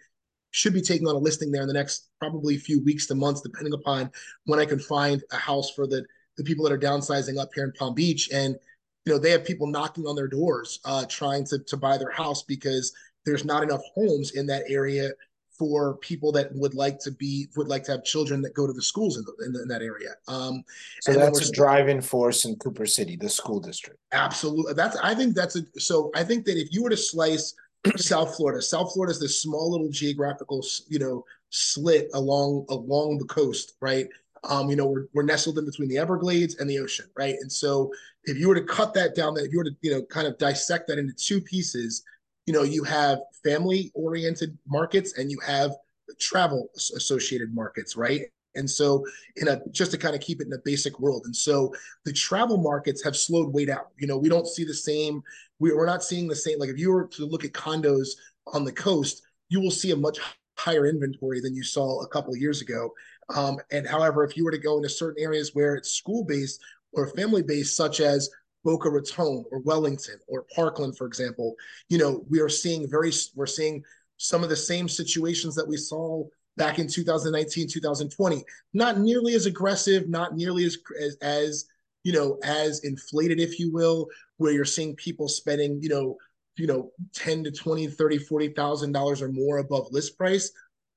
should 0.50 0.72
be 0.72 0.80
taking 0.80 1.06
on 1.06 1.14
a 1.14 1.18
listing 1.18 1.52
there 1.52 1.62
in 1.62 1.68
the 1.68 1.74
next 1.74 2.08
probably 2.18 2.56
few 2.56 2.82
weeks 2.82 3.06
to 3.06 3.14
months, 3.14 3.42
depending 3.42 3.74
upon 3.74 4.10
when 4.44 4.58
I 4.58 4.64
can 4.64 4.78
find 4.78 5.22
a 5.32 5.36
house 5.36 5.70
for 5.70 5.86
the 5.86 6.04
the 6.36 6.44
people 6.44 6.64
that 6.64 6.72
are 6.72 6.78
downsizing 6.78 7.36
up 7.38 7.50
here 7.52 7.64
in 7.64 7.72
Palm 7.72 7.94
Beach. 7.94 8.30
And 8.32 8.56
you 9.04 9.12
know, 9.12 9.18
they 9.18 9.30
have 9.30 9.44
people 9.44 9.66
knocking 9.66 10.06
on 10.06 10.14
their 10.14 10.28
doors, 10.28 10.78
uh, 10.84 11.04
trying 11.06 11.44
to 11.46 11.58
to 11.58 11.76
buy 11.76 11.98
their 11.98 12.10
house 12.10 12.42
because 12.42 12.92
there's 13.26 13.44
not 13.44 13.62
enough 13.62 13.82
homes 13.94 14.32
in 14.32 14.46
that 14.46 14.64
area 14.68 15.10
for 15.58 15.96
people 15.96 16.30
that 16.32 16.54
would 16.54 16.74
like 16.74 16.98
to 17.00 17.10
be 17.10 17.48
would 17.56 17.68
like 17.68 17.82
to 17.84 17.92
have 17.92 18.04
children 18.04 18.40
that 18.42 18.54
go 18.54 18.66
to 18.66 18.72
the 18.72 18.82
schools 18.82 19.16
in, 19.16 19.24
the, 19.24 19.44
in, 19.44 19.52
the, 19.52 19.62
in 19.62 19.68
that 19.68 19.82
area. 19.82 20.14
Um, 20.28 20.62
so 21.00 21.12
that's 21.12 21.48
a 21.48 21.52
driving 21.52 22.00
force 22.00 22.44
in 22.44 22.56
Cooper 22.56 22.86
City, 22.86 23.16
the 23.16 23.28
school 23.28 23.60
district. 23.60 23.98
Absolutely, 24.12 24.74
that's 24.74 24.96
I 24.96 25.14
think 25.14 25.34
that's 25.34 25.56
a 25.56 25.62
so 25.78 26.10
I 26.14 26.22
think 26.22 26.44
that 26.46 26.56
if 26.56 26.72
you 26.72 26.82
were 26.82 26.90
to 26.90 26.96
slice 26.96 27.54
South 27.96 28.36
Florida, 28.36 28.62
South 28.62 28.92
Florida 28.92 29.10
is 29.10 29.20
this 29.20 29.42
small 29.42 29.70
little 29.70 29.90
geographical 29.90 30.64
you 30.88 30.98
know 30.98 31.24
slit 31.50 32.08
along 32.14 32.66
along 32.68 33.18
the 33.18 33.24
coast, 33.24 33.74
right? 33.80 34.06
Um, 34.44 34.70
you 34.70 34.76
know, 34.76 34.86
we're, 34.86 35.06
we're 35.14 35.24
nestled 35.24 35.58
in 35.58 35.64
between 35.64 35.88
the 35.88 35.98
Everglades 35.98 36.60
and 36.60 36.70
the 36.70 36.78
ocean, 36.78 37.06
right? 37.16 37.34
And 37.40 37.50
so 37.50 37.92
if 38.24 38.38
you 38.38 38.46
were 38.46 38.54
to 38.54 38.62
cut 38.62 38.94
that 38.94 39.16
down, 39.16 39.34
that 39.34 39.46
if 39.46 39.52
you 39.52 39.58
were 39.58 39.64
to, 39.64 39.76
you 39.82 39.90
know, 39.90 40.02
kind 40.02 40.28
of 40.28 40.38
dissect 40.38 40.86
that 40.86 40.98
into 40.98 41.12
two 41.12 41.40
pieces, 41.40 42.04
you 42.48 42.54
know, 42.54 42.62
you 42.62 42.82
have 42.82 43.18
family 43.44 43.92
oriented 43.94 44.56
markets 44.66 45.18
and 45.18 45.30
you 45.30 45.38
have 45.46 45.72
travel 46.18 46.70
associated 46.74 47.54
markets, 47.54 47.94
right? 47.94 48.22
And 48.54 48.68
so, 48.68 49.04
in 49.36 49.48
a 49.48 49.60
just 49.70 49.90
to 49.90 49.98
kind 49.98 50.14
of 50.14 50.22
keep 50.22 50.40
it 50.40 50.46
in 50.46 50.54
a 50.54 50.64
basic 50.64 50.98
world, 50.98 51.24
and 51.26 51.36
so 51.36 51.74
the 52.06 52.12
travel 52.12 52.56
markets 52.56 53.04
have 53.04 53.14
slowed 53.14 53.52
way 53.52 53.66
down. 53.66 53.82
You 53.98 54.06
know, 54.06 54.16
we 54.16 54.30
don't 54.30 54.46
see 54.46 54.64
the 54.64 54.72
same. 54.72 55.22
We, 55.58 55.74
we're 55.74 55.84
not 55.84 56.02
seeing 56.02 56.26
the 56.26 56.34
same. 56.34 56.58
Like 56.58 56.70
if 56.70 56.78
you 56.78 56.90
were 56.90 57.06
to 57.08 57.26
look 57.26 57.44
at 57.44 57.52
condos 57.52 58.08
on 58.46 58.64
the 58.64 58.72
coast, 58.72 59.20
you 59.50 59.60
will 59.60 59.70
see 59.70 59.90
a 59.90 59.96
much 59.96 60.18
higher 60.56 60.86
inventory 60.86 61.42
than 61.42 61.54
you 61.54 61.62
saw 61.62 62.00
a 62.00 62.08
couple 62.08 62.32
of 62.32 62.40
years 62.40 62.62
ago. 62.62 62.90
Um, 63.36 63.58
and 63.70 63.86
however, 63.86 64.24
if 64.24 64.38
you 64.38 64.44
were 64.46 64.52
to 64.52 64.58
go 64.58 64.78
into 64.78 64.88
certain 64.88 65.22
areas 65.22 65.54
where 65.54 65.74
it's 65.74 65.92
school 65.92 66.24
based 66.24 66.62
or 66.94 67.08
family 67.08 67.42
based, 67.42 67.76
such 67.76 68.00
as 68.00 68.30
Boca 68.68 68.90
Raton 68.90 69.46
or 69.50 69.60
Wellington 69.60 70.18
or 70.28 70.44
Parkland, 70.54 70.94
for 70.94 71.06
example, 71.06 71.54
you 71.88 71.96
know, 71.96 72.26
we 72.28 72.38
are 72.38 72.50
seeing 72.50 72.86
very, 72.86 73.10
we're 73.34 73.46
seeing 73.46 73.82
some 74.18 74.42
of 74.42 74.50
the 74.50 74.56
same 74.56 74.90
situations 74.90 75.54
that 75.54 75.66
we 75.66 75.78
saw 75.78 76.22
back 76.58 76.78
in 76.78 76.86
2019, 76.86 77.66
2020. 77.66 78.44
Not 78.74 78.98
nearly 78.98 79.32
as 79.32 79.46
aggressive, 79.46 80.10
not 80.10 80.36
nearly 80.36 80.66
as, 80.66 80.76
as, 81.00 81.16
as 81.22 81.64
you 82.04 82.12
know, 82.12 82.38
as 82.44 82.84
inflated, 82.84 83.40
if 83.40 83.58
you 83.58 83.72
will, 83.72 84.06
where 84.36 84.52
you're 84.52 84.66
seeing 84.66 84.94
people 84.96 85.28
spending, 85.28 85.78
you 85.80 85.88
know, 85.88 86.18
you 86.58 86.66
know, 86.66 86.90
10 87.14 87.44
to 87.44 87.50
20, 87.50 87.86
30, 87.86 88.18
40,000 88.18 88.92
dollars 88.92 89.22
or 89.22 89.32
more 89.32 89.58
above 89.58 89.86
list 89.92 90.18
price. 90.18 90.52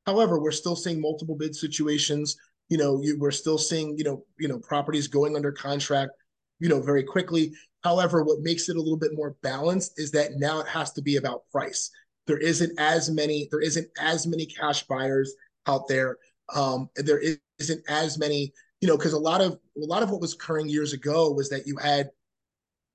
However, 0.06 0.42
we're 0.42 0.52
still 0.52 0.76
seeing 0.76 1.00
multiple 1.00 1.36
bid 1.36 1.56
situations. 1.56 2.36
You 2.68 2.80
know, 2.80 3.02
you, 3.02 3.18
we're 3.18 3.32
still 3.32 3.58
seeing, 3.58 3.98
you 3.98 4.04
know, 4.04 4.26
you 4.38 4.50
know, 4.50 4.60
properties 4.60 5.08
going 5.08 5.38
under 5.38 5.54
contract 5.54 6.12
you 6.62 6.70
know, 6.70 6.80
very 6.80 7.04
quickly. 7.04 7.52
However, 7.84 8.24
what 8.24 8.40
makes 8.40 8.70
it 8.70 8.78
a 8.78 8.80
little 8.80 8.98
bit 8.98 9.16
more 9.16 9.36
balanced 9.42 10.00
is 10.00 10.12
that 10.12 10.34
now 10.38 10.62
it 10.62 10.68
has 10.68 10.94
to 10.94 11.02
be 11.02 11.18
about 11.18 11.44
price. 11.52 11.90
There 12.28 12.38
isn't 12.38 12.80
as 12.80 13.10
many, 13.10 13.48
there 13.52 13.60
isn't 13.60 13.88
as 14.00 14.28
many 14.28 14.46
cash 14.46 14.84
buyers 14.84 15.34
out 15.68 15.88
there. 15.88 16.18
Um, 16.56 16.90
there 16.96 17.22
isn't 17.60 17.84
as 17.90 18.20
many, 18.20 18.54
you 18.80 18.88
know, 18.88 18.96
because 18.96 19.14
a 19.14 19.20
lot 19.20 19.42
of 19.42 19.54
a 19.54 19.86
lot 19.86 20.04
of 20.04 20.12
what 20.12 20.22
was 20.22 20.34
occurring 20.34 20.70
years 20.70 20.94
ago 20.94 21.32
was 21.32 21.50
that 21.50 21.66
you 21.66 21.76
had, 21.78 22.12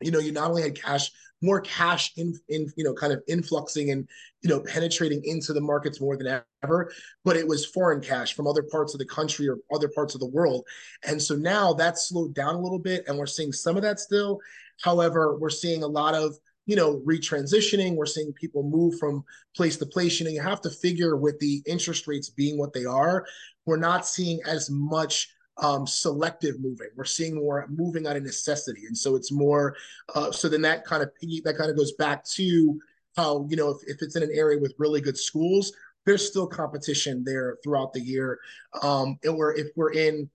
you 0.01 0.11
know, 0.11 0.19
you 0.19 0.33
not 0.33 0.51
only 0.51 0.63
had 0.63 0.81
cash, 0.81 1.11
more 1.43 1.61
cash 1.61 2.13
in, 2.17 2.35
in 2.49 2.73
you 2.77 2.85
know, 2.85 2.95
kind 2.95 3.13
of 3.13 3.23
influxing 3.29 3.91
and 3.91 4.09
you 4.43 4.49
know, 4.49 4.61
penetrating 4.61 5.23
into 5.25 5.53
the 5.53 5.61
markets 5.61 6.01
more 6.01 6.17
than 6.17 6.41
ever, 6.63 6.91
but 7.25 7.37
it 7.37 7.47
was 7.47 7.67
foreign 7.67 8.01
cash 8.01 8.35
from 8.35 8.47
other 8.47 8.63
parts 8.63 8.95
of 8.95 8.99
the 8.99 9.07
country 9.07 9.49
or 9.49 9.59
other 9.73 9.89
parts 9.89 10.15
of 10.15 10.21
the 10.21 10.27
world. 10.27 10.65
And 11.07 11.21
so 11.21 11.35
now 11.35 11.73
that's 11.73 12.09
slowed 12.09 12.35
down 12.35 12.55
a 12.55 12.61
little 12.61 12.79
bit, 12.79 13.05
and 13.07 13.19
we're 13.19 13.27
seeing 13.27 13.53
some 13.53 13.77
of 13.77 13.83
that 13.83 14.01
still. 14.01 14.39
However, 14.83 15.39
we're 15.39 15.51
seeing 15.51 15.83
a 15.83 15.89
lot 15.89 16.15
of 16.15 16.37
you 16.67 16.77
know 16.77 17.01
retransitioning. 17.07 17.97
We're 17.97 18.07
seeing 18.07 18.33
people 18.33 18.63
move 18.63 18.99
from 18.99 19.25
place 19.55 19.77
to 19.79 19.87
place. 19.87 20.19
You 20.19 20.27
know, 20.27 20.33
you 20.33 20.43
have 20.43 20.61
to 20.63 20.71
figure 20.71 21.17
with 21.17 21.39
the 21.39 21.63
interest 21.67 22.07
rates 22.07 22.31
being 22.31 22.59
what 22.59 22.73
they 22.73 22.85
are, 22.85 23.25
we're 23.67 23.77
not 23.77 24.07
seeing 24.07 24.41
as 24.47 24.71
much 24.71 25.29
um, 25.59 25.87
selective 25.87 26.61
moving. 26.61 26.89
We're 26.97 27.05
seeing 27.05 27.37
more 27.37 27.67
moving 27.69 28.07
out 28.07 28.17
of 28.17 28.23
necessity, 28.23 28.87
and 28.87 28.97
so 28.97 29.17
it's 29.17 29.33
more. 29.33 29.77
Uh, 30.15 30.31
so 30.31 30.49
then 30.49 30.63
that 30.63 30.85
kind 30.85 31.03
of 31.03 31.11
that 31.45 31.57
kind 31.57 31.71
of 31.71 31.77
goes 31.77 31.93
back 31.93 32.25
to 32.25 32.79
how 33.17 33.47
you 33.49 33.57
know 33.57 33.71
if, 33.71 33.79
if 33.87 34.03
it's 34.03 34.17
in 34.17 34.23
an 34.23 34.31
area 34.35 34.61
with 34.61 34.75
really 34.79 35.01
good 35.01 35.17
schools, 35.17 35.73
there's 36.05 36.27
still 36.27 36.47
competition 36.47 37.25
there 37.25 37.57
throughout 37.63 37.93
the 37.93 38.01
year. 38.01 38.39
Um, 38.83 39.19
and 39.25 39.37
we're 39.37 39.55
if 39.55 39.69
we're 39.77 39.93
in 39.93 40.29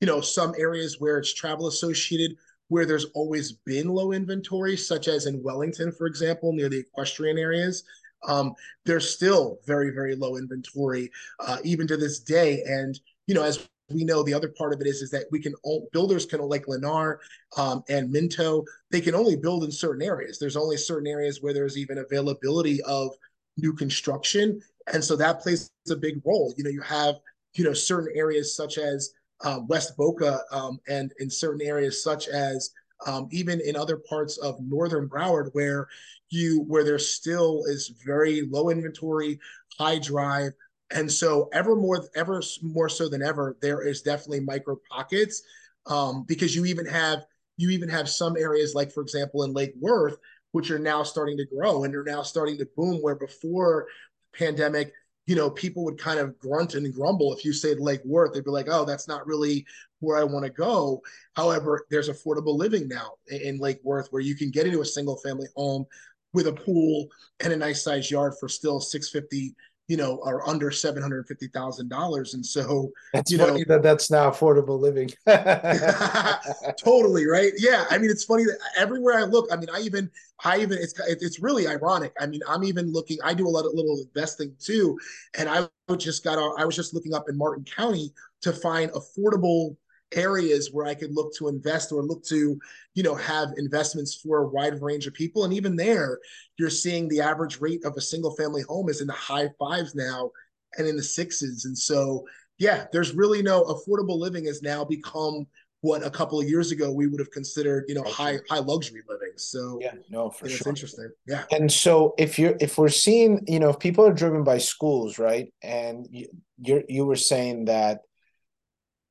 you 0.00 0.06
know 0.06 0.20
some 0.20 0.54
areas 0.58 1.00
where 1.00 1.18
it's 1.18 1.34
travel 1.34 1.66
associated, 1.66 2.36
where 2.68 2.86
there's 2.86 3.06
always 3.14 3.52
been 3.52 3.88
low 3.88 4.12
inventory, 4.12 4.76
such 4.76 5.08
as 5.08 5.26
in 5.26 5.42
Wellington, 5.42 5.90
for 5.90 6.06
example, 6.06 6.52
near 6.52 6.68
the 6.68 6.78
equestrian 6.78 7.38
areas. 7.38 7.84
Um, 8.26 8.54
there's 8.84 9.08
still 9.08 9.58
very 9.66 9.90
very 9.90 10.14
low 10.14 10.36
inventory 10.36 11.10
uh, 11.40 11.58
even 11.64 11.86
to 11.88 11.96
this 11.96 12.20
day, 12.20 12.62
and 12.64 12.98
you 13.26 13.34
know 13.34 13.42
as 13.42 13.68
we 13.90 14.04
know 14.04 14.22
the 14.22 14.34
other 14.34 14.52
part 14.56 14.72
of 14.72 14.80
it 14.80 14.86
is 14.86 15.00
is 15.02 15.10
that 15.10 15.24
we 15.30 15.40
can 15.40 15.54
all, 15.62 15.88
builders 15.92 16.26
can 16.26 16.40
like 16.40 16.66
Lennar 16.66 17.18
um, 17.56 17.82
and 17.88 18.10
Minto 18.10 18.64
they 18.90 19.00
can 19.00 19.14
only 19.14 19.36
build 19.36 19.64
in 19.64 19.72
certain 19.72 20.02
areas. 20.02 20.38
There's 20.38 20.56
only 20.56 20.76
certain 20.76 21.06
areas 21.06 21.42
where 21.42 21.54
there's 21.54 21.78
even 21.78 21.98
availability 21.98 22.82
of 22.82 23.10
new 23.56 23.72
construction, 23.72 24.60
and 24.92 25.02
so 25.02 25.16
that 25.16 25.40
plays 25.40 25.70
a 25.90 25.96
big 25.96 26.20
role. 26.24 26.52
You 26.56 26.64
know, 26.64 26.70
you 26.70 26.82
have 26.82 27.16
you 27.54 27.64
know 27.64 27.72
certain 27.72 28.14
areas 28.14 28.54
such 28.54 28.78
as 28.78 29.12
uh, 29.42 29.60
West 29.66 29.96
Boca 29.96 30.40
um, 30.52 30.78
and 30.88 31.12
in 31.18 31.30
certain 31.30 31.66
areas 31.66 32.02
such 32.02 32.28
as 32.28 32.70
um, 33.06 33.28
even 33.30 33.60
in 33.60 33.76
other 33.76 33.96
parts 33.96 34.36
of 34.38 34.60
northern 34.60 35.08
Broward 35.08 35.50
where 35.52 35.88
you 36.30 36.62
where 36.62 36.84
there 36.84 36.98
still 36.98 37.64
is 37.66 37.94
very 38.04 38.42
low 38.42 38.68
inventory, 38.70 39.38
high 39.78 39.98
drive, 39.98 40.52
and 40.92 41.10
so 41.10 41.48
ever 41.52 41.76
more 41.76 42.08
ever 42.14 42.42
more 42.62 42.88
so 42.88 43.08
than 43.08 43.22
ever 43.22 43.56
there 43.60 43.86
is 43.86 44.02
definitely 44.02 44.40
micro 44.40 44.76
pockets 44.90 45.42
um, 45.86 46.24
because 46.26 46.54
you 46.54 46.64
even 46.64 46.86
have 46.86 47.24
you 47.56 47.70
even 47.70 47.88
have 47.88 48.08
some 48.08 48.36
areas 48.36 48.74
like 48.74 48.92
for 48.92 49.02
example 49.02 49.42
in 49.44 49.52
Lake 49.52 49.74
Worth 49.80 50.16
which 50.52 50.70
are 50.70 50.78
now 50.78 51.02
starting 51.02 51.36
to 51.36 51.46
grow 51.46 51.84
and 51.84 51.94
are 51.94 52.04
now 52.04 52.22
starting 52.22 52.56
to 52.58 52.68
boom 52.76 52.98
where 53.02 53.16
before 53.16 53.86
pandemic 54.34 54.92
you 55.28 55.36
know, 55.36 55.50
people 55.50 55.84
would 55.84 55.98
kind 55.98 56.18
of 56.18 56.38
grunt 56.38 56.74
and 56.74 56.92
grumble 56.92 57.34
if 57.34 57.44
you 57.44 57.52
said 57.52 57.78
Lake 57.80 58.00
Worth. 58.02 58.32
They'd 58.32 58.44
be 58.44 58.50
like, 58.50 58.68
"Oh, 58.70 58.86
that's 58.86 59.06
not 59.06 59.26
really 59.26 59.66
where 60.00 60.16
I 60.16 60.24
want 60.24 60.46
to 60.46 60.50
go." 60.50 61.02
However, 61.36 61.84
there's 61.90 62.08
affordable 62.08 62.56
living 62.56 62.88
now 62.88 63.12
in 63.26 63.58
Lake 63.58 63.78
Worth 63.84 64.08
where 64.10 64.22
you 64.22 64.34
can 64.34 64.50
get 64.50 64.66
into 64.66 64.80
a 64.80 64.86
single 64.86 65.18
family 65.18 65.46
home 65.54 65.84
with 66.32 66.46
a 66.46 66.52
pool 66.54 67.08
and 67.40 67.52
a 67.52 67.56
nice 67.56 67.84
sized 67.84 68.10
yard 68.10 68.36
for 68.40 68.48
still 68.48 68.80
650 68.80 69.54
you 69.88 69.96
know, 69.96 70.20
are 70.22 70.46
under 70.46 70.70
seven 70.70 71.02
hundred 71.02 71.26
fifty 71.26 71.48
thousand 71.48 71.88
dollars, 71.88 72.34
and 72.34 72.44
so 72.44 72.92
that's 73.12 73.32
you 73.32 73.38
know 73.38 73.58
that 73.66 73.82
that's 73.82 74.10
now 74.10 74.30
affordable 74.30 74.78
living. 74.78 75.10
totally 76.78 77.26
right. 77.26 77.52
Yeah, 77.56 77.86
I 77.90 77.96
mean, 77.96 78.10
it's 78.10 78.24
funny 78.24 78.44
that 78.44 78.58
everywhere 78.76 79.18
I 79.18 79.24
look, 79.24 79.48
I 79.50 79.56
mean, 79.56 79.70
I 79.72 79.80
even, 79.80 80.10
I 80.44 80.58
even, 80.60 80.78
it's 80.78 80.92
it's 81.08 81.40
really 81.40 81.66
ironic. 81.66 82.12
I 82.20 82.26
mean, 82.26 82.42
I'm 82.46 82.64
even 82.64 82.92
looking. 82.92 83.16
I 83.24 83.32
do 83.32 83.48
a 83.48 83.50
lot 83.50 83.64
of 83.64 83.72
little 83.72 83.98
investing 83.98 84.54
too, 84.60 84.98
and 85.38 85.48
I 85.48 85.66
just 85.96 86.22
got. 86.22 86.38
I 86.58 86.66
was 86.66 86.76
just 86.76 86.92
looking 86.92 87.14
up 87.14 87.30
in 87.30 87.38
Martin 87.38 87.64
County 87.64 88.12
to 88.42 88.52
find 88.52 88.90
affordable 88.92 89.76
areas 90.12 90.70
where 90.72 90.86
I 90.86 90.94
could 90.94 91.14
look 91.14 91.34
to 91.36 91.48
invest 91.48 91.92
or 91.92 92.02
look 92.02 92.24
to, 92.26 92.58
you 92.94 93.02
know, 93.02 93.14
have 93.14 93.50
investments 93.56 94.14
for 94.14 94.38
a 94.38 94.48
wide 94.48 94.80
range 94.80 95.06
of 95.06 95.14
people. 95.14 95.44
And 95.44 95.52
even 95.52 95.76
there, 95.76 96.18
you're 96.58 96.70
seeing 96.70 97.08
the 97.08 97.20
average 97.20 97.60
rate 97.60 97.84
of 97.84 97.94
a 97.96 98.00
single 98.00 98.34
family 98.36 98.62
home 98.62 98.88
is 98.88 99.00
in 99.00 99.06
the 99.06 99.12
high 99.12 99.50
fives 99.58 99.94
now 99.94 100.30
and 100.76 100.86
in 100.86 100.96
the 100.96 101.02
sixes. 101.02 101.64
And 101.64 101.76
so, 101.76 102.24
yeah, 102.58 102.86
there's 102.92 103.14
really 103.14 103.42
no 103.42 103.64
affordable 103.64 104.18
living 104.18 104.46
has 104.46 104.62
now 104.62 104.84
become 104.84 105.46
what 105.80 106.04
a 106.04 106.10
couple 106.10 106.40
of 106.40 106.48
years 106.48 106.72
ago 106.72 106.90
we 106.90 107.06
would 107.06 107.20
have 107.20 107.30
considered, 107.30 107.84
you 107.86 107.94
know, 107.94 108.02
high 108.02 108.38
high 108.50 108.58
luxury 108.58 109.02
living. 109.08 109.32
So 109.36 109.78
yeah, 109.80 109.94
no, 110.10 110.28
for 110.28 110.48
sure. 110.48 110.56
It's 110.56 110.66
interesting. 110.66 111.10
Yeah. 111.26 111.44
And 111.52 111.70
so 111.70 112.14
if 112.18 112.38
you're 112.38 112.56
if 112.60 112.78
we're 112.78 112.88
seeing, 112.88 113.44
you 113.46 113.60
know, 113.60 113.70
if 113.70 113.78
people 113.78 114.04
are 114.04 114.12
driven 114.12 114.42
by 114.42 114.58
schools, 114.58 115.18
right? 115.18 115.52
And 115.62 116.08
you 116.10 116.26
you 116.58 116.82
you 116.88 117.06
were 117.06 117.16
saying 117.16 117.66
that 117.66 118.00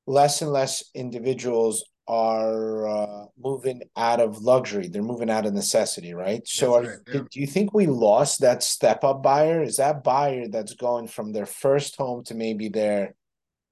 less 0.08 0.42
and 0.42 0.52
less 0.52 0.84
individuals 0.96 1.84
are 2.08 2.88
uh, 2.88 3.26
moving 3.38 3.82
out 3.98 4.22
of 4.22 4.42
luxury. 4.42 4.88
They're 4.88 5.04
moving 5.04 5.30
out 5.30 5.46
of 5.46 5.54
necessity, 5.54 6.14
right? 6.14 6.48
So, 6.48 6.76
are, 6.76 6.82
right, 6.82 6.98
yeah. 7.14 7.22
do 7.30 7.40
you 7.40 7.48
think 7.48 7.74
we 7.74 7.86
lost 7.86 8.42
that 8.42 8.64
step 8.64 9.04
up 9.04 9.22
buyer? 9.22 9.62
Is 9.62 9.76
that 9.78 10.04
buyer 10.04 10.48
that's 10.48 10.74
going 10.74 11.08
from 11.08 11.34
their 11.34 11.46
first 11.46 11.98
home 11.98 12.24
to 12.26 12.34
maybe 12.34 12.70
their 12.70 13.14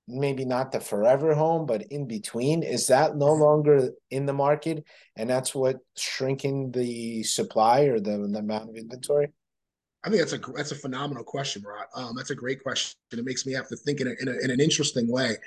maybe 0.07 0.45
not 0.45 0.71
the 0.71 0.79
forever 0.79 1.33
home, 1.33 1.65
but 1.65 1.83
in 1.83 2.07
between? 2.07 2.61
Is 2.61 2.87
that 2.87 3.15
no 3.15 3.33
longer 3.33 3.91
in 4.11 4.25
the 4.25 4.33
market, 4.33 4.83
and 5.15 5.29
that's 5.29 5.55
what 5.55 5.77
shrinking 5.97 6.71
the 6.71 7.23
supply 7.23 7.83
or 7.83 7.99
the, 7.99 8.27
the 8.29 8.39
amount 8.39 8.69
of 8.69 8.75
inventory? 8.75 9.31
I 10.03 10.09
think 10.09 10.19
that's 10.19 10.33
a 10.33 10.51
that's 10.53 10.71
a 10.73 10.75
phenomenal 10.75 11.23
question, 11.23 11.63
Rod. 11.63 11.85
Um, 11.95 12.15
that's 12.17 12.31
a 12.31 12.35
great 12.35 12.61
question. 12.61 12.97
It 13.13 13.23
makes 13.23 13.45
me 13.45 13.53
have 13.53 13.69
to 13.69 13.77
think 13.77 14.01
in, 14.01 14.07
a, 14.07 14.13
in, 14.19 14.27
a, 14.27 14.43
in 14.43 14.51
an 14.51 14.59
interesting 14.59 15.09
way 15.09 15.37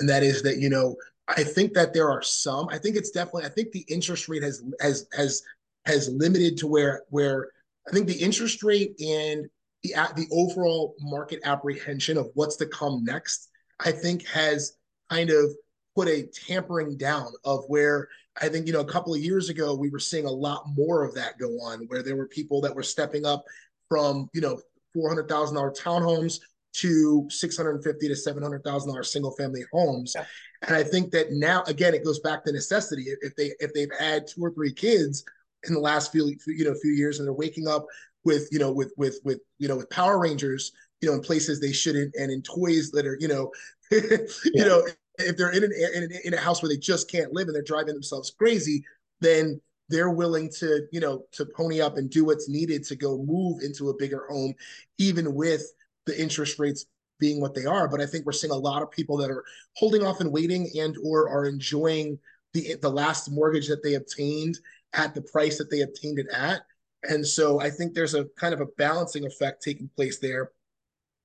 and 0.00 0.08
that 0.08 0.22
is 0.22 0.42
that 0.42 0.58
you 0.58 0.68
know 0.68 0.96
I 1.28 1.44
think 1.44 1.72
that 1.74 1.94
there 1.94 2.10
are 2.10 2.22
some. 2.22 2.68
I 2.68 2.78
think 2.78 2.96
it's 2.96 3.10
definitely. 3.10 3.44
I 3.44 3.48
think 3.48 3.72
the 3.72 3.84
interest 3.88 4.28
rate 4.28 4.42
has 4.42 4.62
has 4.80 5.06
has 5.16 5.42
has 5.86 6.08
limited 6.10 6.56
to 6.58 6.66
where 6.66 7.02
where 7.08 7.48
I 7.88 7.92
think 7.92 8.06
the 8.06 8.14
interest 8.14 8.62
rate 8.62 8.94
and 9.00 9.46
the 9.82 9.94
the 10.16 10.26
overall 10.32 10.94
market 11.00 11.40
apprehension 11.44 12.18
of 12.18 12.30
what's 12.34 12.56
to 12.56 12.66
come 12.66 13.04
next. 13.04 13.48
I 13.80 13.90
think 13.90 14.26
has 14.28 14.76
kind 15.10 15.30
of 15.30 15.50
put 15.96 16.08
a 16.08 16.24
tampering 16.24 16.96
down 16.96 17.32
of 17.44 17.64
where 17.68 18.08
I 18.40 18.48
think 18.48 18.66
you 18.66 18.72
know 18.72 18.80
a 18.80 18.84
couple 18.84 19.14
of 19.14 19.20
years 19.20 19.48
ago 19.48 19.74
we 19.74 19.90
were 19.90 19.98
seeing 19.98 20.26
a 20.26 20.30
lot 20.30 20.64
more 20.74 21.04
of 21.04 21.14
that 21.14 21.38
go 21.38 21.48
on, 21.60 21.86
where 21.86 22.02
there 22.02 22.16
were 22.16 22.28
people 22.28 22.60
that 22.62 22.74
were 22.74 22.82
stepping 22.82 23.24
up 23.24 23.44
from 23.88 24.28
you 24.34 24.42
know 24.42 24.60
four 24.92 25.08
hundred 25.08 25.28
thousand 25.28 25.56
dollar 25.56 25.72
townhomes 25.72 26.40
to 26.74 27.26
650 27.30 28.08
to 28.08 28.16
700,000 28.16 28.88
dollar 28.88 29.02
single 29.02 29.30
family 29.32 29.64
homes. 29.72 30.14
Yeah. 30.16 30.24
And 30.62 30.76
I 30.76 30.82
think 30.82 31.10
that 31.12 31.32
now 31.32 31.62
again 31.66 31.94
it 31.94 32.04
goes 32.04 32.20
back 32.20 32.44
to 32.44 32.52
necessity. 32.52 33.06
If 33.20 33.36
they 33.36 33.52
if 33.60 33.72
they've 33.72 33.88
had 33.98 34.26
two 34.26 34.44
or 34.44 34.50
three 34.52 34.72
kids 34.72 35.24
in 35.66 35.74
the 35.74 35.80
last 35.80 36.12
few 36.12 36.34
you 36.46 36.64
know 36.64 36.74
few 36.74 36.92
years 36.92 37.18
and 37.18 37.26
they're 37.26 37.34
waking 37.34 37.68
up 37.68 37.86
with 38.24 38.48
you 38.50 38.58
know 38.58 38.72
with 38.72 38.92
with 38.96 39.18
with 39.24 39.40
you 39.58 39.68
know 39.68 39.76
with 39.76 39.90
Power 39.90 40.18
Rangers 40.18 40.72
you 41.00 41.08
know 41.08 41.14
in 41.14 41.20
places 41.20 41.60
they 41.60 41.72
shouldn't 41.72 42.14
and 42.16 42.30
in 42.30 42.42
toys 42.42 42.90
that 42.90 43.06
are 43.06 43.18
you 43.20 43.28
know 43.28 43.50
yeah. 43.90 44.18
you 44.44 44.64
know 44.64 44.86
if 45.18 45.36
they're 45.36 45.50
in 45.50 45.64
an 45.64 45.72
in, 45.94 46.08
in 46.24 46.34
a 46.34 46.38
house 46.38 46.62
where 46.62 46.68
they 46.68 46.76
just 46.76 47.10
can't 47.10 47.32
live 47.32 47.46
and 47.46 47.54
they're 47.54 47.62
driving 47.62 47.94
themselves 47.94 48.34
crazy 48.36 48.82
then 49.20 49.60
they're 49.88 50.10
willing 50.10 50.50
to 50.50 50.86
you 50.92 51.00
know 51.00 51.24
to 51.30 51.44
pony 51.44 51.80
up 51.80 51.98
and 51.98 52.10
do 52.10 52.24
what's 52.24 52.48
needed 52.48 52.82
to 52.84 52.96
go 52.96 53.18
move 53.18 53.62
into 53.62 53.90
a 53.90 53.96
bigger 53.96 54.26
home 54.30 54.54
even 54.98 55.34
with 55.34 55.72
the 56.06 56.20
interest 56.20 56.58
rates 56.58 56.86
being 57.18 57.40
what 57.40 57.54
they 57.54 57.64
are. 57.64 57.88
But 57.88 58.00
I 58.00 58.06
think 58.06 58.26
we're 58.26 58.32
seeing 58.32 58.52
a 58.52 58.56
lot 58.56 58.82
of 58.82 58.90
people 58.90 59.16
that 59.18 59.30
are 59.30 59.44
holding 59.76 60.04
off 60.04 60.20
and 60.20 60.32
waiting 60.32 60.70
and 60.78 60.96
or 61.02 61.28
are 61.28 61.46
enjoying 61.46 62.18
the 62.52 62.76
the 62.80 62.90
last 62.90 63.30
mortgage 63.30 63.68
that 63.68 63.82
they 63.82 63.94
obtained 63.94 64.58
at 64.92 65.14
the 65.14 65.22
price 65.22 65.58
that 65.58 65.70
they 65.70 65.80
obtained 65.80 66.18
it 66.18 66.26
at. 66.32 66.62
And 67.08 67.26
so 67.26 67.60
I 67.60 67.70
think 67.70 67.94
there's 67.94 68.14
a 68.14 68.26
kind 68.36 68.54
of 68.54 68.60
a 68.60 68.66
balancing 68.78 69.26
effect 69.26 69.62
taking 69.62 69.90
place 69.94 70.18
there. 70.18 70.52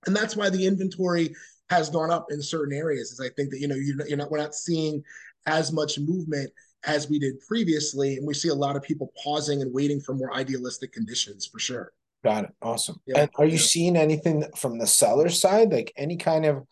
And 0.06 0.16
that's 0.16 0.36
why 0.36 0.50
the 0.50 0.66
inventory 0.66 1.36
has 1.70 1.90
gone 1.90 2.12
up 2.12 2.28
in 2.32 2.42
certain 2.42 2.76
areas. 2.76 3.12
Is 3.12 3.20
I 3.20 3.30
think 3.36 3.52
that 3.52 3.60
you 3.60 3.68
know 3.68 3.76
you're 3.76 4.18
not 4.18 4.32
we're 4.32 4.40
not 4.40 4.56
seeing 4.56 5.04
as 5.46 5.72
much 5.72 6.00
movement 6.00 6.52
as 6.86 7.10
we 7.10 7.20
did 7.20 7.40
previously, 7.42 8.18
and 8.18 8.26
we 8.26 8.34
see 8.34 8.50
a 8.50 8.56
lot 8.56 8.76
of 8.76 8.84
people 8.84 9.12
pausing 9.22 9.62
and 9.62 9.74
waiting 9.74 10.00
for 10.00 10.14
more 10.14 10.34
idealistic 10.34 10.94
conditions 10.94 11.46
for 11.46 11.60
sure. 11.60 11.92
Got 12.24 12.46
it. 12.46 12.50
Awesome. 12.62 13.00
Yeah, 13.06 13.22
and 13.22 13.30
are 13.36 13.46
you 13.46 13.54
yeah. 13.54 13.58
seeing 13.60 13.96
anything 13.96 14.44
from 14.56 14.78
the 14.78 14.88
seller 14.88 15.30
side, 15.30 15.72
like 15.72 15.94
any 15.96 16.18
kind 16.18 16.46
of, 16.46 16.68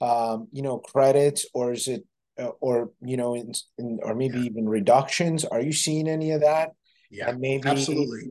um, 0.00 0.48
you 0.52 0.62
know, 0.62 0.78
credits, 0.78 1.46
or 1.54 1.72
is 1.72 1.88
it, 1.88 2.04
uh, 2.38 2.50
or 2.60 2.90
you 3.00 3.16
know, 3.16 3.34
in, 3.34 3.52
in, 3.78 3.98
or 4.02 4.14
maybe 4.14 4.38
yeah. 4.38 4.44
even 4.44 4.68
reductions? 4.68 5.44
Are 5.44 5.60
you 5.60 5.72
seeing 5.72 6.08
any 6.08 6.32
of 6.32 6.42
that? 6.42 6.72
Yeah, 7.10 7.30
and 7.30 7.40
maybe 7.40 7.66
absolutely, 7.66 8.30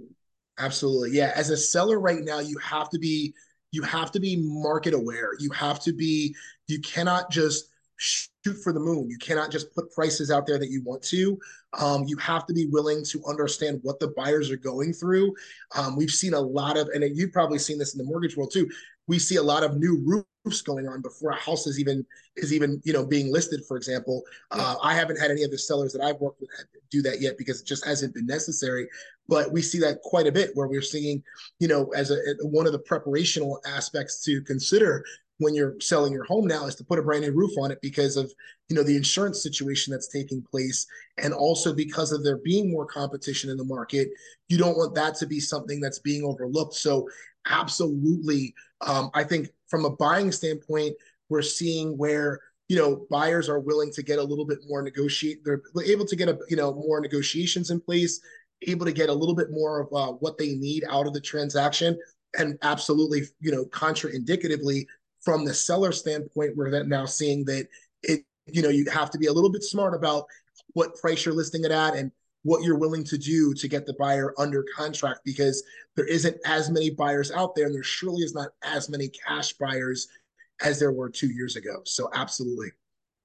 absolutely. 0.59 1.17
Yeah, 1.17 1.31
as 1.35 1.49
a 1.49 1.57
seller 1.57 1.99
right 1.99 2.21
now, 2.21 2.39
you 2.39 2.57
have 2.59 2.89
to 2.91 2.99
be, 2.99 3.33
you 3.71 3.81
have 3.81 4.11
to 4.11 4.19
be 4.19 4.37
market 4.39 4.93
aware. 4.93 5.31
You 5.39 5.49
have 5.51 5.79
to 5.81 5.93
be, 5.93 6.35
you 6.67 6.79
cannot 6.81 7.31
just 7.31 7.65
shoot 8.49 8.63
for 8.63 8.73
the 8.73 8.79
moon. 8.79 9.09
You 9.09 9.17
cannot 9.17 9.51
just 9.51 9.73
put 9.73 9.91
prices 9.91 10.31
out 10.31 10.45
there 10.45 10.59
that 10.59 10.69
you 10.69 10.81
want 10.83 11.01
to. 11.03 11.37
Um, 11.79 12.03
you 12.05 12.17
have 12.17 12.45
to 12.47 12.53
be 12.53 12.67
willing 12.67 13.03
to 13.05 13.23
understand 13.27 13.79
what 13.83 13.99
the 13.99 14.13
buyers 14.15 14.49
are 14.51 14.57
going 14.57 14.93
through. 14.93 15.33
Um, 15.75 15.95
we've 15.95 16.11
seen 16.11 16.33
a 16.33 16.39
lot 16.39 16.77
of, 16.77 16.87
and 16.89 17.03
you've 17.15 17.33
probably 17.33 17.59
seen 17.59 17.77
this 17.77 17.93
in 17.93 17.99
the 17.99 18.03
mortgage 18.03 18.35
world 18.35 18.51
too. 18.51 18.69
We 19.07 19.19
see 19.19 19.37
a 19.37 19.43
lot 19.43 19.63
of 19.63 19.77
new 19.77 20.25
roofs 20.45 20.61
going 20.61 20.87
on 20.87 21.01
before 21.01 21.31
a 21.31 21.35
house 21.35 21.67
is 21.67 21.79
even 21.79 22.05
is 22.35 22.53
even 22.53 22.79
you 22.83 22.93
know 22.93 23.05
being 23.05 23.31
listed. 23.31 23.61
For 23.67 23.75
example, 23.75 24.23
uh, 24.51 24.75
I 24.81 24.93
haven't 24.93 25.19
had 25.19 25.31
any 25.31 25.43
of 25.43 25.51
the 25.51 25.57
sellers 25.57 25.93
that 25.93 26.01
I've 26.01 26.19
worked 26.19 26.41
with 26.41 26.49
do 26.91 27.01
that 27.03 27.21
yet 27.21 27.37
because 27.37 27.61
it 27.61 27.67
just 27.67 27.85
hasn't 27.85 28.13
been 28.13 28.25
necessary. 28.25 28.87
But 29.27 29.51
we 29.51 29.61
see 29.61 29.79
that 29.79 30.01
quite 30.03 30.27
a 30.27 30.31
bit 30.31 30.51
where 30.55 30.67
we're 30.67 30.81
seeing, 30.81 31.23
you 31.59 31.67
know, 31.67 31.87
as 31.95 32.11
a 32.11 32.17
one 32.41 32.65
of 32.65 32.71
the 32.71 32.79
preparational 32.79 33.57
aspects 33.65 34.23
to 34.25 34.41
consider 34.41 35.03
when 35.39 35.55
you're 35.55 35.75
selling 35.79 36.13
your 36.13 36.25
home 36.25 36.45
now 36.45 36.65
is 36.65 36.75
to 36.75 36.83
put 36.83 36.99
a 36.99 37.01
brand 37.01 37.23
new 37.23 37.31
roof 37.31 37.51
on 37.59 37.71
it 37.71 37.79
because 37.81 38.15
of 38.15 38.31
you 38.69 38.75
know 38.75 38.83
the 38.83 38.95
insurance 38.95 39.41
situation 39.41 39.91
that's 39.91 40.07
taking 40.07 40.41
place. 40.41 40.85
And 41.17 41.33
also 41.33 41.73
because 41.73 42.11
of 42.11 42.23
there 42.23 42.37
being 42.37 42.71
more 42.71 42.85
competition 42.85 43.49
in 43.49 43.57
the 43.57 43.63
market 43.63 44.09
you 44.47 44.57
don't 44.57 44.77
want 44.77 44.95
that 44.95 45.15
to 45.15 45.27
be 45.27 45.39
something 45.39 45.79
that's 45.79 45.99
being 45.99 46.23
overlooked. 46.23 46.75
So 46.75 47.07
absolutely 47.49 48.53
um, 48.81 49.09
i 49.13 49.23
think 49.23 49.47
from 49.67 49.85
a 49.85 49.89
buying 49.89 50.29
standpoint 50.31 50.93
we're 51.29 51.41
seeing 51.41 51.97
where 51.97 52.41
you 52.67 52.77
know 52.77 53.07
buyers 53.09 53.47
are 53.47 53.59
willing 53.59 53.91
to 53.93 54.03
get 54.03 54.19
a 54.19 54.23
little 54.23 54.45
bit 54.45 54.59
more 54.67 54.81
negotiate 54.81 55.39
they're 55.45 55.61
able 55.85 56.05
to 56.05 56.17
get 56.17 56.27
a 56.27 56.37
you 56.49 56.57
know 56.57 56.73
more 56.73 56.99
negotiations 56.99 57.71
in 57.71 57.79
place 57.79 58.19
able 58.63 58.85
to 58.85 58.91
get 58.91 59.09
a 59.09 59.13
little 59.13 59.35
bit 59.35 59.51
more 59.51 59.79
of 59.79 59.93
uh, 59.93 60.13
what 60.13 60.37
they 60.37 60.55
need 60.55 60.83
out 60.89 61.07
of 61.07 61.13
the 61.13 61.21
transaction. 61.21 61.97
And 62.37 62.57
absolutely 62.61 63.23
you 63.39 63.51
know 63.51 63.65
contraindicatively 63.65 64.85
from 65.29 65.45
the 65.45 65.53
seller 65.53 65.91
standpoint, 65.91 66.57
we're 66.57 66.83
now 66.85 67.05
seeing 67.05 67.45
that 67.45 67.67
it, 68.01 68.21
you 68.47 68.63
know, 68.63 68.69
you 68.69 68.83
have 68.89 69.11
to 69.11 69.19
be 69.19 69.27
a 69.27 69.31
little 69.31 69.51
bit 69.51 69.61
smart 69.61 69.93
about 69.93 70.25
what 70.73 70.95
price 70.95 71.23
you're 71.23 71.35
listing 71.35 71.63
it 71.65 71.69
at 71.71 71.95
and 71.95 72.11
what 72.41 72.63
you're 72.63 72.79
willing 72.79 73.03
to 73.03 73.15
do 73.15 73.53
to 73.53 73.67
get 73.67 73.85
the 73.85 73.93
buyer 73.99 74.33
under 74.39 74.65
contract 74.75 75.19
because 75.23 75.61
there 75.95 76.07
isn't 76.07 76.35
as 76.47 76.71
many 76.71 76.89
buyers 76.89 77.31
out 77.31 77.53
there 77.53 77.67
and 77.67 77.75
there 77.75 77.83
surely 77.83 78.23
is 78.23 78.33
not 78.33 78.49
as 78.63 78.89
many 78.89 79.07
cash 79.09 79.53
buyers 79.53 80.07
as 80.63 80.79
there 80.79 80.91
were 80.91 81.11
two 81.11 81.29
years 81.29 81.55
ago. 81.55 81.81
So 81.85 82.09
absolutely. 82.15 82.71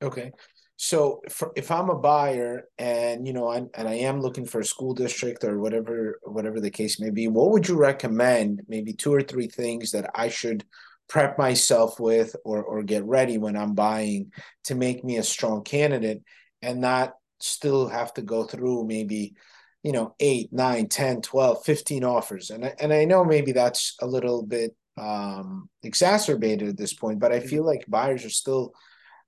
Okay. 0.03 0.31
so 0.77 1.23
for, 1.31 1.53
if 1.57 1.71
I'm 1.71 1.89
a 1.89 1.99
buyer 1.99 2.65
and 2.77 3.27
you 3.27 3.33
know 3.33 3.51
and, 3.51 3.71
and 3.73 3.89
I 3.89 3.95
am 3.95 4.21
looking 4.21 4.45
for 4.45 4.61
a 4.61 4.65
school 4.65 4.93
district 4.93 5.43
or 5.43 5.59
whatever 5.59 6.21
whatever 6.25 6.61
the 6.61 6.71
case 6.71 7.01
may 7.01 7.09
be, 7.09 7.29
what 7.29 7.51
would 7.53 7.67
you 7.67 7.77
recommend? 7.77 8.61
Maybe 8.69 8.93
two 8.93 9.15
or 9.15 9.23
three 9.23 9.47
things 9.47 9.93
that 9.93 10.11
I 10.15 10.29
should 10.29 10.67
prep 11.09 11.39
myself 11.39 12.01
with 12.01 12.35
or 12.45 12.63
or 12.63 12.83
get 12.83 13.05
ready 13.05 13.39
when 13.39 13.57
I'm 13.57 13.75
buying 13.75 14.33
to 14.65 14.75
make 14.75 15.05
me 15.05 15.19
a 15.19 15.23
strong 15.23 15.63
candidate 15.63 16.23
and 16.63 16.81
not 16.81 17.15
still 17.41 17.89
have 17.89 18.15
to 18.15 18.23
go 18.23 18.45
through 18.45 18.87
maybe 18.87 19.35
you 19.83 19.93
know 19.93 20.15
8 20.19 20.53
9 20.53 20.89
10 20.89 21.21
12 21.21 21.65
15 21.65 22.05
offers 22.05 22.51
and 22.51 22.65
I, 22.65 22.75
and 22.81 22.93
I 22.93 23.05
know 23.05 23.23
maybe 23.25 23.53
that's 23.53 23.97
a 24.01 24.07
little 24.07 24.43
bit 24.43 24.75
um 24.97 25.69
exacerbated 25.83 26.69
at 26.69 26.77
this 26.79 26.95
point 26.95 27.19
but 27.19 27.33
I 27.33 27.41
feel 27.41 27.67
like 27.67 27.85
buyers 27.87 28.25
are 28.25 28.31
still 28.31 28.73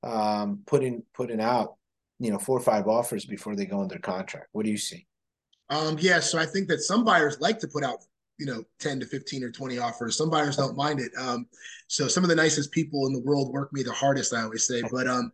um, 0.03 0.61
putting 0.67 1.03
putting 1.15 1.41
out 1.41 1.75
you 2.19 2.31
know 2.31 2.39
four 2.39 2.57
or 2.57 2.62
five 2.62 2.87
offers 2.87 3.25
before 3.25 3.57
they 3.57 3.67
go 3.67 3.81
under 3.81 3.99
contract. 3.99 4.49
What 4.53 4.65
do 4.65 4.71
you 4.71 4.79
see? 4.79 5.07
Um, 5.69 5.97
yeah, 6.01 6.21
so 6.21 6.39
I 6.39 6.47
think 6.47 6.69
that 6.69 6.81
some 6.81 7.05
buyers 7.05 7.41
like 7.41 7.59
to 7.61 7.69
put 7.69 7.85
out 7.85 7.99
you 8.38 8.46
know 8.46 8.64
10 8.81 9.01
to 9.01 9.07
15 9.07 9.44
or 9.44 9.51
20 9.51 9.79
offers. 9.79 10.16
Some 10.16 10.31
buyers 10.31 10.57
don't 10.57 10.77
mind 10.77 11.01
it. 11.01 11.12
Um, 11.18 11.46
so 11.88 12.09
some 12.09 12.22
of 12.22 12.29
the 12.29 12.37
nicest 12.37 12.70
people 12.72 13.07
in 13.07 13.12
the 13.12 13.20
world 13.20 13.53
work 13.53 13.72
me 13.72 13.83
the 13.83 13.92
hardest. 13.92 14.35
I 14.35 14.42
always 14.42 14.66
say, 14.66 14.83
but 14.90 15.07
um, 15.07 15.33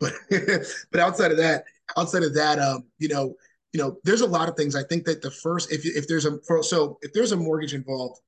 but 0.00 0.12
but 0.90 1.00
outside 1.00 1.30
of 1.30 1.38
that, 1.38 1.64
outside 1.96 2.22
of 2.22 2.34
that, 2.34 2.58
um, 2.58 2.84
you 2.98 3.08
know, 3.08 3.34
you 3.72 3.80
know, 3.80 3.98
there's 4.04 4.20
a 4.20 4.26
lot 4.26 4.48
of 4.48 4.56
things. 4.56 4.76
I 4.76 4.84
think 4.84 5.04
that 5.06 5.22
the 5.22 5.30
first, 5.30 5.72
if 5.72 5.84
if 5.84 6.06
there's 6.06 6.26
a 6.26 6.38
so 6.62 6.98
if 7.02 7.12
there's 7.12 7.32
a 7.32 7.36
mortgage 7.36 7.74
involved, 7.74 8.20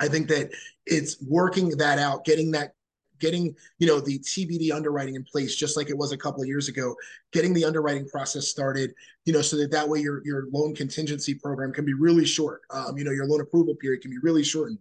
I 0.00 0.08
think 0.08 0.28
that 0.28 0.50
it's 0.86 1.22
working 1.22 1.70
that 1.78 1.98
out, 1.98 2.24
getting 2.24 2.50
that 2.52 2.74
getting 3.22 3.54
you 3.78 3.86
know 3.86 4.00
the 4.00 4.18
TBD 4.18 4.74
underwriting 4.74 5.14
in 5.14 5.22
place, 5.22 5.54
just 5.54 5.76
like 5.76 5.88
it 5.88 5.96
was 5.96 6.12
a 6.12 6.18
couple 6.18 6.42
of 6.42 6.48
years 6.48 6.68
ago, 6.68 6.94
getting 7.32 7.54
the 7.54 7.64
underwriting 7.64 8.06
process 8.06 8.48
started, 8.48 8.92
you 9.24 9.32
know, 9.32 9.40
so 9.40 9.56
that 9.56 9.70
that 9.70 9.88
way 9.88 10.00
your 10.00 10.22
your 10.26 10.46
loan 10.52 10.74
contingency 10.74 11.32
program 11.32 11.72
can 11.72 11.86
be 11.86 11.94
really 11.94 12.26
short. 12.26 12.62
Um, 12.70 12.98
you 12.98 13.04
know, 13.04 13.12
your 13.12 13.26
loan 13.26 13.40
approval 13.40 13.76
period 13.76 14.02
can 14.02 14.10
be 14.10 14.18
really 14.18 14.42
shortened. 14.42 14.80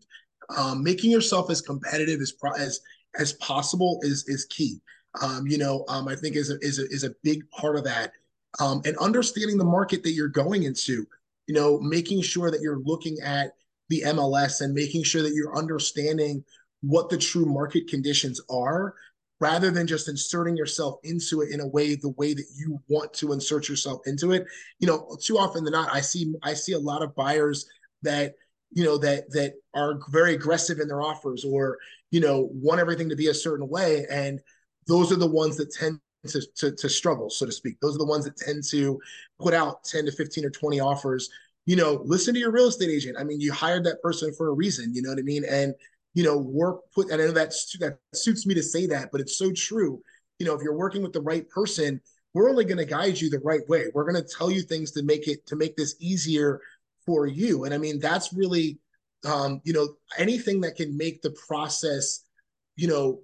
Um, 0.57 0.83
making 0.83 1.11
yourself 1.11 1.49
as 1.51 1.61
competitive 1.61 2.19
as 2.19 2.33
as 2.57 2.81
as 3.17 3.33
possible 3.33 3.99
is 4.01 4.27
is 4.27 4.45
key. 4.45 4.81
Um, 5.21 5.45
you 5.45 5.57
know, 5.57 5.85
um, 5.87 6.07
I 6.07 6.15
think 6.15 6.35
is 6.35 6.49
a, 6.49 6.57
is 6.61 6.79
a, 6.79 6.85
is 6.85 7.03
a 7.03 7.13
big 7.21 7.47
part 7.51 7.75
of 7.75 7.83
that, 7.83 8.13
um, 8.59 8.81
and 8.85 8.97
understanding 8.97 9.57
the 9.57 9.63
market 9.63 10.03
that 10.03 10.11
you're 10.11 10.27
going 10.27 10.63
into. 10.63 11.05
You 11.47 11.55
know, 11.55 11.79
making 11.79 12.21
sure 12.21 12.49
that 12.49 12.61
you're 12.61 12.79
looking 12.79 13.17
at 13.23 13.53
the 13.89 14.03
MLS 14.05 14.61
and 14.61 14.73
making 14.73 15.03
sure 15.03 15.21
that 15.21 15.33
you're 15.33 15.55
understanding 15.55 16.43
what 16.81 17.09
the 17.09 17.17
true 17.17 17.45
market 17.45 17.87
conditions 17.87 18.41
are 18.49 18.95
rather 19.39 19.71
than 19.71 19.87
just 19.87 20.07
inserting 20.07 20.55
yourself 20.55 20.99
into 21.03 21.41
it 21.41 21.51
in 21.51 21.59
a 21.59 21.67
way 21.67 21.95
the 21.95 22.09
way 22.09 22.33
that 22.33 22.45
you 22.55 22.79
want 22.87 23.11
to 23.13 23.33
insert 23.33 23.67
yourself 23.67 24.01
into 24.05 24.31
it. 24.31 24.45
You 24.79 24.87
know 24.87 25.17
too 25.21 25.37
often 25.37 25.63
than 25.63 25.73
not 25.73 25.93
i 25.93 26.01
see 26.01 26.33
i 26.43 26.53
see 26.53 26.73
a 26.73 26.79
lot 26.79 27.03
of 27.03 27.15
buyers 27.15 27.65
that 28.03 28.35
you 28.71 28.83
know 28.83 28.97
that 28.97 29.29
that 29.31 29.53
are 29.73 29.99
very 30.09 30.33
aggressive 30.33 30.79
in 30.79 30.87
their 30.87 31.01
offers 31.01 31.43
or 31.45 31.77
you 32.09 32.19
know 32.19 32.49
want 32.53 32.79
everything 32.79 33.09
to 33.09 33.15
be 33.15 33.27
a 33.27 33.33
certain 33.33 33.67
way. 33.67 34.05
And 34.09 34.39
those 34.87 35.11
are 35.11 35.17
the 35.17 35.27
ones 35.27 35.57
that 35.57 35.71
tend 35.71 35.99
to, 36.27 36.41
to, 36.57 36.71
to 36.71 36.89
struggle 36.89 37.29
so 37.29 37.45
to 37.45 37.51
speak. 37.51 37.79
Those 37.81 37.95
are 37.95 37.99
the 37.99 38.05
ones 38.05 38.25
that 38.25 38.37
tend 38.37 38.63
to 38.71 38.99
put 39.39 39.53
out 39.53 39.83
10 39.83 40.05
to 40.05 40.11
15 40.11 40.45
or 40.45 40.49
20 40.49 40.79
offers. 40.79 41.29
You 41.65 41.75
know 41.75 42.01
listen 42.05 42.33
to 42.33 42.39
your 42.39 42.51
real 42.51 42.67
estate 42.67 42.89
agent. 42.89 43.17
I 43.19 43.23
mean 43.23 43.41
you 43.41 43.51
hired 43.51 43.83
that 43.85 44.01
person 44.01 44.33
for 44.33 44.47
a 44.47 44.53
reason 44.53 44.93
you 44.93 45.01
know 45.01 45.09
what 45.09 45.19
i 45.19 45.23
mean? 45.23 45.43
And 45.45 45.73
you 46.13 46.23
know, 46.23 46.37
work 46.37 46.81
put, 46.93 47.09
and 47.09 47.21
I 47.21 47.25
know 47.25 47.31
that 47.31 47.53
that 47.79 47.97
suits 48.13 48.45
me 48.45 48.53
to 48.55 48.63
say 48.63 48.85
that, 48.87 49.09
but 49.11 49.21
it's 49.21 49.37
so 49.37 49.51
true. 49.51 50.01
You 50.39 50.45
know, 50.45 50.55
if 50.55 50.61
you're 50.61 50.77
working 50.77 51.01
with 51.01 51.13
the 51.13 51.21
right 51.21 51.47
person, 51.49 52.01
we're 52.33 52.49
only 52.49 52.65
going 52.65 52.77
to 52.77 52.85
guide 52.85 53.19
you 53.19 53.29
the 53.29 53.39
right 53.39 53.67
way. 53.67 53.85
We're 53.93 54.09
going 54.09 54.21
to 54.21 54.29
tell 54.37 54.51
you 54.51 54.61
things 54.61 54.91
to 54.91 55.03
make 55.03 55.27
it 55.27 55.45
to 55.47 55.55
make 55.55 55.75
this 55.75 55.95
easier 55.99 56.61
for 57.05 57.27
you. 57.27 57.65
And 57.65 57.73
I 57.73 57.77
mean, 57.77 57.99
that's 57.99 58.33
really, 58.33 58.79
um, 59.25 59.61
you 59.63 59.73
know, 59.73 59.95
anything 60.17 60.61
that 60.61 60.75
can 60.75 60.95
make 60.97 61.21
the 61.21 61.35
process, 61.47 62.23
you 62.75 62.87
know, 62.87 63.19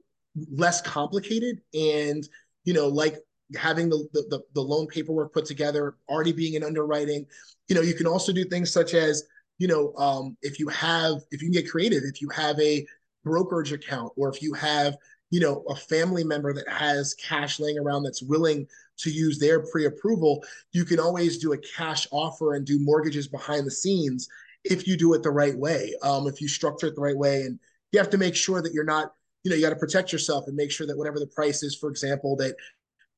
less 0.51 0.81
complicated 0.81 1.61
and 1.73 2.27
you 2.67 2.73
know, 2.73 2.89
like 2.89 3.15
having 3.55 3.89
the, 3.89 4.05
the 4.11 4.41
the 4.53 4.61
loan 4.61 4.87
paperwork 4.87 5.33
put 5.33 5.45
together, 5.45 5.95
already 6.09 6.33
being 6.33 6.55
in 6.55 6.63
underwriting. 6.65 7.25
You 7.69 7.75
know, 7.75 7.81
you 7.81 7.93
can 7.93 8.05
also 8.05 8.33
do 8.33 8.43
things 8.43 8.71
such 8.71 8.93
as 8.93 9.23
you 9.57 9.67
know, 9.67 9.93
um, 9.95 10.37
if 10.41 10.59
you 10.59 10.67
have, 10.69 11.15
if 11.31 11.41
you 11.41 11.47
can 11.47 11.61
get 11.61 11.69
creative, 11.69 12.03
if 12.03 12.21
you 12.21 12.29
have 12.29 12.59
a 12.59 12.85
brokerage 13.23 13.71
account 13.71 14.11
or 14.15 14.29
if 14.29 14.41
you 14.41 14.53
have, 14.53 14.95
you 15.29 15.39
know, 15.39 15.63
a 15.69 15.75
family 15.75 16.23
member 16.23 16.53
that 16.53 16.69
has 16.69 17.13
cash 17.15 17.59
laying 17.59 17.77
around 17.77 18.03
that's 18.03 18.21
willing 18.21 18.65
to 18.97 19.09
use 19.09 19.39
their 19.39 19.65
pre-approval, 19.67 20.43
you 20.71 20.85
can 20.85 20.99
always 20.99 21.37
do 21.37 21.53
a 21.53 21.57
cash 21.57 22.07
offer 22.11 22.53
and 22.53 22.65
do 22.65 22.79
mortgages 22.79 23.27
behind 23.27 23.65
the 23.65 23.71
scenes 23.71 24.27
if 24.63 24.87
you 24.87 24.97
do 24.97 25.13
it 25.13 25.23
the 25.23 25.29
right 25.29 25.57
way. 25.57 25.93
Um, 26.01 26.27
if 26.27 26.41
you 26.41 26.47
structure 26.47 26.87
it 26.87 26.95
the 26.95 27.01
right 27.01 27.17
way, 27.17 27.41
and 27.41 27.59
you 27.91 27.99
have 27.99 28.09
to 28.11 28.17
make 28.17 28.35
sure 28.35 28.61
that 28.61 28.73
you're 28.73 28.83
not, 28.83 29.13
you 29.43 29.49
know, 29.49 29.55
you 29.55 29.61
got 29.61 29.69
to 29.69 29.75
protect 29.75 30.11
yourself 30.11 30.45
and 30.47 30.55
make 30.55 30.71
sure 30.71 30.87
that 30.87 30.97
whatever 30.97 31.19
the 31.19 31.27
price 31.27 31.63
is, 31.63 31.75
for 31.75 31.89
example, 31.89 32.35
that 32.37 32.55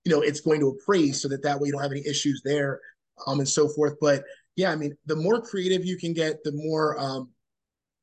you 0.06 0.12
know 0.12 0.22
it's 0.22 0.42
going 0.42 0.60
to 0.60 0.70
appraise, 0.70 1.22
so 1.22 1.28
that 1.28 1.44
that 1.44 1.60
way 1.60 1.68
you 1.68 1.72
don't 1.72 1.82
have 1.82 1.92
any 1.92 2.06
issues 2.06 2.42
there, 2.44 2.80
um, 3.28 3.40
and 3.40 3.48
so 3.48 3.68
forth. 3.68 3.96
But 4.00 4.24
yeah, 4.60 4.72
I 4.72 4.76
mean, 4.76 4.94
the 5.06 5.16
more 5.16 5.42
creative 5.42 5.86
you 5.86 5.98
can 5.98 6.12
get, 6.14 6.44
the 6.44 6.52
more 6.52 7.00
um, 7.00 7.30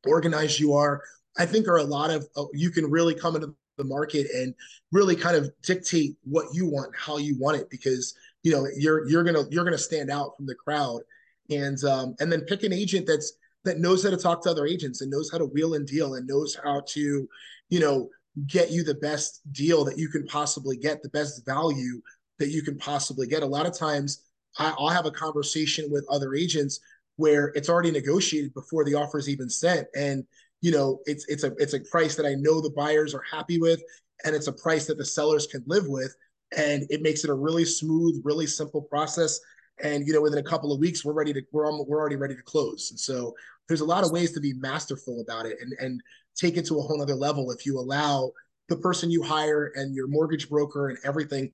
organized 0.06 0.58
you 0.58 0.72
are. 0.72 1.02
I 1.36 1.44
think 1.44 1.68
are 1.68 1.76
a 1.76 1.84
lot 1.84 2.10
of 2.10 2.26
uh, 2.34 2.46
you 2.54 2.70
can 2.70 2.90
really 2.90 3.14
come 3.14 3.36
into 3.36 3.54
the 3.76 3.84
market 3.84 4.26
and 4.34 4.54
really 4.90 5.14
kind 5.14 5.36
of 5.36 5.50
dictate 5.62 6.16
what 6.24 6.46
you 6.54 6.64
want, 6.64 6.94
how 6.96 7.18
you 7.18 7.36
want 7.38 7.58
it, 7.58 7.68
because 7.68 8.14
you 8.42 8.52
know 8.52 8.66
you're 8.74 9.06
you're 9.06 9.22
gonna 9.22 9.42
you're 9.50 9.64
gonna 9.64 9.76
stand 9.76 10.10
out 10.10 10.34
from 10.34 10.46
the 10.46 10.54
crowd, 10.54 11.02
and 11.50 11.84
um, 11.84 12.16
and 12.20 12.32
then 12.32 12.40
pick 12.40 12.62
an 12.62 12.72
agent 12.72 13.06
that's 13.06 13.34
that 13.64 13.78
knows 13.78 14.02
how 14.02 14.08
to 14.08 14.16
talk 14.16 14.42
to 14.44 14.50
other 14.50 14.64
agents 14.64 15.02
and 15.02 15.10
knows 15.10 15.30
how 15.30 15.36
to 15.36 15.44
wheel 15.44 15.74
and 15.74 15.86
deal 15.86 16.14
and 16.14 16.26
knows 16.26 16.56
how 16.64 16.80
to, 16.86 17.28
you 17.68 17.80
know, 17.80 18.08
get 18.46 18.70
you 18.70 18.82
the 18.82 18.94
best 18.94 19.42
deal 19.52 19.84
that 19.84 19.98
you 19.98 20.08
can 20.08 20.24
possibly 20.26 20.78
get, 20.78 21.02
the 21.02 21.08
best 21.10 21.44
value 21.44 22.00
that 22.38 22.48
you 22.48 22.62
can 22.62 22.78
possibly 22.78 23.26
get. 23.26 23.42
A 23.42 23.46
lot 23.46 23.66
of 23.66 23.76
times 23.76 24.22
I, 24.58 24.74
will 24.78 24.88
have 24.88 25.06
a 25.06 25.10
conversation 25.10 25.90
with 25.90 26.06
other 26.10 26.34
agents 26.34 26.80
where 27.16 27.52
it's 27.54 27.68
already 27.68 27.90
negotiated 27.90 28.54
before 28.54 28.84
the 28.84 28.94
offer 28.94 29.18
is 29.18 29.28
even 29.28 29.48
sent, 29.48 29.86
and 29.94 30.24
you 30.60 30.72
know 30.72 31.00
it's 31.06 31.26
it's 31.28 31.44
a 31.44 31.52
it's 31.58 31.74
a 31.74 31.80
price 31.80 32.16
that 32.16 32.26
I 32.26 32.34
know 32.34 32.60
the 32.60 32.72
buyers 32.76 33.14
are 33.14 33.22
happy 33.30 33.58
with, 33.58 33.82
and 34.24 34.34
it's 34.34 34.46
a 34.46 34.52
price 34.52 34.86
that 34.86 34.98
the 34.98 35.04
sellers 35.04 35.46
can 35.46 35.62
live 35.66 35.86
with, 35.86 36.14
and 36.56 36.84
it 36.90 37.02
makes 37.02 37.24
it 37.24 37.30
a 37.30 37.34
really 37.34 37.64
smooth, 37.64 38.20
really 38.24 38.46
simple 38.46 38.82
process. 38.82 39.40
And 39.82 40.06
you 40.06 40.12
know, 40.12 40.22
within 40.22 40.38
a 40.38 40.48
couple 40.48 40.72
of 40.72 40.80
weeks, 40.80 41.04
we're 41.04 41.12
ready 41.12 41.32
to 41.32 41.42
we're 41.52 41.70
we're 41.84 42.00
already 42.00 42.16
ready 42.16 42.34
to 42.34 42.42
close. 42.42 42.90
And 42.90 42.98
so 42.98 43.34
there's 43.68 43.82
a 43.82 43.84
lot 43.84 44.04
of 44.04 44.10
ways 44.10 44.32
to 44.32 44.40
be 44.40 44.54
masterful 44.54 45.20
about 45.20 45.46
it 45.46 45.58
and 45.60 45.72
and 45.78 46.00
take 46.36 46.56
it 46.56 46.66
to 46.66 46.78
a 46.78 46.82
whole 46.82 47.00
other 47.00 47.14
level 47.14 47.50
if 47.50 47.64
you 47.64 47.78
allow 47.78 48.30
the 48.68 48.76
person 48.76 49.10
you 49.10 49.22
hire 49.22 49.72
and 49.74 49.94
your 49.94 50.06
mortgage 50.06 50.48
broker 50.48 50.88
and 50.88 50.98
everything 51.04 51.52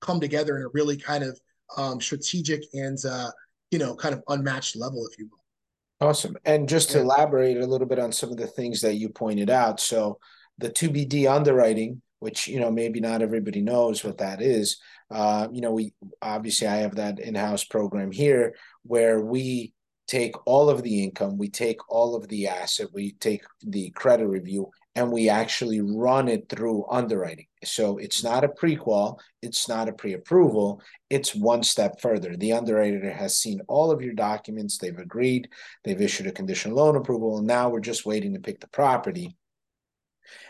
come 0.00 0.20
together 0.20 0.56
in 0.56 0.64
a 0.64 0.68
really 0.68 0.96
kind 0.96 1.24
of 1.24 1.38
um, 1.76 2.00
strategic 2.00 2.62
and 2.74 2.98
uh, 3.04 3.30
you 3.70 3.78
know 3.78 3.94
kind 3.94 4.14
of 4.14 4.22
unmatched 4.28 4.76
level, 4.76 5.06
if 5.10 5.18
you 5.18 5.28
will. 5.30 6.08
Awesome. 6.08 6.36
And 6.44 6.68
just 6.68 6.90
to 6.90 6.98
yeah. 6.98 7.04
elaborate 7.04 7.56
a 7.56 7.66
little 7.66 7.86
bit 7.86 7.98
on 7.98 8.12
some 8.12 8.30
of 8.30 8.36
the 8.36 8.46
things 8.46 8.80
that 8.82 8.94
you 8.94 9.08
pointed 9.08 9.50
out, 9.50 9.80
so 9.80 10.18
the 10.58 10.70
TBD 10.70 11.28
underwriting, 11.30 12.02
which 12.20 12.48
you 12.48 12.60
know 12.60 12.70
maybe 12.70 13.00
not 13.00 13.22
everybody 13.22 13.60
knows 13.60 14.04
what 14.04 14.18
that 14.18 14.40
is. 14.40 14.78
Uh, 15.10 15.48
you 15.52 15.60
know, 15.60 15.72
we 15.72 15.94
obviously 16.20 16.66
I 16.66 16.76
have 16.76 16.96
that 16.96 17.18
in-house 17.18 17.64
program 17.64 18.12
here 18.12 18.54
where 18.82 19.20
we 19.20 19.72
take 20.06 20.34
all 20.46 20.70
of 20.70 20.82
the 20.82 21.04
income, 21.04 21.36
we 21.38 21.48
take 21.48 21.78
all 21.88 22.16
of 22.16 22.26
the 22.28 22.48
asset, 22.48 22.88
we 22.92 23.12
take 23.12 23.42
the 23.62 23.90
credit 23.90 24.26
review, 24.26 24.70
and 24.98 25.12
we 25.12 25.28
actually 25.28 25.80
run 25.80 26.26
it 26.26 26.48
through 26.48 26.84
underwriting. 26.90 27.46
So 27.62 27.98
it's 27.98 28.24
not 28.24 28.42
a 28.42 28.48
prequal, 28.48 29.20
it's 29.42 29.68
not 29.68 29.88
a 29.88 29.92
pre-approval, 29.92 30.82
it's 31.08 31.36
one 31.36 31.62
step 31.62 32.00
further. 32.00 32.36
The 32.36 32.52
underwriter 32.52 33.08
has 33.12 33.36
seen 33.36 33.60
all 33.68 33.92
of 33.92 34.02
your 34.02 34.14
documents, 34.14 34.76
they've 34.76 34.98
agreed, 34.98 35.50
they've 35.84 36.00
issued 36.00 36.26
a 36.26 36.32
conditional 36.32 36.78
loan 36.78 36.96
approval, 36.96 37.38
and 37.38 37.46
now 37.46 37.68
we're 37.68 37.78
just 37.78 38.06
waiting 38.06 38.34
to 38.34 38.40
pick 38.40 38.58
the 38.60 38.66
property. 38.70 39.36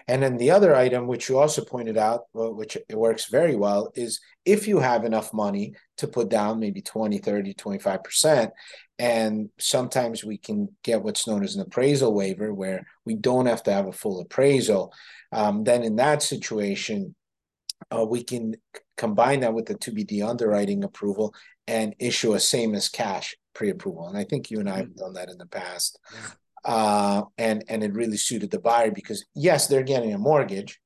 And 0.06 0.22
then 0.22 0.36
the 0.36 0.50
other 0.50 0.74
item, 0.74 1.06
which 1.06 1.28
you 1.28 1.38
also 1.38 1.64
pointed 1.64 1.96
out, 1.96 2.22
which 2.32 2.76
it 2.76 2.96
works 2.96 3.26
very 3.26 3.56
well, 3.56 3.92
is 3.94 4.20
if 4.44 4.66
you 4.66 4.78
have 4.78 5.04
enough 5.04 5.32
money 5.32 5.74
to 5.98 6.08
put 6.08 6.28
down 6.28 6.60
maybe 6.60 6.80
20, 6.80 7.18
30, 7.18 7.54
25%, 7.54 8.50
and 8.98 9.48
sometimes 9.58 10.24
we 10.24 10.38
can 10.38 10.68
get 10.82 11.02
what's 11.02 11.26
known 11.26 11.44
as 11.44 11.54
an 11.54 11.62
appraisal 11.62 12.14
waiver, 12.14 12.52
where 12.52 12.86
we 13.04 13.14
don't 13.14 13.46
have 13.46 13.62
to 13.64 13.72
have 13.72 13.86
a 13.86 13.92
full 13.92 14.20
appraisal. 14.20 14.92
Um, 15.32 15.64
then 15.64 15.82
in 15.84 15.96
that 15.96 16.22
situation, 16.22 17.14
uh, 17.94 18.04
we 18.04 18.24
can 18.24 18.56
combine 18.96 19.40
that 19.40 19.54
with 19.54 19.66
the 19.66 19.74
TBD 19.74 20.26
underwriting 20.28 20.84
approval 20.84 21.34
and 21.66 21.94
issue 21.98 22.34
a 22.34 22.40
same 22.40 22.74
as 22.74 22.88
cash 22.88 23.36
pre-approval. 23.54 24.08
And 24.08 24.16
I 24.16 24.24
think 24.24 24.50
you 24.50 24.60
and 24.60 24.68
I 24.68 24.78
have 24.78 24.86
mm-hmm. 24.86 24.98
done 24.98 25.12
that 25.14 25.28
in 25.28 25.38
the 25.38 25.46
past. 25.46 25.98
Uh, 26.64 27.22
and 27.36 27.64
and 27.68 27.82
it 27.82 27.94
really 27.94 28.16
suited 28.16 28.50
the 28.50 28.58
buyer 28.58 28.90
because 28.90 29.24
yes, 29.34 29.66
they're 29.66 29.82
getting 29.82 30.12
a 30.12 30.18
mortgage, 30.18 30.80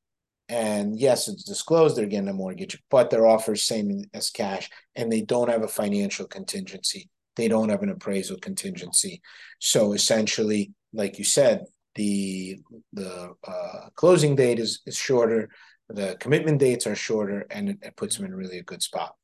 and 0.49 0.99
yes, 0.99 1.29
it's 1.29 1.45
disclosed 1.45 1.97
they're 1.97 2.07
getting 2.07 2.29
a 2.29 2.33
mortgage, 2.33 2.79
but 2.91 3.11
their 3.11 3.27
offer 3.27 3.53
is 3.53 3.65
same 3.65 4.05
as 4.15 4.31
cash, 4.31 4.69
and 4.95 5.11
they 5.11 5.23
don't 5.23 5.51
have 5.51 5.63
a 5.63 5.69
financial 5.69 6.27
contingency. 6.27 7.09
They 7.37 7.49
don't 7.49 7.71
have 7.71 7.83
an 7.83 7.89
appraisal 7.89 8.39
contingency. 8.39 9.23
So 9.59 9.95
essentially, 9.95 10.73
like 10.93 11.19
you 11.19 11.25
said, 11.25 11.65
the 11.95 12.59
the 12.93 13.33
uh, 13.47 13.89
closing 13.95 14.37
date 14.37 14.59
is 14.59 14.81
is 14.87 14.97
shorter, 14.97 15.49
the 15.89 16.17
commitment 16.21 16.59
dates 16.59 16.87
are 16.87 16.95
shorter, 16.95 17.47
and 17.51 17.71
it, 17.71 17.79
it 17.83 17.97
puts 17.97 18.17
them 18.17 18.27
in 18.27 18.35
really 18.35 18.59
a 18.59 18.63
good 18.63 18.83
spot. 18.83 19.15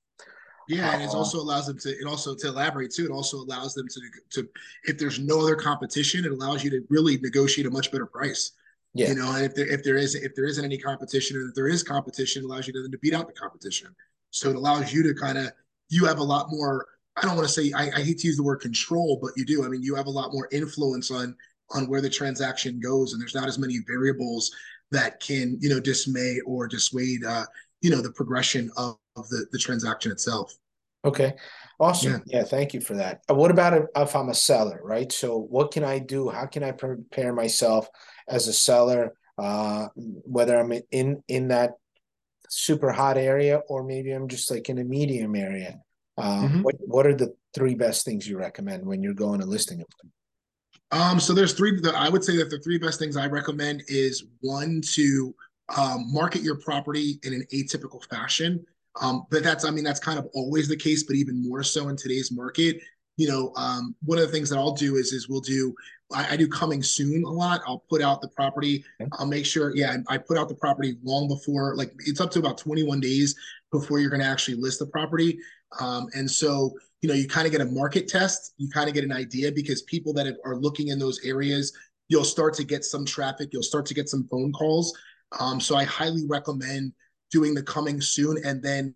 Yeah, 0.68 0.92
and 0.92 1.02
it 1.02 1.08
uh, 1.08 1.16
also 1.16 1.38
allows 1.38 1.66
them 1.66 1.78
to. 1.78 1.88
It 1.88 2.06
also 2.06 2.34
to 2.34 2.48
elaborate 2.48 2.92
too. 2.92 3.06
It 3.06 3.10
also 3.10 3.38
allows 3.38 3.72
them 3.72 3.88
to 3.88 4.00
to 4.32 4.48
if 4.84 4.98
there's 4.98 5.18
no 5.18 5.40
other 5.40 5.56
competition, 5.56 6.26
it 6.26 6.30
allows 6.30 6.62
you 6.62 6.70
to 6.70 6.82
really 6.90 7.16
negotiate 7.18 7.66
a 7.66 7.70
much 7.70 7.90
better 7.90 8.06
price. 8.06 8.52
Yeah. 8.92 9.08
You 9.08 9.14
know, 9.14 9.34
and 9.34 9.44
if 9.44 9.54
there 9.54 9.66
if 9.66 9.82
there 9.82 9.96
is 9.96 10.14
if 10.14 10.34
there 10.34 10.44
isn't 10.44 10.64
any 10.64 10.76
competition, 10.76 11.38
or 11.38 11.48
if 11.48 11.54
there 11.54 11.68
is 11.68 11.82
competition, 11.82 12.42
it 12.42 12.46
allows 12.46 12.66
you 12.66 12.74
to, 12.74 12.88
to 12.88 12.98
beat 12.98 13.14
out 13.14 13.26
the 13.26 13.32
competition. 13.32 13.94
So 14.30 14.50
it 14.50 14.56
allows 14.56 14.92
you 14.92 15.02
to 15.04 15.14
kind 15.14 15.38
of 15.38 15.52
you 15.88 16.04
have 16.04 16.18
a 16.18 16.24
lot 16.24 16.50
more. 16.50 16.86
I 17.16 17.22
don't 17.22 17.34
want 17.34 17.48
to 17.48 17.52
say 17.52 17.72
I, 17.72 17.90
I 17.96 18.02
hate 18.02 18.18
to 18.18 18.26
use 18.26 18.36
the 18.36 18.42
word 18.42 18.60
control, 18.60 19.18
but 19.22 19.32
you 19.36 19.46
do. 19.46 19.64
I 19.64 19.68
mean, 19.68 19.82
you 19.82 19.94
have 19.94 20.06
a 20.06 20.10
lot 20.10 20.32
more 20.34 20.48
influence 20.52 21.10
on 21.10 21.34
on 21.70 21.88
where 21.88 22.02
the 22.02 22.10
transaction 22.10 22.78
goes, 22.78 23.14
and 23.14 23.22
there's 23.22 23.34
not 23.34 23.48
as 23.48 23.58
many 23.58 23.78
variables 23.86 24.50
that 24.90 25.20
can 25.20 25.56
you 25.60 25.70
know 25.70 25.80
dismay 25.80 26.40
or 26.46 26.68
dissuade 26.68 27.24
uh, 27.24 27.46
you 27.80 27.90
know 27.90 28.00
the 28.00 28.12
progression 28.12 28.70
of, 28.76 28.96
of 29.16 29.28
the 29.28 29.46
the 29.52 29.58
transaction 29.58 30.12
itself. 30.12 30.54
Okay, 31.04 31.34
awesome. 31.78 32.22
Yeah. 32.26 32.38
yeah, 32.38 32.44
thank 32.44 32.74
you 32.74 32.80
for 32.80 32.94
that. 32.94 33.22
Uh, 33.30 33.34
what 33.34 33.50
about 33.50 33.86
if 33.96 34.16
I'm 34.16 34.28
a 34.28 34.34
seller, 34.34 34.80
right? 34.82 35.10
So 35.12 35.38
what 35.38 35.70
can 35.70 35.84
I 35.84 35.98
do? 35.98 36.28
How 36.28 36.46
can 36.46 36.62
I 36.62 36.72
prepare 36.72 37.32
myself 37.32 37.88
as 38.28 38.48
a 38.48 38.52
seller? 38.52 39.14
Uh, 39.38 39.86
whether 39.94 40.58
I'm 40.58 40.72
in 40.90 41.22
in 41.28 41.48
that 41.48 41.74
super 42.48 42.90
hot 42.90 43.16
area 43.16 43.58
or 43.68 43.84
maybe 43.84 44.10
I'm 44.10 44.28
just 44.28 44.50
like 44.50 44.68
in 44.68 44.78
a 44.78 44.84
medium 44.84 45.36
area. 45.36 45.78
Uh, 46.16 46.42
mm-hmm. 46.42 46.62
What 46.62 46.74
what 46.80 47.06
are 47.06 47.14
the 47.14 47.34
three 47.54 47.74
best 47.74 48.04
things 48.04 48.28
you 48.28 48.38
recommend 48.38 48.84
when 48.84 49.02
you're 49.02 49.14
going 49.14 49.40
to 49.40 49.46
listing 49.46 49.78
them? 49.78 50.12
Um, 50.90 51.20
so 51.20 51.34
there's 51.34 51.52
three. 51.52 51.80
I 51.94 52.08
would 52.08 52.24
say 52.24 52.36
that 52.38 52.50
the 52.50 52.58
three 52.58 52.78
best 52.78 52.98
things 52.98 53.16
I 53.16 53.26
recommend 53.26 53.84
is 53.86 54.24
one 54.40 54.80
to 54.94 55.34
um, 55.76 56.12
market 56.12 56.42
your 56.42 56.56
property 56.56 57.18
in 57.22 57.34
an 57.34 57.44
atypical 57.52 58.04
fashion. 58.08 58.64
Um, 59.00 59.26
but 59.30 59.42
that's, 59.42 59.64
I 59.64 59.70
mean, 59.70 59.84
that's 59.84 60.00
kind 60.00 60.18
of 60.18 60.28
always 60.34 60.68
the 60.68 60.76
case, 60.76 61.04
but 61.04 61.16
even 61.16 61.46
more 61.46 61.62
so 61.62 61.88
in 61.88 61.96
today's 61.96 62.32
market. 62.32 62.80
You 63.16 63.28
know, 63.28 63.52
um, 63.56 63.94
one 64.04 64.18
of 64.18 64.26
the 64.26 64.32
things 64.32 64.48
that 64.50 64.58
I'll 64.58 64.74
do 64.74 64.96
is, 64.96 65.12
is 65.12 65.28
we'll 65.28 65.40
do, 65.40 65.74
I, 66.12 66.34
I, 66.34 66.36
do 66.36 66.48
coming 66.48 66.82
soon 66.82 67.24
a 67.24 67.30
lot. 67.30 67.60
I'll 67.66 67.84
put 67.90 68.00
out 68.00 68.22
the 68.22 68.28
property. 68.28 68.84
Okay. 69.00 69.10
I'll 69.18 69.26
make 69.26 69.44
sure, 69.44 69.74
yeah, 69.74 69.96
I 70.08 70.18
put 70.18 70.38
out 70.38 70.48
the 70.48 70.54
property 70.54 70.96
long 71.02 71.28
before, 71.28 71.76
like 71.76 71.92
it's 72.06 72.20
up 72.20 72.30
to 72.32 72.38
about 72.38 72.58
21 72.58 73.00
days 73.00 73.34
before 73.72 73.98
you're 73.98 74.10
going 74.10 74.22
to 74.22 74.26
actually 74.26 74.56
list 74.56 74.78
the 74.78 74.86
property. 74.86 75.38
Um, 75.80 76.06
and 76.14 76.30
so, 76.30 76.72
you 77.02 77.08
know, 77.08 77.14
you 77.14 77.28
kind 77.28 77.46
of 77.46 77.52
get 77.52 77.60
a 77.60 77.66
market 77.66 78.08
test. 78.08 78.54
You 78.56 78.68
kind 78.70 78.88
of 78.88 78.94
get 78.94 79.04
an 79.04 79.12
idea 79.12 79.52
because 79.52 79.82
people 79.82 80.12
that 80.14 80.36
are 80.44 80.56
looking 80.56 80.88
in 80.88 80.98
those 80.98 81.20
areas, 81.24 81.72
you'll 82.08 82.24
start 82.24 82.54
to 82.54 82.64
get 82.64 82.84
some 82.84 83.04
traffic. 83.04 83.50
You'll 83.52 83.62
start 83.62 83.86
to 83.86 83.94
get 83.94 84.08
some 84.08 84.26
phone 84.30 84.52
calls. 84.52 84.96
Um, 85.38 85.60
so 85.60 85.76
I 85.76 85.84
highly 85.84 86.24
recommend 86.26 86.92
doing 87.30 87.54
the 87.54 87.62
coming 87.62 88.00
soon 88.00 88.38
and 88.44 88.62
then 88.62 88.94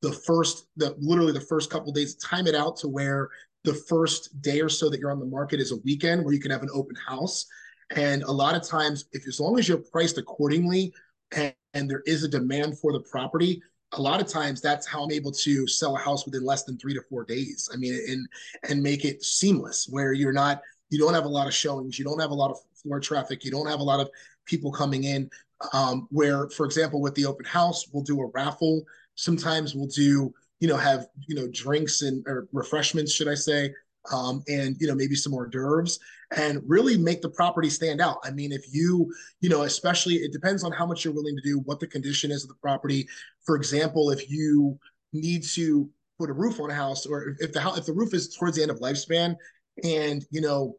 the 0.00 0.12
first 0.12 0.66
the 0.76 0.94
literally 0.98 1.32
the 1.32 1.40
first 1.40 1.70
couple 1.70 1.92
days 1.92 2.14
time 2.16 2.46
it 2.46 2.54
out 2.54 2.76
to 2.78 2.88
where 2.88 3.28
the 3.64 3.74
first 3.74 4.40
day 4.42 4.60
or 4.60 4.68
so 4.68 4.88
that 4.88 5.00
you're 5.00 5.10
on 5.10 5.18
the 5.18 5.26
market 5.26 5.60
is 5.60 5.72
a 5.72 5.76
weekend 5.84 6.24
where 6.24 6.32
you 6.32 6.40
can 6.40 6.50
have 6.50 6.62
an 6.62 6.70
open 6.72 6.96
house 6.96 7.46
and 7.94 8.22
a 8.22 8.30
lot 8.30 8.54
of 8.54 8.62
times 8.66 9.04
if 9.12 9.26
as 9.28 9.38
long 9.40 9.58
as 9.58 9.68
you're 9.68 9.82
priced 9.92 10.16
accordingly 10.16 10.92
and, 11.32 11.54
and 11.74 11.90
there 11.90 12.02
is 12.06 12.22
a 12.24 12.28
demand 12.28 12.78
for 12.78 12.92
the 12.92 13.00
property 13.00 13.62
a 13.96 14.00
lot 14.00 14.20
of 14.20 14.26
times 14.26 14.60
that's 14.60 14.86
how 14.86 15.04
I'm 15.04 15.12
able 15.12 15.32
to 15.32 15.66
sell 15.66 15.96
a 15.96 15.98
house 15.98 16.24
within 16.24 16.44
less 16.44 16.64
than 16.64 16.78
three 16.78 16.94
to 16.94 17.02
four 17.08 17.24
days. 17.24 17.68
I 17.72 17.76
mean, 17.76 17.94
and 18.08 18.26
and 18.68 18.82
make 18.82 19.04
it 19.04 19.22
seamless 19.22 19.86
where 19.88 20.12
you're 20.12 20.32
not, 20.32 20.60
you 20.90 20.98
don't 20.98 21.14
have 21.14 21.24
a 21.24 21.28
lot 21.28 21.46
of 21.46 21.54
showings, 21.54 21.98
you 21.98 22.04
don't 22.04 22.20
have 22.20 22.30
a 22.30 22.34
lot 22.34 22.50
of 22.50 22.58
floor 22.82 23.00
traffic, 23.00 23.44
you 23.44 23.50
don't 23.50 23.68
have 23.68 23.80
a 23.80 23.84
lot 23.84 24.00
of 24.00 24.10
people 24.46 24.70
coming 24.70 25.04
in 25.04 25.30
um, 25.72 26.06
where, 26.10 26.48
for 26.50 26.66
example, 26.66 27.00
with 27.00 27.14
the 27.14 27.26
open 27.26 27.46
house, 27.46 27.86
we'll 27.92 28.02
do 28.02 28.20
a 28.20 28.30
raffle. 28.34 28.84
Sometimes 29.14 29.74
we'll 29.74 29.86
do, 29.86 30.32
you 30.60 30.68
know, 30.68 30.76
have, 30.76 31.06
you 31.26 31.34
know, 31.34 31.48
drinks 31.52 32.02
and 32.02 32.24
or 32.26 32.48
refreshments, 32.52 33.12
should 33.12 33.28
I 33.28 33.34
say, 33.34 33.72
um, 34.12 34.42
and, 34.48 34.76
you 34.80 34.86
know, 34.86 34.94
maybe 34.94 35.14
some 35.14 35.32
hors 35.32 35.48
d'oeuvres 35.48 35.98
and 36.36 36.60
really 36.66 36.98
make 36.98 37.22
the 37.22 37.30
property 37.30 37.70
stand 37.70 38.00
out. 38.00 38.18
I 38.24 38.30
mean, 38.30 38.52
if 38.52 38.64
you, 38.72 39.12
you 39.40 39.48
know, 39.48 39.62
especially 39.62 40.14
it 40.16 40.32
depends 40.32 40.64
on 40.64 40.72
how 40.72 40.86
much 40.86 41.04
you're 41.04 41.14
willing 41.14 41.36
to 41.36 41.42
do, 41.42 41.60
what 41.60 41.80
the 41.80 41.86
condition 41.86 42.30
is 42.30 42.42
of 42.42 42.48
the 42.48 42.56
property. 42.56 43.06
For 43.44 43.56
example, 43.56 44.10
if 44.10 44.30
you 44.30 44.78
need 45.12 45.44
to 45.54 45.88
put 46.18 46.30
a 46.30 46.34
roof 46.34 46.60
on 46.60 46.70
a 46.70 46.74
house 46.74 47.06
or 47.06 47.36
if 47.38 47.52
the 47.52 47.60
house, 47.60 47.78
if 47.78 47.86
the 47.86 47.92
roof 47.92 48.14
is 48.14 48.34
towards 48.34 48.56
the 48.56 48.62
end 48.62 48.70
of 48.70 48.80
lifespan 48.80 49.36
and, 49.82 50.24
you 50.30 50.40
know, 50.40 50.76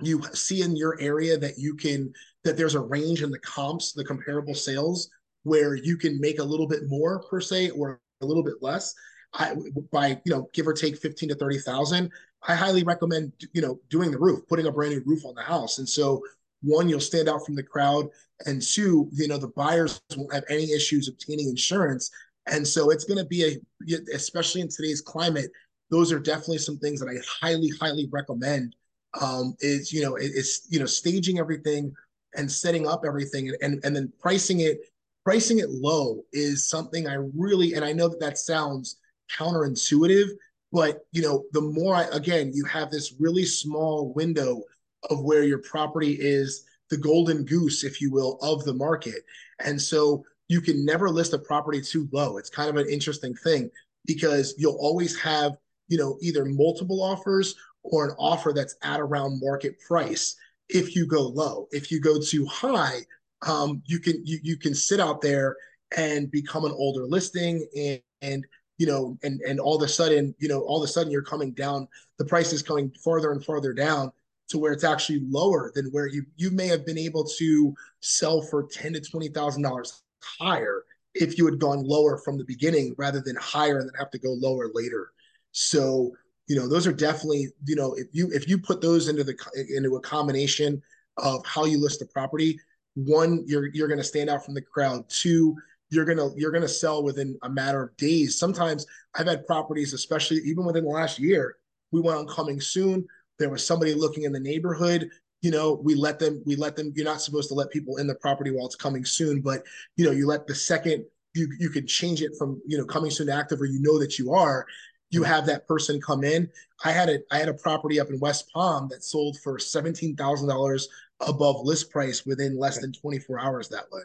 you 0.00 0.22
see 0.32 0.62
in 0.62 0.76
your 0.76 0.96
area 1.00 1.36
that 1.36 1.58
you 1.58 1.74
can 1.74 2.12
that 2.48 2.56
there's 2.56 2.74
a 2.74 2.80
range 2.80 3.22
in 3.22 3.30
the 3.30 3.38
comps, 3.40 3.92
the 3.92 4.04
comparable 4.04 4.54
sales, 4.54 5.10
where 5.42 5.74
you 5.74 5.98
can 5.98 6.18
make 6.18 6.38
a 6.38 6.44
little 6.44 6.66
bit 6.66 6.88
more 6.88 7.22
per 7.30 7.40
se 7.40 7.70
or 7.70 8.00
a 8.22 8.26
little 8.26 8.42
bit 8.42 8.56
less. 8.62 8.94
I, 9.34 9.54
by 9.92 10.18
you 10.24 10.32
know 10.32 10.48
give 10.54 10.66
or 10.66 10.72
take 10.72 10.96
15 10.96 11.28
to 11.28 11.34
30 11.34 11.58
thousand 11.58 12.10
i 12.48 12.54
highly 12.54 12.82
recommend 12.82 13.30
you 13.52 13.60
know 13.60 13.78
doing 13.90 14.10
the 14.10 14.18
roof 14.18 14.40
putting 14.48 14.66
a 14.66 14.72
brand 14.72 14.94
new 14.94 15.02
roof 15.04 15.26
on 15.26 15.34
the 15.34 15.42
house. 15.42 15.76
And 15.76 15.86
so 15.86 16.22
one 16.62 16.88
you'll 16.88 16.98
stand 16.98 17.28
out 17.28 17.44
from 17.44 17.54
the 17.54 17.62
crowd 17.62 18.06
and 18.46 18.62
two 18.62 19.10
you 19.12 19.28
know 19.28 19.36
the 19.36 19.48
buyers 19.48 20.00
won't 20.16 20.32
have 20.32 20.44
any 20.48 20.72
issues 20.72 21.08
obtaining 21.08 21.50
insurance. 21.50 22.10
And 22.50 22.66
so 22.66 22.88
it's 22.88 23.04
going 23.04 23.18
to 23.18 23.26
be 23.26 23.44
a 23.44 23.98
especially 24.14 24.62
in 24.62 24.68
today's 24.68 25.02
climate 25.02 25.50
those 25.90 26.10
are 26.10 26.18
definitely 26.18 26.58
some 26.58 26.78
things 26.78 27.00
that 27.00 27.08
i 27.08 27.46
highly 27.46 27.70
highly 27.80 28.08
recommend. 28.10 28.74
Um, 29.20 29.56
is 29.60 29.92
you 29.92 30.02
know 30.02 30.16
it's 30.16 30.66
you 30.70 30.78
know 30.78 30.86
staging 30.86 31.38
everything 31.38 31.92
and 32.34 32.50
setting 32.50 32.86
up 32.86 33.02
everything 33.06 33.52
and, 33.62 33.80
and 33.84 33.94
then 33.94 34.12
pricing 34.20 34.60
it 34.60 34.78
pricing 35.24 35.58
it 35.58 35.70
low 35.70 36.22
is 36.32 36.68
something 36.68 37.06
I 37.06 37.14
really 37.36 37.74
and 37.74 37.84
I 37.84 37.92
know 37.92 38.08
that 38.08 38.20
that 38.20 38.38
sounds 38.38 38.96
counterintuitive 39.36 40.28
but 40.72 41.00
you 41.12 41.22
know 41.22 41.44
the 41.52 41.60
more 41.60 41.94
I, 41.94 42.04
again 42.12 42.52
you 42.54 42.64
have 42.64 42.90
this 42.90 43.14
really 43.18 43.44
small 43.44 44.12
window 44.14 44.62
of 45.10 45.22
where 45.22 45.44
your 45.44 45.58
property 45.58 46.16
is 46.20 46.64
the 46.90 46.96
golden 46.96 47.44
goose 47.44 47.84
if 47.84 48.00
you 48.00 48.10
will 48.10 48.38
of 48.40 48.64
the 48.64 48.74
market. 48.74 49.24
And 49.64 49.80
so 49.80 50.24
you 50.48 50.60
can 50.60 50.84
never 50.84 51.10
list 51.10 51.34
a 51.34 51.38
property 51.38 51.80
too 51.80 52.08
low. 52.12 52.38
It's 52.38 52.50
kind 52.50 52.70
of 52.70 52.76
an 52.76 52.88
interesting 52.88 53.34
thing 53.34 53.70
because 54.06 54.54
you'll 54.56 54.78
always 54.80 55.18
have 55.20 55.56
you 55.88 55.98
know 55.98 56.18
either 56.20 56.44
multiple 56.44 57.02
offers 57.02 57.54
or 57.82 58.08
an 58.08 58.14
offer 58.18 58.52
that's 58.54 58.76
at 58.82 59.00
around 59.00 59.40
market 59.40 59.78
price 59.80 60.36
if 60.68 60.94
you 60.94 61.06
go 61.06 61.22
low. 61.22 61.68
If 61.70 61.90
you 61.90 62.00
go 62.00 62.20
too 62.20 62.46
high, 62.46 63.00
um, 63.46 63.82
you 63.86 64.00
can 64.00 64.24
you, 64.24 64.38
you 64.42 64.56
can 64.56 64.74
sit 64.74 65.00
out 65.00 65.20
there 65.20 65.56
and 65.96 66.30
become 66.30 66.64
an 66.64 66.72
older 66.72 67.06
listing 67.06 67.66
and, 67.76 68.00
and 68.20 68.46
you 68.76 68.86
know 68.86 69.16
and 69.22 69.40
and 69.40 69.58
all 69.58 69.76
of 69.76 69.82
a 69.82 69.88
sudden 69.88 70.34
you 70.38 70.48
know 70.48 70.60
all 70.60 70.82
of 70.82 70.88
a 70.88 70.92
sudden 70.92 71.10
you're 71.10 71.22
coming 71.22 71.52
down 71.52 71.88
the 72.18 72.24
price 72.24 72.52
is 72.52 72.62
coming 72.62 72.92
farther 73.02 73.32
and 73.32 73.44
farther 73.44 73.72
down 73.72 74.12
to 74.48 74.58
where 74.58 74.72
it's 74.72 74.84
actually 74.84 75.20
lower 75.28 75.72
than 75.74 75.86
where 75.92 76.06
you 76.06 76.24
you 76.36 76.50
may 76.50 76.66
have 76.66 76.84
been 76.84 76.98
able 76.98 77.24
to 77.24 77.74
sell 78.00 78.42
for 78.42 78.64
ten 78.64 78.92
to 78.92 79.00
twenty 79.00 79.28
thousand 79.28 79.62
dollars 79.62 80.02
higher 80.22 80.84
if 81.14 81.38
you 81.38 81.46
had 81.46 81.58
gone 81.58 81.82
lower 81.82 82.18
from 82.18 82.38
the 82.38 82.44
beginning 82.44 82.94
rather 82.98 83.20
than 83.20 83.36
higher 83.36 83.78
and 83.78 83.88
then 83.88 83.94
have 83.98 84.10
to 84.10 84.18
go 84.18 84.32
lower 84.34 84.70
later. 84.74 85.10
So 85.52 86.12
you 86.48 86.56
know 86.56 86.66
those 86.66 86.86
are 86.86 86.92
definitely 86.92 87.48
you 87.66 87.76
know 87.76 87.94
if 87.94 88.08
you 88.12 88.30
if 88.32 88.48
you 88.48 88.58
put 88.58 88.80
those 88.80 89.08
into 89.08 89.22
the 89.22 89.36
into 89.74 89.96
a 89.96 90.00
combination 90.00 90.82
of 91.18 91.44
how 91.46 91.64
you 91.64 91.80
list 91.80 92.00
the 92.00 92.06
property 92.06 92.58
one 92.94 93.44
you're 93.46 93.66
you're 93.72 93.88
going 93.88 93.98
to 93.98 94.04
stand 94.04 94.28
out 94.28 94.44
from 94.44 94.54
the 94.54 94.62
crowd. 94.62 95.08
Two 95.08 95.56
you're 95.90 96.04
going 96.04 96.18
to 96.18 96.32
you're 96.36 96.50
going 96.50 96.62
to 96.62 96.68
sell 96.68 97.02
within 97.02 97.38
a 97.42 97.48
matter 97.48 97.82
of 97.84 97.96
days. 97.96 98.38
Sometimes 98.38 98.86
i've 99.14 99.26
had 99.26 99.46
properties 99.46 99.92
especially 99.92 100.38
even 100.38 100.64
within 100.64 100.84
the 100.84 100.90
last 100.90 101.18
year 101.18 101.56
we 101.92 102.00
went 102.00 102.18
on 102.18 102.26
coming 102.26 102.60
soon. 102.60 103.06
There 103.38 103.50
was 103.50 103.64
somebody 103.64 103.94
looking 103.94 104.24
in 104.24 104.32
the 104.32 104.40
neighborhood 104.40 105.10
you 105.42 105.52
know 105.52 105.74
we 105.84 105.94
let 105.94 106.18
them 106.18 106.42
we 106.44 106.56
let 106.56 106.74
them 106.74 106.92
you're 106.96 107.04
not 107.04 107.22
supposed 107.22 107.48
to 107.48 107.54
let 107.54 107.70
people 107.70 107.98
in 107.98 108.06
the 108.08 108.14
property 108.16 108.50
while 108.50 108.66
it's 108.66 108.74
coming 108.74 109.04
soon 109.04 109.40
but 109.40 109.62
you 109.96 110.04
know 110.04 110.10
you 110.10 110.26
let 110.26 110.46
the 110.48 110.54
second 110.54 111.04
you 111.34 111.48
you 111.60 111.70
can 111.70 111.86
change 111.86 112.22
it 112.22 112.32
from 112.36 112.60
you 112.66 112.76
know 112.76 112.84
coming 112.84 113.10
soon 113.10 113.28
to 113.28 113.32
active 113.32 113.60
or 113.60 113.66
you 113.66 113.80
know 113.80 113.98
that 113.98 114.18
you 114.18 114.32
are 114.32 114.66
you 115.10 115.22
have 115.22 115.46
that 115.46 115.66
person 115.66 116.00
come 116.00 116.24
in. 116.24 116.48
I 116.84 116.92
had 116.92 117.08
a 117.08 117.18
I 117.30 117.38
had 117.38 117.48
a 117.48 117.54
property 117.54 118.00
up 118.00 118.08
in 118.10 118.20
West 118.20 118.50
Palm 118.52 118.88
that 118.90 119.04
sold 119.04 119.38
for 119.42 119.58
seventeen 119.58 120.16
thousand 120.16 120.48
dollars 120.48 120.88
above 121.20 121.64
list 121.64 121.90
price 121.90 122.24
within 122.26 122.58
less 122.58 122.78
than 122.78 122.92
twenty 122.92 123.18
four 123.18 123.40
hours 123.40 123.68
that 123.68 123.84
way. 123.90 124.02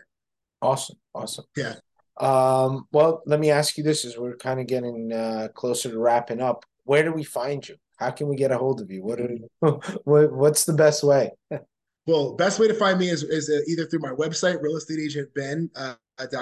Awesome, 0.62 0.98
awesome. 1.14 1.46
Yeah. 1.56 1.76
Um, 2.20 2.88
well, 2.92 3.22
let 3.26 3.40
me 3.40 3.52
ask 3.52 3.78
you 3.78 3.84
this: 3.84 4.06
as 4.06 4.18
we're 4.18 4.38
kind 4.38 4.60
of 4.60 4.68
getting 4.68 5.12
uh, 5.12 5.50
closer 5.54 5.90
to 5.90 6.00
wrapping 6.00 6.42
up, 6.42 6.66
where 6.86 7.04
do 7.04 7.12
we 7.12 7.24
find 7.24 7.68
you? 7.68 7.76
How 7.98 8.12
can 8.12 8.28
we 8.28 8.36
get 8.36 8.52
a 8.52 8.58
hold 8.58 8.82
of 8.82 8.90
you? 8.90 9.04
What 9.04 9.20
are 9.20 9.38
what, 10.04 10.34
what's 10.34 10.66
the 10.66 10.74
best 10.74 11.04
way? 11.04 11.32
well, 12.08 12.34
best 12.34 12.60
way 12.60 12.68
to 12.68 12.74
find 12.74 12.98
me 12.98 13.10
is 13.10 13.24
is 13.24 13.50
uh, 13.50 13.60
either 13.68 13.86
through 13.86 14.00
my 14.00 14.12
website, 14.12 14.62
real 14.62 14.78
estate 14.78 15.00
agent 15.00 15.30
Ben. 15.36 15.70
Uh, 15.76 15.96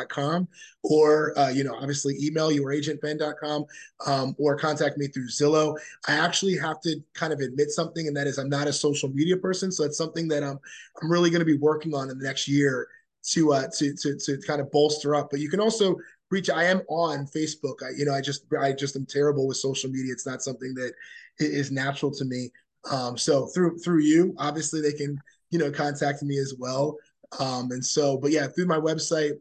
com 0.10 0.48
or 0.84 1.38
uh, 1.38 1.50
you 1.50 1.64
know 1.64 1.76
obviously 1.76 2.16
email 2.22 2.52
youragentben.com 2.52 3.66
um, 4.06 4.36
or 4.38 4.58
contact 4.58 4.98
me 4.98 5.08
through 5.08 5.28
zillow. 5.28 5.78
I 6.08 6.14
actually 6.14 6.58
have 6.58 6.82
to 6.82 7.02
kind 7.14 7.34
of 7.34 7.40
admit 7.40 7.70
something 7.70 8.08
and 8.08 8.16
that 8.16 8.28
is 8.28 8.38
i'm 8.38 8.50
not 8.50 8.68
a 8.68 8.74
social 8.74 9.10
media 9.10 9.38
person 9.38 9.72
so 9.72 9.84
it's 9.84 9.98
something 9.98 10.28
that 10.28 10.44
i'm 10.44 10.60
i'm 11.02 11.12
really 11.12 11.30
going 11.30 11.40
to 11.40 11.46
be 11.46 11.58
working 11.58 11.94
on 11.94 12.10
in 12.10 12.18
the 12.18 12.26
next 12.26 12.48
year 12.48 12.88
to 13.24 13.54
uh 13.54 13.68
to 13.78 13.94
to 13.96 14.18
to 14.18 14.38
kind 14.46 14.62
of 14.62 14.72
bolster 14.72 15.16
up. 15.16 15.30
But 15.30 15.40
you 15.40 15.50
can 15.50 15.60
also 15.60 15.96
reach 16.30 16.50
i 16.50 16.64
am 16.64 16.82
on 16.90 17.26
facebook. 17.26 17.84
I 17.84 17.90
you 17.98 18.06
know 18.06 18.14
i 18.14 18.22
just 18.22 18.46
i 18.60 18.72
just 18.72 18.96
am 18.96 19.06
terrible 19.06 19.48
with 19.48 19.58
social 19.58 19.90
media. 19.90 20.14
It's 20.14 20.28
not 20.28 20.42
something 20.42 20.74
that 20.76 20.94
is 21.40 21.72
natural 21.72 22.12
to 22.12 22.26
me. 22.26 22.50
Um 22.90 23.18
so 23.18 23.48
through 23.48 23.78
through 23.80 24.02
you 24.02 24.36
obviously 24.38 24.82
they 24.82 24.94
can 24.94 25.18
you 25.50 25.60
know 25.60 25.72
contact 25.72 26.24
me 26.24 26.38
as 26.38 26.56
well. 26.58 26.98
Um 27.40 27.72
and 27.72 27.86
so 27.86 28.18
but 28.18 28.32
yeah 28.32 28.48
through 28.48 28.68
my 28.68 28.80
website 28.80 29.34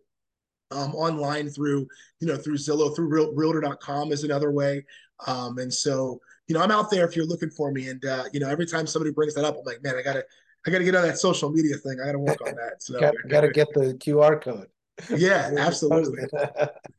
um, 0.70 0.94
online 0.94 1.48
through, 1.48 1.86
you 2.20 2.26
know, 2.26 2.36
through 2.36 2.56
Zillow, 2.56 2.94
through 2.94 3.08
Real, 3.08 3.34
Realtor.com 3.34 4.12
is 4.12 4.24
another 4.24 4.50
way. 4.50 4.84
Um, 5.26 5.58
and 5.58 5.72
so, 5.72 6.20
you 6.46 6.54
know, 6.54 6.62
I'm 6.62 6.70
out 6.70 6.90
there 6.90 7.06
if 7.06 7.16
you're 7.16 7.26
looking 7.26 7.50
for 7.50 7.70
me. 7.72 7.88
And, 7.88 8.04
uh, 8.04 8.24
you 8.32 8.40
know, 8.40 8.48
every 8.48 8.66
time 8.66 8.86
somebody 8.86 9.12
brings 9.12 9.34
that 9.34 9.44
up, 9.44 9.56
I'm 9.58 9.64
like, 9.64 9.82
man, 9.82 9.96
I 9.96 10.02
got 10.02 10.14
to, 10.14 10.24
I 10.66 10.70
got 10.70 10.78
to 10.78 10.84
get 10.84 10.94
on 10.94 11.02
that 11.02 11.18
social 11.18 11.50
media 11.50 11.76
thing. 11.76 11.98
I 12.00 12.06
got 12.06 12.12
to 12.12 12.18
work 12.18 12.40
on 12.46 12.54
that. 12.54 12.82
So 12.82 13.00
got 13.00 13.12
to 13.12 13.28
gotta 13.28 13.50
get 13.50 13.68
the 13.74 13.94
QR 13.94 14.42
code. 14.42 14.66
Yeah, 15.16 15.50
absolutely. 15.56 16.24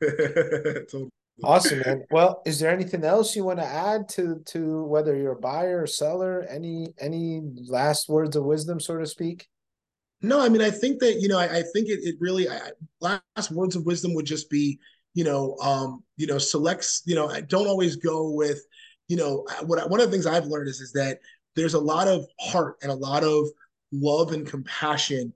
totally. 0.00 1.10
Awesome, 1.44 1.80
man. 1.80 2.04
Well, 2.10 2.42
is 2.44 2.58
there 2.58 2.70
anything 2.70 3.04
else 3.04 3.34
you 3.34 3.44
want 3.44 3.58
to 3.58 3.64
add 3.64 4.08
to 4.10 4.40
to 4.46 4.84
whether 4.84 5.16
you're 5.16 5.32
a 5.32 5.40
buyer 5.40 5.82
or 5.82 5.86
seller? 5.86 6.44
Any 6.48 6.94
any 6.98 7.42
last 7.68 8.08
words 8.08 8.36
of 8.36 8.44
wisdom, 8.44 8.80
so 8.80 8.98
to 8.98 9.06
speak? 9.06 9.48
No, 10.22 10.40
I 10.40 10.48
mean, 10.48 10.62
I 10.62 10.70
think 10.70 11.00
that 11.00 11.20
you 11.20 11.28
know, 11.28 11.38
I, 11.38 11.44
I 11.58 11.62
think 11.72 11.88
it, 11.88 12.00
it 12.02 12.16
really 12.20 12.48
I, 12.48 12.70
last 13.00 13.50
words 13.50 13.74
of 13.76 13.84
wisdom 13.84 14.14
would 14.14 14.26
just 14.26 14.48
be, 14.48 14.78
you 15.14 15.24
know, 15.24 15.56
um, 15.60 16.04
you 16.16 16.26
know, 16.26 16.38
selects, 16.38 17.02
you 17.06 17.14
know, 17.14 17.28
I 17.28 17.40
don't 17.40 17.66
always 17.66 17.96
go 17.96 18.30
with, 18.30 18.60
you 19.08 19.16
know, 19.16 19.46
what 19.66 19.90
one 19.90 20.00
of 20.00 20.06
the 20.06 20.12
things 20.12 20.26
I've 20.26 20.46
learned 20.46 20.68
is 20.68 20.80
is 20.80 20.92
that 20.92 21.18
there's 21.56 21.74
a 21.74 21.80
lot 21.80 22.08
of 22.08 22.26
heart 22.40 22.76
and 22.82 22.90
a 22.90 22.94
lot 22.94 23.24
of 23.24 23.46
love 23.90 24.32
and 24.32 24.46
compassion 24.46 25.32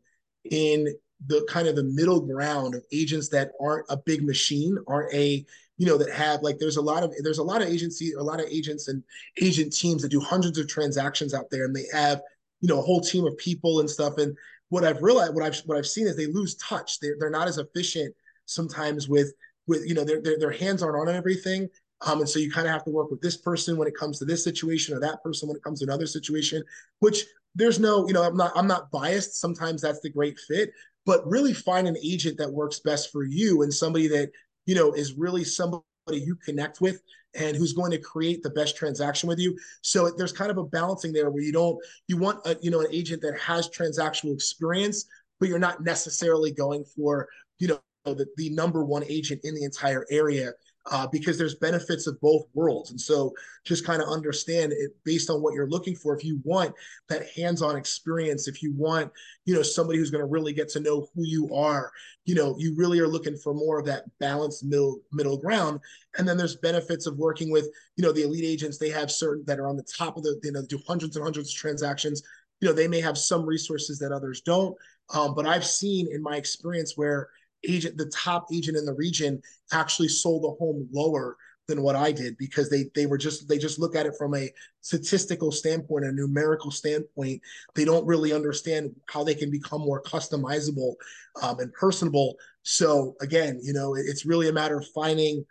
in 0.51 0.95
the 1.27 1.45
kind 1.49 1.67
of 1.67 1.75
the 1.77 1.83
middle 1.83 2.21
ground 2.21 2.75
of 2.75 2.85
agents 2.93 3.29
that 3.31 3.51
aren't 3.61 3.87
a 3.89 3.97
big 3.97 4.23
machine, 4.23 4.79
aren't 4.87 5.13
a 5.15 5.45
you 5.79 5.87
know 5.87 5.99
that 5.99 6.11
have 6.13 6.43
like 6.43 6.59
there's 6.59 6.77
a 6.77 6.83
lot 6.83 7.03
of 7.03 7.13
there's 7.23 7.39
a 7.39 7.43
lot 7.43 7.61
of 7.61 7.69
agency 7.69 8.13
a 8.15 8.23
lot 8.23 8.41
of 8.41 8.47
agents 8.47 8.89
and 8.89 9.03
agent 9.43 9.75
teams 9.75 10.01
that 10.01 10.09
do 10.09 10.21
hundreds 10.21 10.57
of 10.57 10.67
transactions 10.69 11.35
out 11.35 11.51
there 11.51 11.67
and 11.67 11.77
they 11.77 11.85
have 11.93 12.23
you 12.61 12.69
know 12.69 12.79
a 12.79 12.83
whole 12.83 13.01
team 13.01 13.27
of 13.27 13.37
people 13.37 13.81
and 13.81 13.91
stuff. 13.91 14.19
And 14.19 14.37
what 14.69 14.85
I've 14.85 15.03
realized, 15.03 15.35
what 15.35 15.45
I've 15.45 15.57
what 15.67 15.79
I've 15.79 15.87
seen 15.87 16.07
is 16.07 16.17
they 16.17 16.27
lose 16.27 16.57
touch. 16.57 17.01
They're 17.01 17.17
they're 17.19 17.31
not 17.31 17.49
as 17.49 17.59
efficient 17.59 18.15
sometimes 18.47 19.09
with 19.09 19.33
with 19.67 19.87
you 19.87 19.95
know 19.95 20.05
their 20.05 20.21
their, 20.21 20.39
their 20.39 20.51
hands 20.51 20.83
aren't 20.83 21.09
on 21.09 21.15
everything. 21.15 21.69
Um, 22.03 22.21
and 22.21 22.29
so 22.29 22.39
you 22.39 22.51
kind 22.51 22.67
of 22.67 22.73
have 22.73 22.85
to 22.85 22.91
work 22.91 23.11
with 23.11 23.23
this 23.23 23.39
person 23.39 23.77
when 23.77 23.89
it 23.89 23.97
comes 23.97 24.19
to 24.19 24.27
this 24.27 24.45
situation 24.45 24.95
or 24.95 25.01
that 25.01 25.23
person 25.23 25.49
when 25.49 25.57
it 25.57 25.63
comes 25.63 25.81
to 25.81 25.87
another 25.87 26.07
situation, 26.07 26.63
which 26.99 27.25
there's 27.55 27.81
no, 27.81 28.07
you 28.07 28.13
know, 28.13 28.23
I'm 28.23 28.37
not 28.37 28.53
I'm 28.55 28.67
not 28.67 28.91
biased. 28.91 29.41
Sometimes 29.41 29.81
that's 29.81 30.01
the 30.01 30.11
great 30.11 30.39
fit, 30.39 30.71
but 31.07 31.27
really 31.27 31.55
find 31.55 31.89
an 31.89 31.97
agent 32.03 32.37
that 32.39 32.53
works 32.53 32.81
best 32.81 33.11
for 33.11 33.25
you 33.25 33.63
and 33.63 33.73
somebody 33.73 34.09
that, 34.09 34.31
you 34.67 34.75
know, 34.75 34.93
is 34.93 35.15
really 35.15 35.43
somebody 35.45 35.83
you 36.11 36.37
connect 36.37 36.81
with 36.81 37.01
and 37.37 37.57
who's 37.57 37.73
going 37.73 37.91
to 37.91 37.99
create 37.99 38.43
the 38.43 38.51
best 38.51 38.77
transaction 38.77 39.29
with 39.29 39.39
you. 39.39 39.57
So 39.83 40.11
there's 40.11 40.33
kind 40.33 40.51
of 40.51 40.59
a 40.59 40.65
balancing 40.65 41.13
there 41.13 41.31
where 41.31 41.43
you 41.43 41.53
don't 41.53 41.79
you 42.09 42.17
want 42.17 42.41
a, 42.47 42.57
you 42.61 42.71
know 42.71 42.81
an 42.81 42.89
agent 42.91 43.23
that 43.23 43.39
has 43.39 43.69
transactional 43.69 44.35
experience, 44.35 45.07
but 45.39 45.49
you're 45.49 45.59
not 45.59 45.83
necessarily 45.83 46.53
going 46.53 46.85
for 46.85 47.29
you 47.59 47.69
know 47.69 47.81
the, 48.05 48.27
the 48.37 48.51
number 48.51 48.85
one 48.85 49.05
agent 49.09 49.41
in 49.45 49.55
the 49.55 49.65
entire 49.65 50.07
area 50.11 50.53
uh, 50.91 51.07
because 51.09 51.37
there's 51.37 51.57
benefits 51.57 52.07
of 52.07 52.21
both 52.21 52.45
worlds. 52.55 52.91
And 52.91 53.01
so 53.01 53.33
just 53.65 53.85
kind 53.85 54.01
of 54.01 54.09
understand 54.09 54.73
it 54.73 54.93
based 55.05 55.31
on 55.31 55.43
what 55.43 55.55
you're 55.55 55.69
looking 55.69 55.97
for. 55.97 56.17
If 56.17 56.25
you 56.25 56.41
want 56.45 56.75
that 57.09 57.29
hands-on 57.31 57.77
experience, 57.77 58.47
if 58.47 58.63
you 58.63 58.73
want, 58.77 59.11
you 59.45 59.55
know, 59.55 59.63
somebody 59.63 59.99
who's 59.99 60.11
going 60.11 60.23
to 60.23 60.31
really 60.31 60.53
get 60.53 60.69
to 60.71 60.81
know 60.81 61.09
who 61.15 61.25
you 61.25 61.53
are, 61.55 61.91
you 62.25 62.35
know, 62.35 62.55
you 62.59 62.75
really 62.77 63.01
are 63.01 63.09
looking 63.09 63.37
for 63.37 63.53
more 63.53 63.79
of 63.81 63.87
that 63.87 64.05
balanced 64.21 64.65
middle 64.65 65.01
middle 65.13 65.39
ground. 65.39 65.81
And 66.19 66.27
then 66.27 66.37
there's 66.37 66.57
benefits 66.57 67.07
of 67.07 67.17
working 67.17 67.51
with, 67.51 67.69
you 67.97 68.05
know, 68.05 68.13
the 68.13 68.23
elite 68.23 68.45
agents. 68.45 68.79
They 68.79 68.91
have 68.91 69.11
certain 69.11 69.45
that 69.47 69.59
are 69.59 69.69
on 69.69 69.77
the 69.77 69.83
top 69.85 70.17
of 70.17 70.23
the, 70.23 70.39
you 70.45 70.53
know, 70.53 70.63
do 70.69 70.79
hundreds 70.87 71.17
and 71.17 71.25
hundreds 71.25 71.51
of 71.51 71.57
transactions. 71.57 72.23
You 72.61 72.69
know, 72.69 72.75
they 72.75 72.89
may 72.89 73.01
have 73.01 73.19
some 73.19 73.45
resources 73.45 73.99
that 73.99 74.13
others 74.13 74.41
don't. 74.41 74.77
Um, 75.13 75.35
but 75.35 75.47
I've 75.47 75.67
seen 75.67 76.09
in 76.11 76.23
my 76.23 76.37
experience 76.37 76.97
where 76.97 77.29
agent, 77.69 77.97
the 77.97 78.11
top 78.15 78.47
agent 78.53 78.77
in 78.77 78.85
the 78.85 78.95
region, 78.95 79.41
actually 79.73 80.09
sold 80.09 80.45
a 80.45 80.57
home 80.57 80.89
lower 80.93 81.37
than 81.69 81.83
what 81.83 81.97
I 81.97 82.13
did 82.13 82.37
because 82.39 82.71
they 82.71 82.85
they 82.95 83.07
were 83.07 83.19
just 83.19 83.49
they 83.49 83.59
just 83.59 83.79
look 83.79 83.97
at 83.97 84.07
it 84.07 84.15
from 84.17 84.35
a 84.35 84.51
statistical 84.83 85.51
standpoint, 85.51 86.05
a 86.05 86.13
numerical 86.13 86.71
standpoint. 86.71 87.41
They 87.75 87.85
don't 87.85 88.07
really 88.07 88.33
understand 88.33 88.95
how 89.09 89.25
they 89.25 89.35
can 89.35 89.51
become 89.51 89.81
more 89.81 90.03
customizable 90.03 90.95
um, 91.43 91.59
and 91.59 91.73
personable. 91.73 92.37
So 92.63 93.17
again, 93.21 93.61
you 93.63 93.73
know, 93.73 93.95
it's 93.95 94.27
really 94.27 94.49
a 94.49 94.53
matter 94.53 94.79
of 94.79 94.87
finding 94.95 95.45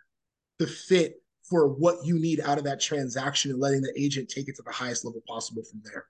the 0.58 0.66
fit 0.66 1.16
for 1.48 1.68
what 1.68 2.04
you 2.04 2.18
need 2.18 2.40
out 2.40 2.58
of 2.58 2.64
that 2.64 2.80
transaction 2.80 3.50
and 3.50 3.60
letting 3.60 3.82
the 3.82 3.92
agent 3.96 4.28
take 4.28 4.48
it 4.48 4.56
to 4.56 4.62
the 4.62 4.72
highest 4.72 5.04
level 5.04 5.22
possible 5.28 5.62
from 5.70 5.80
there. 5.84 6.06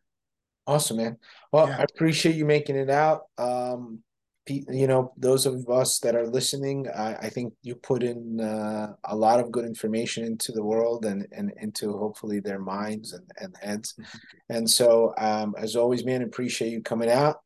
Awesome, 0.67 0.97
man. 0.97 1.17
Well, 1.53 1.69
yeah. 1.69 1.79
I 1.79 1.83
appreciate 1.83 2.35
you 2.37 2.45
making 2.45 2.77
it 2.77 2.91
out. 2.91 3.23
Um, 3.39 4.01
you 4.49 4.87
know 4.87 5.13
those 5.17 5.45
of 5.47 5.69
us 5.69 5.99
that 5.99 6.15
are 6.15 6.27
listening 6.27 6.87
i, 6.97 7.15
I 7.15 7.29
think 7.29 7.53
you 7.63 7.75
put 7.75 8.03
in 8.03 8.41
uh, 8.41 8.93
a 9.05 9.17
lot 9.17 9.41
of 9.41 9.51
good 9.51 9.65
information 9.65 10.25
into 10.25 10.53
the 10.53 10.63
world 10.63 11.05
and 11.05 11.27
and 11.33 11.53
into 11.61 11.97
hopefully 11.97 12.41
their 12.41 12.59
minds 12.59 13.13
and, 13.13 13.29
and 13.39 13.57
heads. 13.61 13.95
Mm-hmm. 13.95 14.55
and 14.55 14.71
so 14.71 15.15
um, 15.19 15.55
as 15.59 15.77
always 15.77 16.05
man 16.05 16.23
appreciate 16.23 16.71
you 16.71 16.83
coming 16.83 17.11
out. 17.11 17.41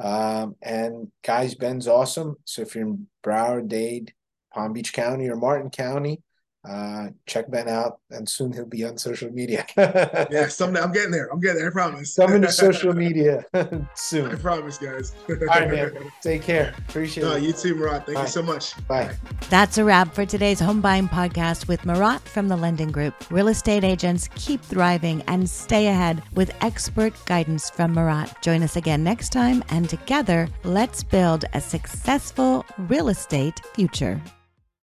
Um, 0.00 0.56
and 0.62 1.12
guys 1.24 1.54
ben's 1.54 1.86
awesome. 1.86 2.36
So 2.44 2.62
if 2.62 2.74
you're 2.74 2.86
in 2.86 3.06
broward 3.24 3.68
dade 3.68 4.12
palm 4.52 4.72
beach 4.72 4.92
county 4.92 5.28
or 5.28 5.36
martin 5.36 5.70
county 5.70 6.22
uh, 6.68 7.08
check 7.26 7.50
Ben 7.50 7.68
out, 7.68 7.98
and 8.10 8.28
soon 8.28 8.52
he'll 8.52 8.64
be 8.64 8.84
on 8.84 8.96
social 8.96 9.30
media. 9.30 9.66
yeah, 9.76 10.46
someday 10.46 10.80
I'm 10.80 10.92
getting 10.92 11.10
there. 11.10 11.28
I'm 11.32 11.40
getting 11.40 11.58
there. 11.58 11.68
I 11.68 11.72
promise. 11.72 12.14
Coming 12.14 12.42
to 12.42 12.52
social 12.52 12.92
media 12.94 13.44
soon. 13.94 14.30
I 14.30 14.36
promise, 14.36 14.78
guys. 14.78 15.14
All 15.28 15.36
right, 15.36 15.68
man. 15.68 16.12
Take 16.20 16.42
care. 16.42 16.74
Appreciate 16.88 17.24
no, 17.24 17.32
it. 17.32 17.42
You 17.42 17.52
too, 17.52 17.74
Marat. 17.74 18.06
Thank 18.06 18.16
Bye. 18.16 18.22
you 18.22 18.28
so 18.28 18.42
much. 18.42 18.86
Bye. 18.86 19.14
That's 19.50 19.78
a 19.78 19.84
wrap 19.84 20.14
for 20.14 20.24
today's 20.24 20.60
home 20.60 20.80
buying 20.80 21.08
podcast 21.08 21.66
with 21.66 21.84
Marat 21.84 22.20
from 22.20 22.46
the 22.46 22.56
Lending 22.56 22.92
Group. 22.92 23.14
Real 23.30 23.48
estate 23.48 23.82
agents 23.82 24.28
keep 24.36 24.62
thriving 24.62 25.22
and 25.22 25.50
stay 25.50 25.88
ahead 25.88 26.22
with 26.34 26.54
expert 26.62 27.12
guidance 27.26 27.70
from 27.70 27.92
Marat. 27.92 28.40
Join 28.40 28.62
us 28.62 28.76
again 28.76 29.02
next 29.02 29.30
time, 29.30 29.64
and 29.70 29.90
together, 29.90 30.48
let's 30.62 31.02
build 31.02 31.44
a 31.54 31.60
successful 31.60 32.64
real 32.78 33.08
estate 33.08 33.60
future. 33.74 34.22